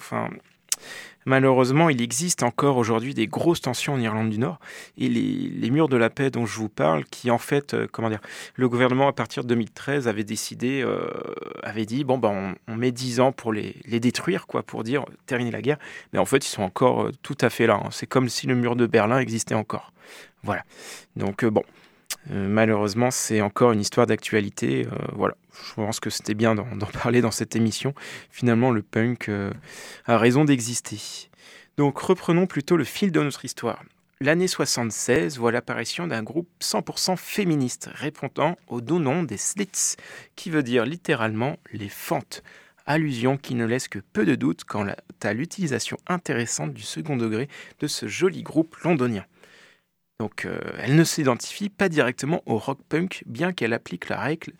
Malheureusement, 1.25 1.89
il 1.89 2.01
existe 2.01 2.41
encore 2.41 2.77
aujourd'hui 2.77 3.13
des 3.13 3.27
grosses 3.27 3.61
tensions 3.61 3.93
en 3.93 3.99
Irlande 3.99 4.29
du 4.29 4.39
Nord 4.39 4.59
et 4.97 5.07
les, 5.07 5.69
murs 5.69 5.87
de 5.87 5.97
la 5.97 6.09
paix 6.09 6.31
dont 6.31 6.45
je 6.45 6.57
vous 6.57 6.69
parle, 6.69 7.05
qui 7.05 7.29
en 7.31 7.37
fait, 7.37 7.73
euh, 7.73 7.87
comment 7.89 8.09
dire, 8.09 8.21
le 8.55 8.67
gouvernement 8.67 9.07
à 9.07 9.13
partir 9.13 9.43
de 9.43 9.49
2013 9.49 10.07
avait 10.07 10.23
décidé, 10.23 10.81
euh, 10.81 11.07
avait 11.63 11.85
dit 11.85 12.03
bon 12.03 12.17
ben 12.17 12.55
on, 12.67 12.75
met 12.75 12.91
10 12.91 13.19
ans 13.19 13.31
pour 13.31 13.53
les, 13.53 13.75
détruire 13.87 14.47
quoi, 14.47 14.63
pour 14.63 14.83
dire 14.83 15.05
terminer 15.27 15.51
la 15.51 15.61
guerre, 15.61 15.77
mais 16.11 16.19
en 16.19 16.25
fait 16.25 16.45
ils 16.45 16.49
sont 16.49 16.63
encore 16.63 17.03
euh, 17.03 17.11
tout 17.21 17.37
à 17.41 17.49
fait 17.49 17.67
là. 17.67 17.79
Hein. 17.83 17.89
C'est 17.91 18.07
comme 18.07 18.27
si 18.27 18.47
le 18.47 18.55
mur 18.55 18.75
de 18.75 18.85
Berlin 18.85 19.19
existait 19.19 19.55
encore. 19.55 19.93
Voilà. 20.43 20.63
Donc 21.15 21.45
bon, 21.45 21.63
malheureusement, 22.29 23.11
c'est 23.11 23.41
encore 23.41 23.71
une 23.71 23.81
histoire 23.81 24.07
d'actualité. 24.07 24.87
voilà, 25.13 25.35
je 25.67 25.73
pense 25.73 25.99
que 25.99 26.09
c'était 26.09 26.33
bien 26.33 26.55
d'en 26.55 26.65
parler 27.03 27.21
dans 27.21 27.31
cette 27.31 27.55
émission. 27.55 27.93
Finalement, 28.29 28.71
le 28.71 28.81
punk 28.81 29.29
euh, 29.29 29.51
a 30.05 30.17
raison 30.17 30.45
d'exister. 30.45 31.29
Donc 31.77 31.97
reprenons 31.99 32.47
plutôt 32.47 32.77
le 32.77 32.83
fil 32.83 33.11
de 33.11 33.21
notre 33.21 33.45
histoire. 33.45 33.83
L'année 34.19 34.47
76 34.47 35.37
voit 35.37 35.51
l'apparition 35.51 36.05
d'un 36.05 36.21
groupe 36.21 36.49
100% 36.61 37.17
féministe 37.17 37.89
répondant 37.91 38.55
au 38.67 38.79
doux 38.79 38.99
nom 38.99 39.23
des 39.23 39.37
Slits, 39.37 39.95
qui 40.35 40.51
veut 40.51 40.61
dire 40.61 40.85
littéralement 40.85 41.57
les 41.73 41.89
fentes, 41.89 42.43
allusion 42.85 43.37
qui 43.37 43.55
ne 43.55 43.65
laisse 43.65 43.87
que 43.87 43.99
peu 44.13 44.25
de 44.25 44.35
doute 44.35 44.63
quant 44.63 44.85
à 45.23 45.33
l'utilisation 45.33 45.97
intéressante 46.07 46.73
du 46.73 46.83
second 46.83 47.17
degré 47.17 47.47
de 47.79 47.87
ce 47.87 48.07
joli 48.07 48.43
groupe 48.43 48.75
londonien. 48.83 49.25
Donc 50.21 50.45
euh, 50.45 50.59
elle 50.77 50.95
ne 50.95 51.03
s'identifie 51.03 51.69
pas 51.69 51.89
directement 51.89 52.43
au 52.45 52.59
rock 52.59 52.77
punk, 52.87 53.23
bien 53.25 53.53
qu'elle 53.53 53.73
applique 53.73 54.07
la 54.07 54.19
règle 54.19 54.53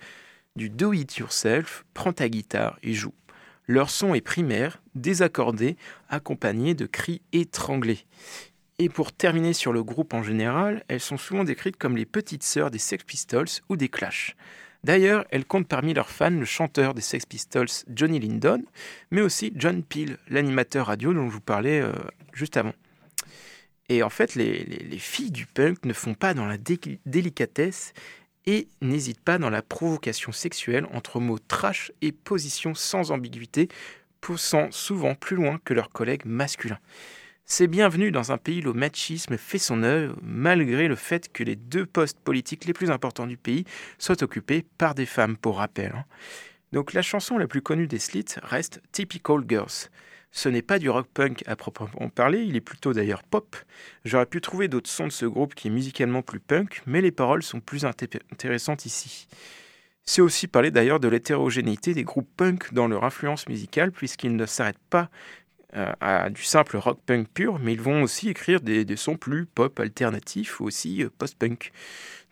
du 0.56 0.72
do 0.72 0.92
it 0.92 1.18
yourself, 1.18 1.86
prends 1.94 2.14
ta 2.14 2.30
guitare 2.30 2.80
et 2.82 2.94
joue. 2.94 3.14
Leur 3.68 3.92
son 3.92 4.16
est 4.16 4.22
primaire, 4.22 4.82
désaccordé, 4.96 5.78
accompagné 6.10 6.74
de 6.74 6.88
cris 6.88 7.22
étranglés. 7.32 8.08
Et 8.80 8.90
pour 8.90 9.14
terminer 9.14 9.54
sur 9.54 9.72
le 9.72 9.84
groupe 9.84 10.16
en 10.16 10.24
général, 10.24 10.84
elles 10.88 11.00
sont 11.00 11.18
souvent 11.18 11.44
décrites 11.44 11.78
comme 11.78 11.96
les 11.96 12.08
petites 12.08 12.42
sœurs 12.42 12.72
des 12.72 12.80
Sex 12.80 13.04
Pistols 13.04 13.62
ou 13.70 13.78
des 13.78 13.88
Clash. 13.88 14.36
D'ailleurs, 14.84 15.26
elles 15.30 15.46
comptent 15.46 15.68
parmi 15.68 15.94
leurs 15.94 16.10
fans 16.10 16.32
le 16.32 16.44
chanteur 16.44 16.96
des 16.96 17.02
Sex 17.02 17.28
Pistols 17.28 17.70
Johnny 17.88 18.20
Lindon, 18.20 18.64
mais 19.12 19.22
aussi 19.22 19.54
John 19.56 19.84
Peel, 19.84 20.18
l'animateur 20.28 20.88
radio 20.88 21.14
dont 21.14 21.30
je 21.30 21.34
vous 21.34 21.40
parlais 21.40 21.82
euh, 21.82 21.94
juste 22.34 22.58
avant. 22.58 22.74
Et 23.92 24.04
en 24.04 24.10
fait, 24.10 24.36
les, 24.36 24.64
les, 24.64 24.98
filles 24.98 25.32
du 25.32 25.46
punk 25.46 25.84
ne 25.84 25.92
font 25.92 26.14
pas 26.14 26.34
dans 26.34 26.46
la 26.46 26.56
délicatesse 26.58 27.92
et 28.46 28.70
n'hésite 28.82 29.20
pas 29.20 29.38
dans 29.38 29.50
la 29.50 29.62
provocation 29.62 30.32
sexuelle 30.32 30.88
entre 30.94 31.20
mots 31.20 31.40
trash 31.40 31.92
et 32.02 32.14
positions 32.14 32.74
sans 32.74 33.12
ambiguïté, 33.12 33.68
poussant 34.22 34.72
souvent 34.72 35.14
plus 35.14 35.36
loin 35.36 35.60
que 35.66 35.74
leurs 35.74 35.90
collègues 35.90 36.24
masculins. 36.24 36.80
C'est 37.44 37.68
bienvenu 37.68 38.12
dans 38.12 38.32
un 38.32 38.38
pays 38.38 38.62
où 38.62 38.72
le 38.72 38.80
machisme 38.80 39.36
fait 39.38 39.58
son 39.58 39.84
œuvre, 39.84 40.16
malgré 40.22 40.88
le 40.88 40.96
fait 40.96 41.30
que 41.30 41.44
les 41.44 41.58
deux 41.58 41.86
postes 41.86 42.22
politiques 42.22 42.64
les 42.64 42.72
plus 42.72 42.92
importants 42.92 43.28
du 43.28 43.36
pays 43.36 43.66
soient 44.00 44.24
occupés 44.24 44.66
par 44.78 44.96
des 44.96 45.06
femmes, 45.06 45.36
pour 45.36 45.58
rappel. 45.58 45.92
Hein. 45.98 46.06
Donc 46.72 46.94
la 46.94 47.02
chanson 47.02 47.38
la 47.38 47.50
plus 47.50 47.62
connue 47.62 47.88
des 47.88 48.00
Slits 48.00 48.36
reste 48.42 48.82
Typical 48.94 49.42
Girls. 49.46 49.90
Ce 50.32 50.48
n'est 50.48 50.62
pas 50.62 50.80
du 50.80 50.90
rock 50.90 51.08
punk 51.14 51.44
à 51.46 51.56
proprement 51.56 52.10
parler, 52.10 52.44
il 52.44 52.56
est 52.56 52.62
plutôt 52.62 52.94
d'ailleurs 52.94 53.24
pop. 53.24 53.56
J'aurais 54.06 54.26
pu 54.26 54.40
trouver 54.40 54.70
d'autres 54.70 54.90
sons 54.90 55.08
de 55.08 55.12
ce 55.12 55.26
groupe 55.26 55.56
qui 55.56 55.68
est 55.68 55.72
musicalement 55.72 56.22
plus 56.22 56.40
punk, 56.40 56.82
mais 56.86 57.02
les 57.02 57.12
paroles 57.12 57.44
sont 57.44 57.60
plus 57.60 57.86
intéressantes 57.86 58.86
ici. 58.86 59.28
C'est 60.06 60.22
aussi 60.22 60.48
parler 60.48 60.72
d'ailleurs 60.72 61.00
de 61.00 61.08
l'hétérogénéité 61.08 61.94
des 61.94 62.04
groupes 62.04 62.30
punk 62.36 62.74
dans 62.74 62.88
leur 62.88 63.04
influence 63.04 63.48
musicale, 63.48 63.92
puisqu'ils 63.92 64.36
ne 64.36 64.46
s'arrêtent 64.46 64.78
pas 64.90 65.10
euh, 65.76 65.94
à 66.02 66.30
du 66.30 66.44
simple 66.44 66.76
rock 66.78 67.00
punk 67.06 67.30
pur, 67.30 67.60
mais 67.60 67.74
ils 67.74 67.82
vont 67.82 68.04
aussi 68.04 68.28
écrire 68.30 68.60
des, 68.62 68.86
sons 68.98 69.16
plus 69.16 69.46
pop 69.46 69.80
alternatifs 69.80 70.60
ou 70.60 70.66
aussi 70.66 71.04
euh, 71.04 71.10
post-punk. 71.18 71.72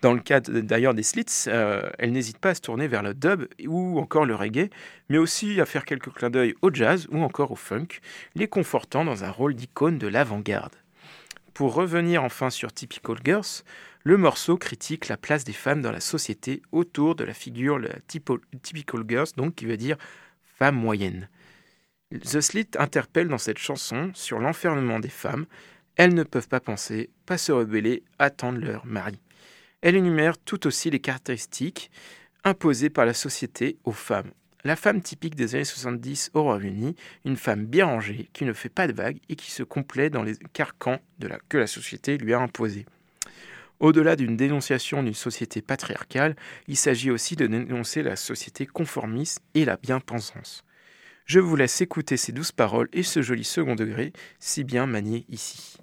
Dans 0.02 0.14
le 0.14 0.22
cas 0.22 0.40
d'ailleurs 0.40 0.94
des 0.94 1.04
Slits, 1.04 1.46
euh, 1.48 1.90
elle 2.00 2.14
n'hésite 2.14 2.38
pas 2.38 2.52
à 2.52 2.56
se 2.56 2.62
tourner 2.62 2.88
vers 2.88 3.04
le 3.04 3.14
dub 3.14 3.48
ou 3.68 4.00
encore 4.00 4.26
le 4.26 4.34
reggae, 4.34 4.70
mais 5.10 5.18
aussi 5.18 5.60
à 5.60 5.66
faire 5.66 5.84
quelques 5.84 6.14
clins 6.14 6.30
d'œil 6.30 6.56
au 6.62 6.74
jazz 6.74 7.08
ou 7.12 7.22
encore 7.22 7.52
au 7.52 7.58
funk, 7.58 7.88
les 8.36 8.48
confortant 8.48 9.04
dans 9.04 9.26
un 9.26 9.32
rôle 9.32 9.56
d'icône 9.56 9.98
de 9.98 10.08
l'avant-garde. 10.08 10.76
Pour 11.54 11.74
revenir 11.74 12.24
enfin 12.24 12.50
sur 12.50 12.72
Typical 12.72 13.18
Girls, 13.26 13.64
le 14.04 14.16
morceau 14.16 14.56
critique 14.56 15.10
la 15.10 15.18
place 15.18 15.44
des 15.44 15.52
femmes 15.52 15.82
dans 15.82 15.92
la 15.92 16.00
société 16.00 16.62
autour 16.72 17.16
de 17.16 17.26
la 17.26 17.34
figure 17.34 17.78
la 17.78 17.90
Typical 18.08 19.04
Girls, 19.06 19.28
donc 19.36 19.56
qui 19.56 19.66
veut 19.66 19.76
dire 19.76 19.98
femme 20.58 20.76
moyenne. 20.76 21.28
The 22.12 22.40
Slit 22.40 22.70
interpelle 22.78 23.28
dans 23.28 23.38
cette 23.38 23.60
chanson 23.60 24.12
sur 24.14 24.40
l'enfermement 24.40 25.00
des 25.00 25.10
femmes. 25.10 25.46
Elles 25.98 26.14
ne 26.14 26.24
peuvent 26.24 26.48
pas 26.48 26.62
penser, 26.62 27.10
pas 27.26 27.38
se 27.38 27.52
rebeller, 27.52 28.04
attendre 28.18 28.60
leur 28.60 28.86
mari. 28.86 29.20
Elle 29.82 29.96
énumère 29.96 30.38
tout 30.38 30.68
aussi 30.68 30.90
les 30.90 31.00
caractéristiques 31.00 31.90
imposées 32.44 32.90
par 32.90 33.06
la 33.06 33.14
société 33.14 33.78
aux 33.84 33.92
femmes. 33.92 34.32
La 34.66 34.76
femme 34.76 35.02
typique 35.02 35.36
des 35.36 35.56
années 35.56 35.64
70 35.64 36.32
au 36.34 36.44
Royaume-Uni, 36.44 36.96
une 37.24 37.38
femme 37.38 37.66
bien 37.66 37.86
rangée, 37.86 38.28
qui 38.34 38.44
ne 38.44 38.52
fait 38.52 38.68
pas 38.68 38.88
de 38.88 38.94
vagues 38.94 39.20
et 39.30 39.38
qui 39.38 39.52
se 39.52 39.64
complaît 39.64 40.10
dans 40.10 40.24
les 40.24 40.36
carcans 40.52 41.00
que 41.48 41.58
la 41.58 41.68
société 41.68 42.18
lui 42.18 42.34
a 42.34 42.42
imposés. 42.42 42.86
Au-delà 43.80 44.18
d'une 44.18 44.36
dénonciation 44.36 45.02
d'une 45.02 45.14
société 45.14 45.62
patriarcale, 45.62 46.36
il 46.68 46.76
s'agit 46.76 47.12
aussi 47.12 47.38
de 47.38 47.48
dénoncer 47.48 48.04
la 48.04 48.18
société 48.18 48.66
conformiste 48.66 49.42
et 49.54 49.64
la 49.64 49.78
bien-pensance. 49.78 50.66
Je 51.24 51.40
vous 51.40 51.56
laisse 51.56 51.80
écouter 51.80 52.18
ces 52.18 52.34
douces 52.34 52.52
paroles 52.52 52.90
et 52.92 53.04
ce 53.04 53.22
joli 53.22 53.46
second 53.46 53.76
degré, 53.76 54.12
si 54.40 54.66
bien 54.66 54.88
manié 54.88 55.26
ici. 55.30 55.78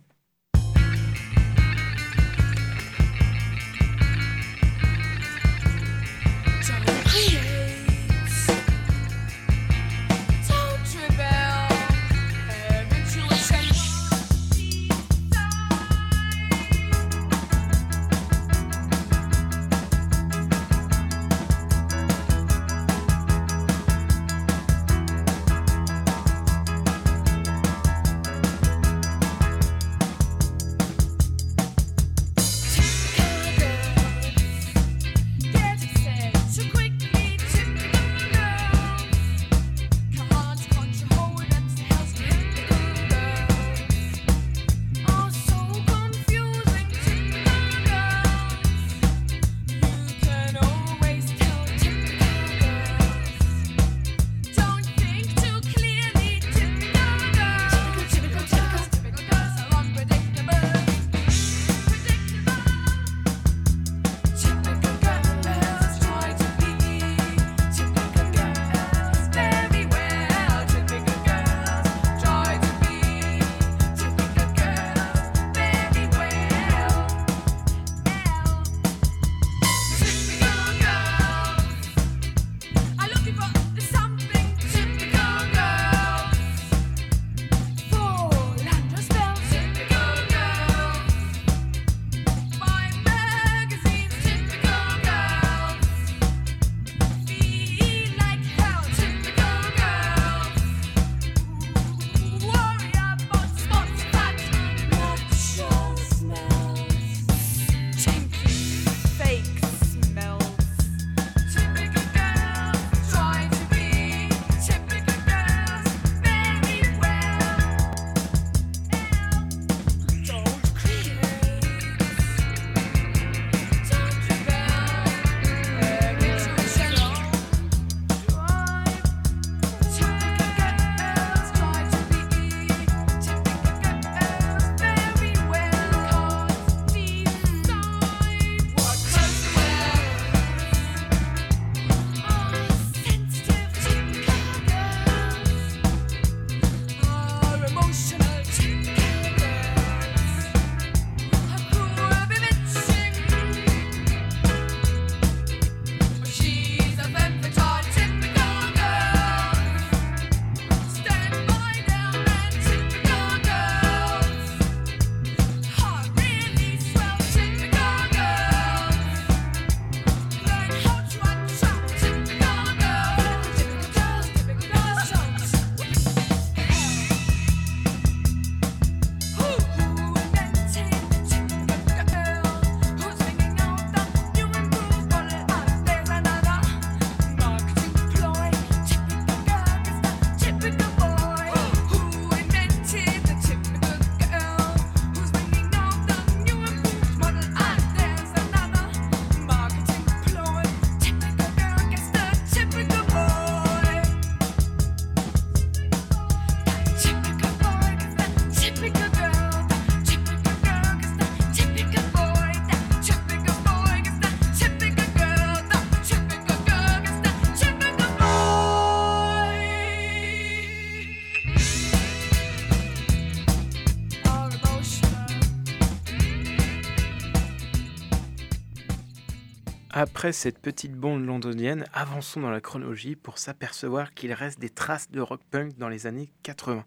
Cette 230.33 230.59
petite 230.59 230.95
bombe 230.95 231.25
londonienne, 231.25 231.85
avançons 231.93 232.41
dans 232.41 232.51
la 232.51 232.61
chronologie 232.61 233.15
pour 233.15 233.39
s'apercevoir 233.39 234.13
qu'il 234.13 234.33
reste 234.33 234.59
des 234.59 234.71
traces 234.71 235.11
de 235.11 235.21
rock 235.21 235.41
punk 235.51 235.77
dans 235.77 235.89
les 235.89 236.07
années 236.07 236.33
80. 236.43 236.85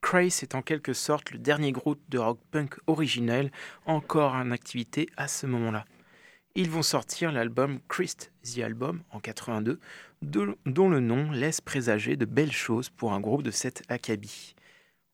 Craze 0.00 0.42
est 0.42 0.54
en 0.54 0.62
quelque 0.62 0.92
sorte 0.92 1.32
le 1.32 1.38
dernier 1.38 1.72
groupe 1.72 2.00
de 2.08 2.18
rock 2.18 2.38
punk 2.52 2.76
originel 2.86 3.50
encore 3.84 4.34
en 4.34 4.52
activité 4.52 5.08
à 5.16 5.26
ce 5.26 5.46
moment-là. 5.46 5.86
Ils 6.54 6.70
vont 6.70 6.82
sortir 6.82 7.32
l'album 7.32 7.80
Christ 7.88 8.30
the 8.44 8.58
Album 8.58 9.02
en 9.10 9.18
82, 9.18 9.80
dont 10.22 10.88
le 10.88 11.00
nom 11.00 11.32
laisse 11.32 11.60
présager 11.60 12.16
de 12.16 12.26
belles 12.26 12.52
choses 12.52 12.90
pour 12.90 13.12
un 13.12 13.20
groupe 13.20 13.42
de 13.42 13.50
cet 13.50 13.82
acabit. 13.88 14.54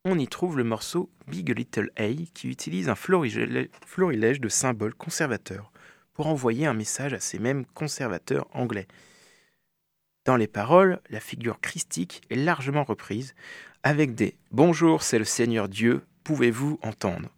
On 0.05 0.19
y 0.19 0.29
trouve 0.29 0.59
le 0.59 0.65
morceau 0.65 1.11
Big 1.29 1.49
Little 1.57 1.91
A 1.97 2.09
qui 2.35 2.49
utilise 2.49 2.91
un 2.91 2.95
florilège 2.95 4.41
de 4.41 4.49
symboles 4.49 4.95
conservateurs 4.95 5.73
pour 6.19 6.27
envoyer 6.27 6.67
un 6.67 6.75
message 6.75 7.15
à 7.15 7.21
ces 7.21 7.39
mêmes 7.39 7.65
conservateurs 7.75 8.49
anglais. 8.53 8.89
Dans 10.25 10.35
les 10.35 10.49
paroles, 10.49 10.99
la 11.11 11.21
figure 11.21 11.61
christique 11.61 12.23
est 12.29 12.35
largement 12.35 12.83
reprise, 12.83 13.37
avec 13.85 14.17
des 14.17 14.37
Bonjour, 14.51 15.05
c'est 15.05 15.21
le 15.21 15.25
Seigneur 15.25 15.69
Dieu, 15.69 16.03
pouvez-vous 16.25 16.81
entendre? 16.83 17.29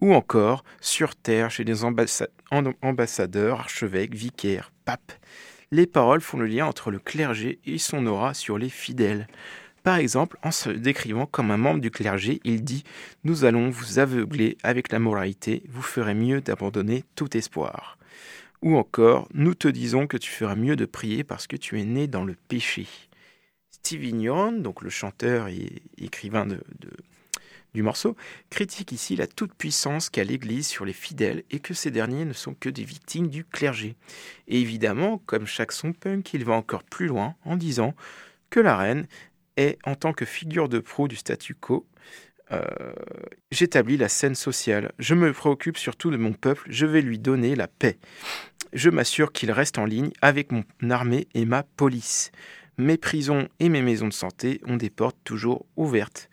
Ou 0.00 0.14
encore 0.14 0.64
Sur 0.80 1.14
terre, 1.14 1.48
chez 1.52 1.62
des 1.62 1.84
ambassadeurs, 1.84 3.60
archevêques, 3.60 4.16
vicaires, 4.16 4.72
papes. 4.84 5.12
Les 5.70 5.86
paroles 5.86 6.22
font 6.22 6.38
le 6.38 6.46
lien 6.46 6.66
entre 6.66 6.90
le 6.90 6.98
clergé 6.98 7.60
et 7.64 7.78
son 7.78 8.04
aura 8.08 8.34
sur 8.34 8.58
les 8.58 8.68
fidèles. 8.68 9.28
Par 9.86 9.98
exemple, 9.98 10.36
en 10.42 10.50
se 10.50 10.68
décrivant 10.68 11.26
comme 11.26 11.52
un 11.52 11.56
membre 11.56 11.80
du 11.80 11.92
clergé, 11.92 12.40
il 12.42 12.64
dit 12.64 12.82
Nous 13.22 13.44
allons 13.44 13.70
vous 13.70 14.00
aveugler 14.00 14.58
avec 14.64 14.90
la 14.90 14.98
moralité, 14.98 15.62
vous 15.68 15.80
ferez 15.80 16.12
mieux 16.12 16.40
d'abandonner 16.40 17.04
tout 17.14 17.36
espoir. 17.36 17.96
Ou 18.62 18.76
encore, 18.76 19.28
nous 19.32 19.54
te 19.54 19.68
disons 19.68 20.08
que 20.08 20.16
tu 20.16 20.28
feras 20.28 20.56
mieux 20.56 20.74
de 20.74 20.86
prier 20.86 21.22
parce 21.22 21.46
que 21.46 21.54
tu 21.54 21.80
es 21.80 21.84
né 21.84 22.08
dans 22.08 22.24
le 22.24 22.34
péché. 22.48 22.88
Steve 23.70 24.10
donc 24.60 24.82
le 24.82 24.90
chanteur 24.90 25.46
et 25.46 25.82
écrivain 25.98 26.48
du 27.72 27.82
morceau, 27.84 28.16
critique 28.50 28.90
ici 28.90 29.14
la 29.14 29.28
toute-puissance 29.28 30.10
qu'a 30.10 30.24
l'Église 30.24 30.66
sur 30.66 30.84
les 30.84 30.92
fidèles 30.92 31.44
et 31.52 31.60
que 31.60 31.74
ces 31.74 31.92
derniers 31.92 32.24
ne 32.24 32.32
sont 32.32 32.54
que 32.54 32.70
des 32.70 32.82
victimes 32.82 33.28
du 33.28 33.44
clergé. 33.44 33.94
Et 34.48 34.60
évidemment, 34.60 35.22
comme 35.26 35.46
chaque 35.46 35.70
son 35.70 35.92
punk, 35.92 36.34
il 36.34 36.44
va 36.44 36.54
encore 36.54 36.82
plus 36.82 37.06
loin 37.06 37.36
en 37.44 37.56
disant 37.56 37.94
que 38.50 38.58
la 38.58 38.76
reine 38.76 39.06
et 39.56 39.78
en 39.84 39.94
tant 39.94 40.12
que 40.12 40.24
figure 40.24 40.68
de 40.68 40.78
proue 40.78 41.08
du 41.08 41.16
statu 41.16 41.54
quo, 41.54 41.86
euh, 42.52 42.62
j'établis 43.50 43.96
la 43.96 44.08
scène 44.08 44.34
sociale. 44.34 44.92
Je 44.98 45.14
me 45.14 45.32
préoccupe 45.32 45.78
surtout 45.78 46.10
de 46.10 46.16
mon 46.16 46.32
peuple, 46.32 46.62
je 46.68 46.86
vais 46.86 47.02
lui 47.02 47.18
donner 47.18 47.56
la 47.56 47.66
paix. 47.66 47.98
Je 48.72 48.90
m'assure 48.90 49.32
qu'il 49.32 49.50
reste 49.50 49.78
en 49.78 49.84
ligne 49.84 50.10
avec 50.22 50.52
mon 50.52 50.64
armée 50.90 51.28
et 51.34 51.44
ma 51.44 51.62
police. 51.62 52.30
Mes 52.78 52.98
prisons 52.98 53.48
et 53.58 53.68
mes 53.68 53.82
maisons 53.82 54.08
de 54.08 54.12
santé 54.12 54.60
ont 54.66 54.76
des 54.76 54.90
portes 54.90 55.18
toujours 55.24 55.66
ouvertes. 55.76 56.28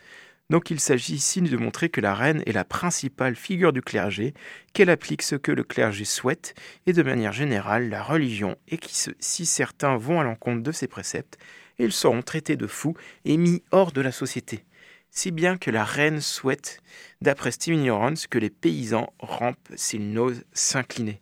Donc 0.49 0.69
il 0.69 0.79
s'agit 0.79 1.15
ici 1.15 1.41
de 1.41 1.57
montrer 1.57 1.89
que 1.89 2.01
la 2.01 2.13
reine 2.13 2.43
est 2.45 2.51
la 2.51 2.65
principale 2.65 3.35
figure 3.35 3.71
du 3.71 3.81
clergé, 3.81 4.33
qu'elle 4.73 4.89
applique 4.89 5.21
ce 5.21 5.35
que 5.35 5.51
le 5.51 5.63
clergé 5.63 6.05
souhaite, 6.05 6.53
et 6.85 6.93
de 6.93 7.01
manière 7.01 7.31
générale 7.31 7.89
la 7.89 8.03
religion, 8.03 8.57
et 8.67 8.77
que 8.77 8.87
si 8.89 9.45
certains 9.45 9.95
vont 9.95 10.19
à 10.19 10.23
l'encontre 10.23 10.61
de 10.61 10.71
ses 10.71 10.87
préceptes, 10.87 11.39
ils 11.79 11.91
seront 11.91 12.21
traités 12.21 12.55
de 12.55 12.67
fous 12.67 12.95
et 13.25 13.37
mis 13.37 13.63
hors 13.71 13.91
de 13.91 14.01
la 14.01 14.11
société. 14.11 14.65
Si 15.09 15.31
bien 15.31 15.57
que 15.57 15.69
la 15.69 15.83
reine 15.83 16.21
souhaite, 16.21 16.81
d'après 17.21 17.51
Steve 17.51 17.75
Ignorance, 17.75 18.27
que 18.27 18.39
les 18.39 18.49
paysans 18.49 19.13
rampent 19.19 19.69
s'ils 19.75 20.11
n'osent 20.11 20.43
s'incliner. 20.53 21.21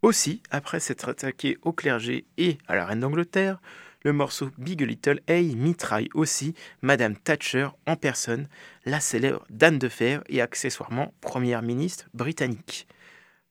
Aussi, 0.00 0.42
après 0.50 0.80
s'être 0.80 1.08
attaqué 1.08 1.58
au 1.62 1.72
clergé 1.72 2.24
et 2.38 2.56
à 2.66 2.76
la 2.76 2.86
reine 2.86 3.00
d'Angleterre, 3.00 3.60
le 4.04 4.12
morceau 4.12 4.50
Big 4.56 4.80
Little 4.80 5.20
A 5.28 5.40
mitraille 5.40 6.08
aussi 6.14 6.54
Madame 6.82 7.16
Thatcher 7.16 7.68
en 7.86 7.96
personne, 7.96 8.48
la 8.84 9.00
célèbre 9.00 9.44
Dame 9.50 9.78
de 9.78 9.88
Fer 9.88 10.22
et 10.28 10.40
accessoirement 10.40 11.12
première 11.20 11.62
ministre 11.62 12.08
britannique. 12.14 12.86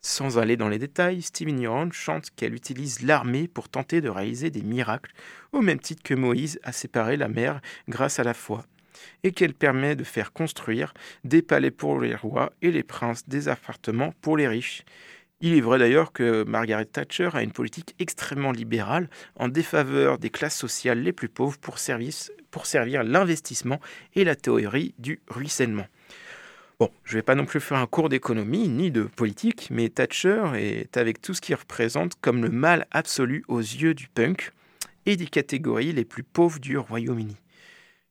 Sans 0.09 0.37
aller 0.37 0.55
dans 0.55 0.69
les 0.69 0.79
détails, 0.79 1.21
Steve 1.21 1.49
Ignorant 1.49 1.91
chante 1.91 2.29
qu'elle 2.33 2.55
utilise 2.55 3.01
l'armée 3.01 3.49
pour 3.49 3.67
tenter 3.67 3.99
de 3.99 4.07
réaliser 4.07 4.49
des 4.49 4.61
miracles, 4.61 5.11
au 5.51 5.59
même 5.59 5.81
titre 5.81 6.01
que 6.01 6.13
Moïse 6.13 6.61
a 6.63 6.71
séparé 6.71 7.17
la 7.17 7.27
mer 7.27 7.59
grâce 7.89 8.17
à 8.17 8.23
la 8.23 8.33
foi, 8.33 8.63
et 9.23 9.33
qu'elle 9.33 9.53
permet 9.53 9.97
de 9.97 10.05
faire 10.05 10.31
construire 10.31 10.93
des 11.25 11.41
palais 11.41 11.71
pour 11.71 11.99
les 11.99 12.15
rois 12.15 12.53
et 12.61 12.71
les 12.71 12.83
princes, 12.83 13.27
des 13.27 13.49
appartements 13.49 14.13
pour 14.21 14.37
les 14.37 14.47
riches. 14.47 14.85
Il 15.41 15.53
est 15.53 15.61
vrai 15.61 15.77
d'ailleurs 15.77 16.13
que 16.13 16.45
Margaret 16.45 16.85
Thatcher 16.85 17.31
a 17.33 17.43
une 17.43 17.51
politique 17.51 17.93
extrêmement 17.99 18.53
libérale 18.53 19.09
en 19.35 19.49
défaveur 19.49 20.19
des 20.19 20.29
classes 20.29 20.57
sociales 20.57 21.03
les 21.03 21.11
plus 21.11 21.27
pauvres 21.27 21.59
pour 21.59 21.79
servir 21.79 23.03
l'investissement 23.03 23.81
et 24.15 24.23
la 24.23 24.37
théorie 24.37 24.95
du 24.99 25.19
ruissellement. 25.27 25.87
Bon, 26.79 26.91
je 27.03 27.13
ne 27.13 27.17
vais 27.17 27.23
pas 27.23 27.33
non 27.33 27.45
plus 27.45 27.59
faire 27.59 27.79
un 27.79 27.87
cours 27.87 28.07
d'économie 28.07 28.67
ni 28.67 28.91
de 28.91 29.01
politique, 29.01 29.69
mais 29.71 29.89
Thatcher 29.89 30.51
est 30.53 30.95
avec 30.95 31.19
tout 31.19 31.33
ce 31.33 31.41
qu'il 31.41 31.55
représente 31.55 32.13
comme 32.21 32.43
le 32.43 32.51
mal 32.51 32.85
absolu 32.91 33.43
aux 33.47 33.61
yeux 33.61 33.95
du 33.95 34.07
punk 34.07 34.51
et 35.07 35.15
des 35.15 35.25
catégories 35.25 35.91
les 35.91 36.05
plus 36.05 36.21
pauvres 36.21 36.59
du 36.59 36.77
Royaume-Uni. 36.77 37.35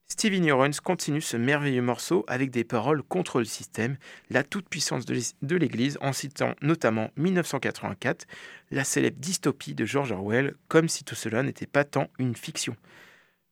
Stevie 0.08 0.38
Ignorance 0.38 0.80
continue 0.80 1.20
ce 1.20 1.36
merveilleux 1.36 1.82
morceau 1.82 2.24
avec 2.26 2.50
des 2.50 2.64
paroles 2.64 3.04
contre 3.04 3.38
le 3.38 3.44
système, 3.44 3.98
la 4.30 4.42
toute-puissance 4.42 5.04
de 5.06 5.56
l'Église, 5.56 5.96
en 6.00 6.12
citant 6.12 6.56
notamment 6.60 7.12
1984, 7.16 8.26
la 8.72 8.82
célèbre 8.82 9.18
dystopie 9.20 9.74
de 9.74 9.84
George 9.84 10.10
Orwell, 10.10 10.54
comme 10.66 10.88
si 10.88 11.04
tout 11.04 11.14
cela 11.14 11.44
n'était 11.44 11.66
pas 11.66 11.84
tant 11.84 12.08
une 12.18 12.34
fiction. 12.34 12.74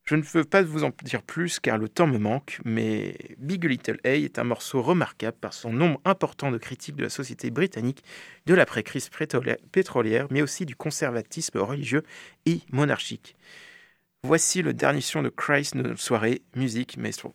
Je 0.04 0.16
ne 0.16 0.22
veux 0.22 0.44
pas 0.44 0.62
vous 0.62 0.84
en 0.84 0.92
dire 1.02 1.22
plus 1.22 1.58
car 1.60 1.78
le 1.78 1.88
temps 1.88 2.06
me 2.06 2.18
manque, 2.18 2.60
mais 2.66 3.16
Big 3.38 3.64
Little 3.64 3.98
A 4.04 4.10
est 4.10 4.38
un 4.38 4.44
morceau 4.44 4.82
remarquable 4.82 5.36
par 5.40 5.54
son 5.54 5.72
nombre 5.72 5.98
important 6.04 6.50
de 6.50 6.58
critiques 6.58 6.96
de 6.96 7.04
la 7.04 7.08
société 7.08 7.50
britannique, 7.50 8.04
de 8.44 8.52
l'après-crise 8.52 9.08
pétrolière, 9.72 10.26
mais 10.30 10.42
aussi 10.42 10.66
du 10.66 10.76
conservatisme 10.76 11.58
religieux 11.58 12.02
et 12.44 12.60
monarchique. 12.70 13.34
Voici 14.24 14.60
le 14.60 14.74
dernier 14.74 15.00
son 15.00 15.22
de 15.22 15.30
Christ 15.30 15.74
de 15.74 15.82
notre 15.82 16.00
soirée, 16.00 16.42
musique 16.54 16.98
maestro. 16.98 17.34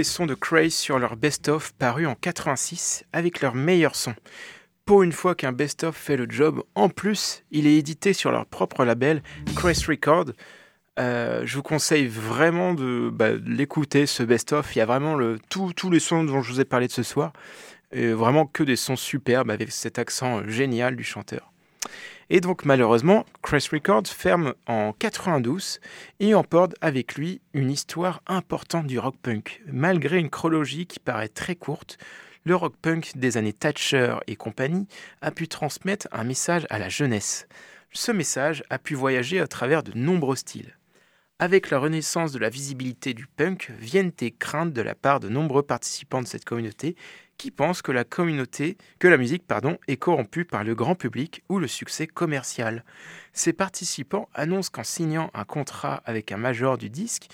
les 0.00 0.04
sons 0.04 0.24
de 0.24 0.32
Craze 0.32 0.72
sur 0.72 0.98
leur 0.98 1.14
best-of 1.14 1.72
paru 1.72 2.06
en 2.06 2.14
86 2.14 3.04
avec 3.12 3.42
leurs 3.42 3.54
meilleurs 3.54 3.96
sons. 3.96 4.14
Pour 4.86 5.02
une 5.02 5.12
fois 5.12 5.34
qu'un 5.34 5.52
best-of 5.52 5.94
fait 5.94 6.16
le 6.16 6.24
job, 6.26 6.62
en 6.74 6.88
plus, 6.88 7.44
il 7.50 7.66
est 7.66 7.76
édité 7.76 8.14
sur 8.14 8.32
leur 8.32 8.46
propre 8.46 8.86
label 8.86 9.22
Craze 9.54 9.86
Record. 9.86 10.30
Euh, 10.98 11.42
je 11.44 11.54
vous 11.54 11.62
conseille 11.62 12.06
vraiment 12.06 12.72
de, 12.72 13.10
bah, 13.12 13.32
l'écouter, 13.44 14.06
ce 14.06 14.22
best-of. 14.22 14.74
Il 14.74 14.78
y 14.78 14.80
a 14.80 14.86
vraiment 14.86 15.16
le, 15.16 15.38
tous 15.50 15.90
les 15.90 16.00
sons 16.00 16.24
dont 16.24 16.40
je 16.40 16.50
vous 16.50 16.60
ai 16.62 16.64
parlé 16.64 16.86
de 16.86 16.92
ce 16.92 17.02
soir. 17.02 17.34
Et 17.92 18.10
vraiment 18.12 18.46
que 18.46 18.62
des 18.62 18.76
sons 18.76 18.96
superbes 18.96 19.50
avec 19.50 19.70
cet 19.70 19.98
accent 19.98 20.48
génial 20.48 20.96
du 20.96 21.04
chanteur. 21.04 21.52
Et 22.32 22.40
donc 22.40 22.64
malheureusement, 22.64 23.26
Crash 23.42 23.70
Records 23.70 24.06
ferme 24.06 24.54
en 24.68 24.92
92 24.92 25.80
et 26.20 26.32
emporte 26.36 26.76
avec 26.80 27.16
lui 27.16 27.40
une 27.54 27.72
histoire 27.72 28.22
importante 28.28 28.86
du 28.86 29.00
rock 29.00 29.16
punk. 29.20 29.60
Malgré 29.66 30.20
une 30.20 30.30
chronologie 30.30 30.86
qui 30.86 31.00
paraît 31.00 31.28
très 31.28 31.56
courte, 31.56 31.98
le 32.44 32.54
rock 32.54 32.74
punk 32.80 33.16
des 33.16 33.36
années 33.36 33.52
Thatcher 33.52 34.14
et 34.28 34.36
compagnie 34.36 34.86
a 35.22 35.32
pu 35.32 35.48
transmettre 35.48 36.06
un 36.12 36.22
message 36.22 36.68
à 36.70 36.78
la 36.78 36.88
jeunesse. 36.88 37.48
Ce 37.90 38.12
message 38.12 38.62
a 38.70 38.78
pu 38.78 38.94
voyager 38.94 39.40
à 39.40 39.48
travers 39.48 39.82
de 39.82 39.92
nombreux 39.98 40.36
styles. 40.36 40.76
Avec 41.40 41.70
la 41.70 41.78
renaissance 41.78 42.30
de 42.30 42.38
la 42.38 42.50
visibilité 42.50 43.12
du 43.12 43.26
punk 43.26 43.72
viennent 43.78 44.12
des 44.16 44.30
craintes 44.30 44.72
de 44.72 44.82
la 44.82 44.94
part 44.94 45.18
de 45.18 45.28
nombreux 45.28 45.62
participants 45.62 46.22
de 46.22 46.28
cette 46.28 46.44
communauté 46.44 46.94
qui 47.40 47.50
pensent 47.50 47.80
que 47.80 47.90
la 47.90 48.04
communauté, 48.04 48.76
que 48.98 49.08
la 49.08 49.16
musique, 49.16 49.46
pardon, 49.46 49.78
est 49.88 49.96
corrompue 49.96 50.44
par 50.44 50.62
le 50.62 50.74
grand 50.74 50.94
public 50.94 51.42
ou 51.48 51.58
le 51.58 51.68
succès 51.68 52.06
commercial. 52.06 52.84
Ces 53.32 53.54
participants 53.54 54.28
annoncent 54.34 54.68
qu'en 54.70 54.84
signant 54.84 55.30
un 55.32 55.44
contrat 55.44 56.02
avec 56.04 56.32
un 56.32 56.36
major 56.36 56.76
du 56.76 56.90
disque 56.90 57.28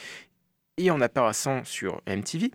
et 0.77 0.93
en 0.93 1.01
apparaissant 1.01 1.65
sur 1.65 2.03
MTV, 2.07 2.53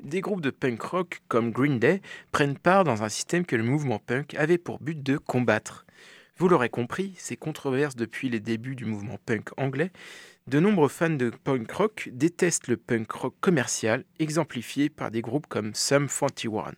des 0.00 0.20
groupes 0.20 0.42
de 0.42 0.50
punk 0.50 0.80
rock 0.80 1.22
comme 1.26 1.50
Green 1.50 1.80
Day 1.80 2.02
prennent 2.30 2.56
part 2.56 2.84
dans 2.84 3.02
un 3.02 3.08
système 3.08 3.46
que 3.46 3.56
le 3.56 3.64
mouvement 3.64 3.98
punk 3.98 4.36
avait 4.36 4.56
pour 4.56 4.78
but 4.78 5.02
de 5.02 5.18
combattre. 5.18 5.86
Vous 6.36 6.48
l'aurez 6.48 6.70
compris, 6.70 7.14
ces 7.18 7.36
controverses 7.36 7.96
depuis 7.96 8.28
les 8.28 8.38
débuts 8.38 8.76
du 8.76 8.84
mouvement 8.84 9.18
punk 9.26 9.48
anglais, 9.56 9.90
de 10.48 10.58
nombreux 10.58 10.88
fans 10.88 11.10
de 11.10 11.30
punk 11.30 11.70
rock 11.70 12.10
détestent 12.12 12.68
le 12.68 12.76
punk 12.76 13.10
rock 13.12 13.34
commercial, 13.40 14.04
exemplifié 14.18 14.88
par 14.90 15.10
des 15.10 15.22
groupes 15.22 15.46
comme 15.46 15.74
Sum 15.74 16.08
41. 16.08 16.72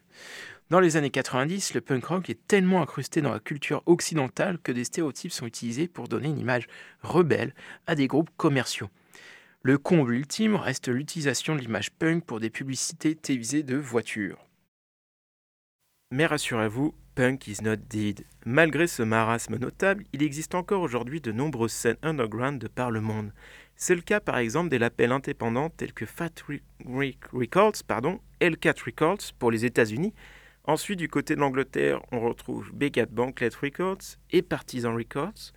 Dans 0.71 0.81
les 0.81 0.97
années 0.97 1.11
90, 1.11 1.75
le 1.75 1.81
punk 1.81 2.05
rock 2.05 2.31
est 2.31 2.47
tellement 2.47 2.83
incrusté 2.83 3.23
dans 3.23 3.33
la 3.33 3.41
culture 3.41 3.83
occidentale 3.87 4.59
que 4.59 4.73
des 4.73 4.85
stéréotypes 4.85 5.33
sont 5.33 5.47
utilisés 5.47 5.89
pour 5.89 6.09
donner 6.09 6.29
une 6.29 6.39
image 6.39 6.67
rebelle 7.03 7.55
à 7.87 7.95
des 7.95 8.07
groupes 8.07 8.31
commerciaux. 8.37 8.91
Le 9.62 9.79
comble 9.79 10.15
ultime 10.15 10.57
reste 10.57 10.89
l'utilisation 10.89 11.55
de 11.55 11.61
l'image 11.61 11.91
punk 11.91 12.25
pour 12.25 12.41
des 12.41 12.51
publicités 12.51 13.15
télévisées 13.15 13.62
de 13.62 13.77
voitures. 13.77 14.47
Mais 16.11 16.27
rassurez-vous, 16.27 16.95
punk 17.15 17.47
is 17.49 17.62
not 17.62 17.77
dead. 17.77 18.25
Malgré 18.45 18.87
ce 18.87 19.03
marasme 19.03 19.57
notable, 19.57 20.05
il 20.12 20.23
existe 20.23 20.55
encore 20.55 20.83
aujourd'hui 20.83 21.21
de 21.21 21.33
nombreuses 21.33 21.73
scènes 21.73 21.97
underground 22.03 22.61
de 22.61 22.69
par 22.69 22.91
le 22.91 23.01
monde. 23.01 23.33
C'est 23.77 23.95
le 23.95 24.01
cas 24.03 24.21
par 24.21 24.39
exemple 24.39 24.69
des 24.69 24.79
labels 24.79 25.12
indépendants 25.12 25.71
tels 25.71 25.93
que 25.93 26.07
Fat 26.07 26.31
Re- 26.49 26.62
Re- 26.85 27.17
Records, 27.33 27.85
pardon, 27.87 28.21
L4 28.41 28.85
Records 28.87 29.33
pour 29.39 29.51
les 29.51 29.65
États-Unis. 29.65 30.15
Ensuite, 30.65 30.99
du 30.99 31.09
côté 31.09 31.35
de 31.35 31.41
l'Angleterre, 31.41 32.01
on 32.11 32.21
retrouve 32.21 32.73
Begat 32.73 33.07
Banklet 33.07 33.51
Records 33.61 34.17
et 34.31 34.43
Partisan 34.43 34.95
Records. 34.95 35.53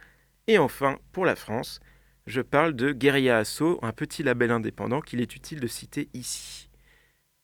Et 0.48 0.58
enfin, 0.58 0.98
pour 1.12 1.26
la 1.26 1.36
France, 1.36 1.80
je 2.26 2.42
parle 2.42 2.76
de 2.76 2.92
Guerilla 2.92 3.38
Asso, 3.38 3.80
un 3.82 3.94
petit 3.94 4.24
label 4.24 4.52
indépendant 4.52 5.00
qu'il 5.02 5.22
est 5.22 5.36
utile 5.36 5.60
de 5.60 5.68
citer 5.68 6.10
ici. 6.14 6.70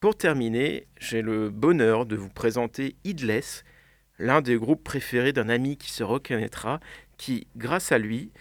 Pour 0.01 0.17
terminer, 0.17 0.87
j'ai 0.99 1.21
le 1.21 1.49
bonheur 1.49 2.05
de 2.05 2.17
vous 2.17 2.27
présenter 2.29 2.97
Idless, 3.05 3.63
l'un 4.19 4.41
des 4.41 4.55
groupes 4.55 4.83
préférés 4.83 5.33
d'un 5.33 5.49
ami 5.49 5.77
qui 5.77 5.91
se 5.91 6.03
reconnaîtra, 6.03 6.79
qui, 7.17 7.47
grâce 7.55 7.91
à 7.91 7.97
lui, 7.97 8.31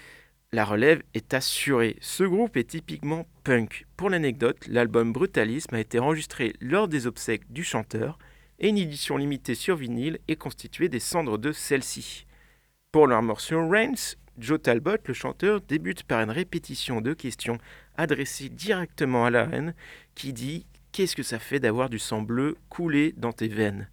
la 0.52 0.64
relève 0.64 1.02
est 1.14 1.32
assurée. 1.32 1.96
Ce 2.00 2.24
groupe 2.24 2.56
est 2.56 2.70
typiquement 2.70 3.26
punk. 3.42 3.86
Pour 3.96 4.10
l'anecdote, 4.10 4.66
l'album 4.68 5.12
Brutalisme 5.12 5.74
a 5.74 5.80
été 5.80 5.98
enregistré 5.98 6.52
lors 6.60 6.88
des 6.88 7.06
obsèques 7.06 7.50
du 7.50 7.64
chanteur 7.64 8.18
et 8.58 8.68
une 8.68 8.78
édition 8.78 9.16
limitée 9.16 9.54
sur 9.54 9.76
vinyle 9.76 10.18
est 10.28 10.36
constituée 10.36 10.88
des 10.88 11.00
cendres 11.00 11.38
de 11.38 11.52
celle-ci. 11.52 12.26
Pour 12.92 13.06
leur 13.06 13.22
morceau 13.22 13.66
Rains, 13.66 14.16
Joe 14.38 14.60
Talbot, 14.60 14.98
le 15.06 15.14
chanteur, 15.14 15.60
débute 15.62 16.04
par 16.04 16.20
une 16.20 16.30
répétition 16.30 17.00
de 17.00 17.14
questions 17.14 17.58
adressées 17.96 18.50
directement 18.50 19.24
à 19.24 19.30
la 19.30 19.44
reine 19.44 19.74
qui 20.14 20.32
dit 20.32 20.66
Qu'est-ce 20.92 21.16
que 21.16 21.22
ça 21.22 21.38
fait 21.38 21.60
d'avoir 21.60 21.88
du 21.88 21.98
sang 21.98 22.20
bleu 22.20 22.56
couler 22.68 23.14
dans 23.16 23.32
tes 23.32 23.48
veines? 23.48 23.88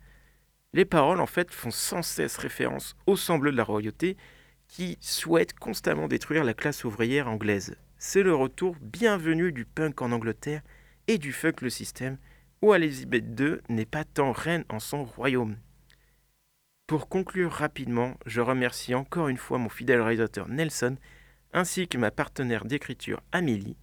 Les 0.74 0.86
paroles, 0.86 1.20
en 1.20 1.26
fait, 1.26 1.52
font 1.52 1.72
sans 1.72 2.02
cesse 2.02 2.38
référence 2.38 2.96
au 3.08 3.16
sang 3.16 3.40
bleu 3.40 3.52
de 3.52 3.58
la 3.58 3.64
royauté 3.64 4.18
qui 4.68 4.98
souhaite 5.02 5.58
constamment 5.58 6.08
détruire 6.08 6.44
la 6.44 6.54
classe 6.54 6.84
ouvrière 6.84 7.28
anglaise. 7.28 7.76
C'est 7.98 8.22
le 8.22 8.36
retour 8.36 8.76
bienvenu 8.82 9.52
du 9.52 9.66
punk 9.66 10.02
en 10.02 10.12
Angleterre 10.12 10.62
et 11.08 11.18
du 11.18 11.34
fuck 11.34 11.62
le 11.62 11.72
système, 11.72 12.18
où 12.62 12.74
Elizabeth 12.74 13.26
II 13.40 13.58
n'est 13.68 13.86
pas 13.86 14.04
tant 14.04 14.32
reine 14.32 14.64
en 14.70 14.80
son 14.80 15.06
royaume. 15.06 15.58
Pour 16.86 17.10
conclure 17.10 17.52
rapidement, 17.52 18.16
je 18.26 18.42
remercie 18.42 18.94
encore 18.94 19.28
une 19.28 19.38
fois 19.38 19.58
mon 19.58 19.70
fidèle 19.70 20.02
réalisateur 20.02 20.48
Nelson, 20.48 20.98
ainsi 21.52 21.88
que 21.88 21.98
ma 21.98 22.12
partenaire 22.12 22.66
d'écriture 22.66 23.22
Amélie, 23.32 23.78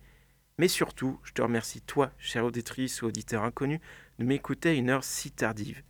mais 0.59 0.69
surtout, 0.69 1.19
je 1.23 1.33
te 1.33 1.43
remercie 1.43 1.83
toi, 1.83 2.11
chère 2.19 2.45
auditrice 2.45 3.03
ou 3.03 3.07
auditeur 3.07 3.43
inconnu, 3.43 3.81
de 4.19 4.25
m'écouter 4.25 4.71
à 4.71 4.73
une 4.73 4.91
heure 4.91 5.05
si 5.05 5.31
tardive. 5.31 5.83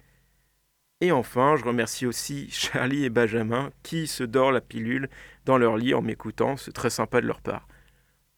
Et 1.01 1.13
enfin, 1.13 1.57
je 1.57 1.65
remercie 1.65 2.07
aussi 2.07 2.49
Charlie 2.51 3.05
et 3.05 3.11
Benjamin 3.11 3.71
qui 3.83 4.07
se 4.07 4.25
dorent 4.25 4.53
la 4.53 4.61
pilule 4.61 5.09
dans 5.45 5.59
leur 5.59 5.77
lit 5.77 5.95
en 5.95 6.03
m'écoutant, 6.03 6.57
c'est 6.57 6.73
très 6.73 6.91
sympa 6.91 7.21
de 7.21 7.27
leur 7.27 7.41
part. 7.41 7.69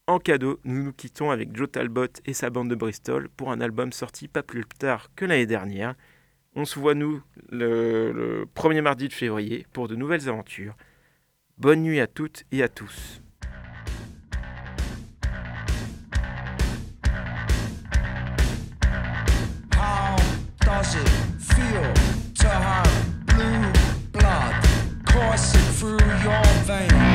En 0.06 0.18
cadeau, 0.18 0.58
nous 0.64 0.82
nous 0.84 0.92
quittons 0.92 1.30
avec 1.30 1.54
Joe 1.54 1.70
Talbot 1.70 2.06
et 2.24 2.32
sa 2.32 2.50
bande 2.50 2.70
de 2.70 2.74
Bristol 2.74 3.28
pour 3.28 3.52
un 3.52 3.60
album 3.60 3.92
sorti 3.92 4.26
pas 4.26 4.42
plus 4.42 4.64
tard 4.78 5.10
que 5.14 5.24
l'année 5.24 5.46
dernière. 5.46 5.94
On 6.54 6.64
se 6.64 6.78
voit 6.78 6.94
nous 6.94 7.22
le, 7.50 8.10
le 8.12 8.46
premier 8.46 8.80
mardi 8.80 9.06
de 9.06 9.12
février 9.12 9.66
pour 9.72 9.86
de 9.86 9.96
nouvelles 9.96 10.28
aventures. 10.28 10.76
Bonne 11.58 11.82
nuit 11.82 12.00
à 12.00 12.06
toutes 12.06 12.44
et 12.52 12.62
à 12.62 12.68
tous. 12.68 13.22
vain. 26.68 27.07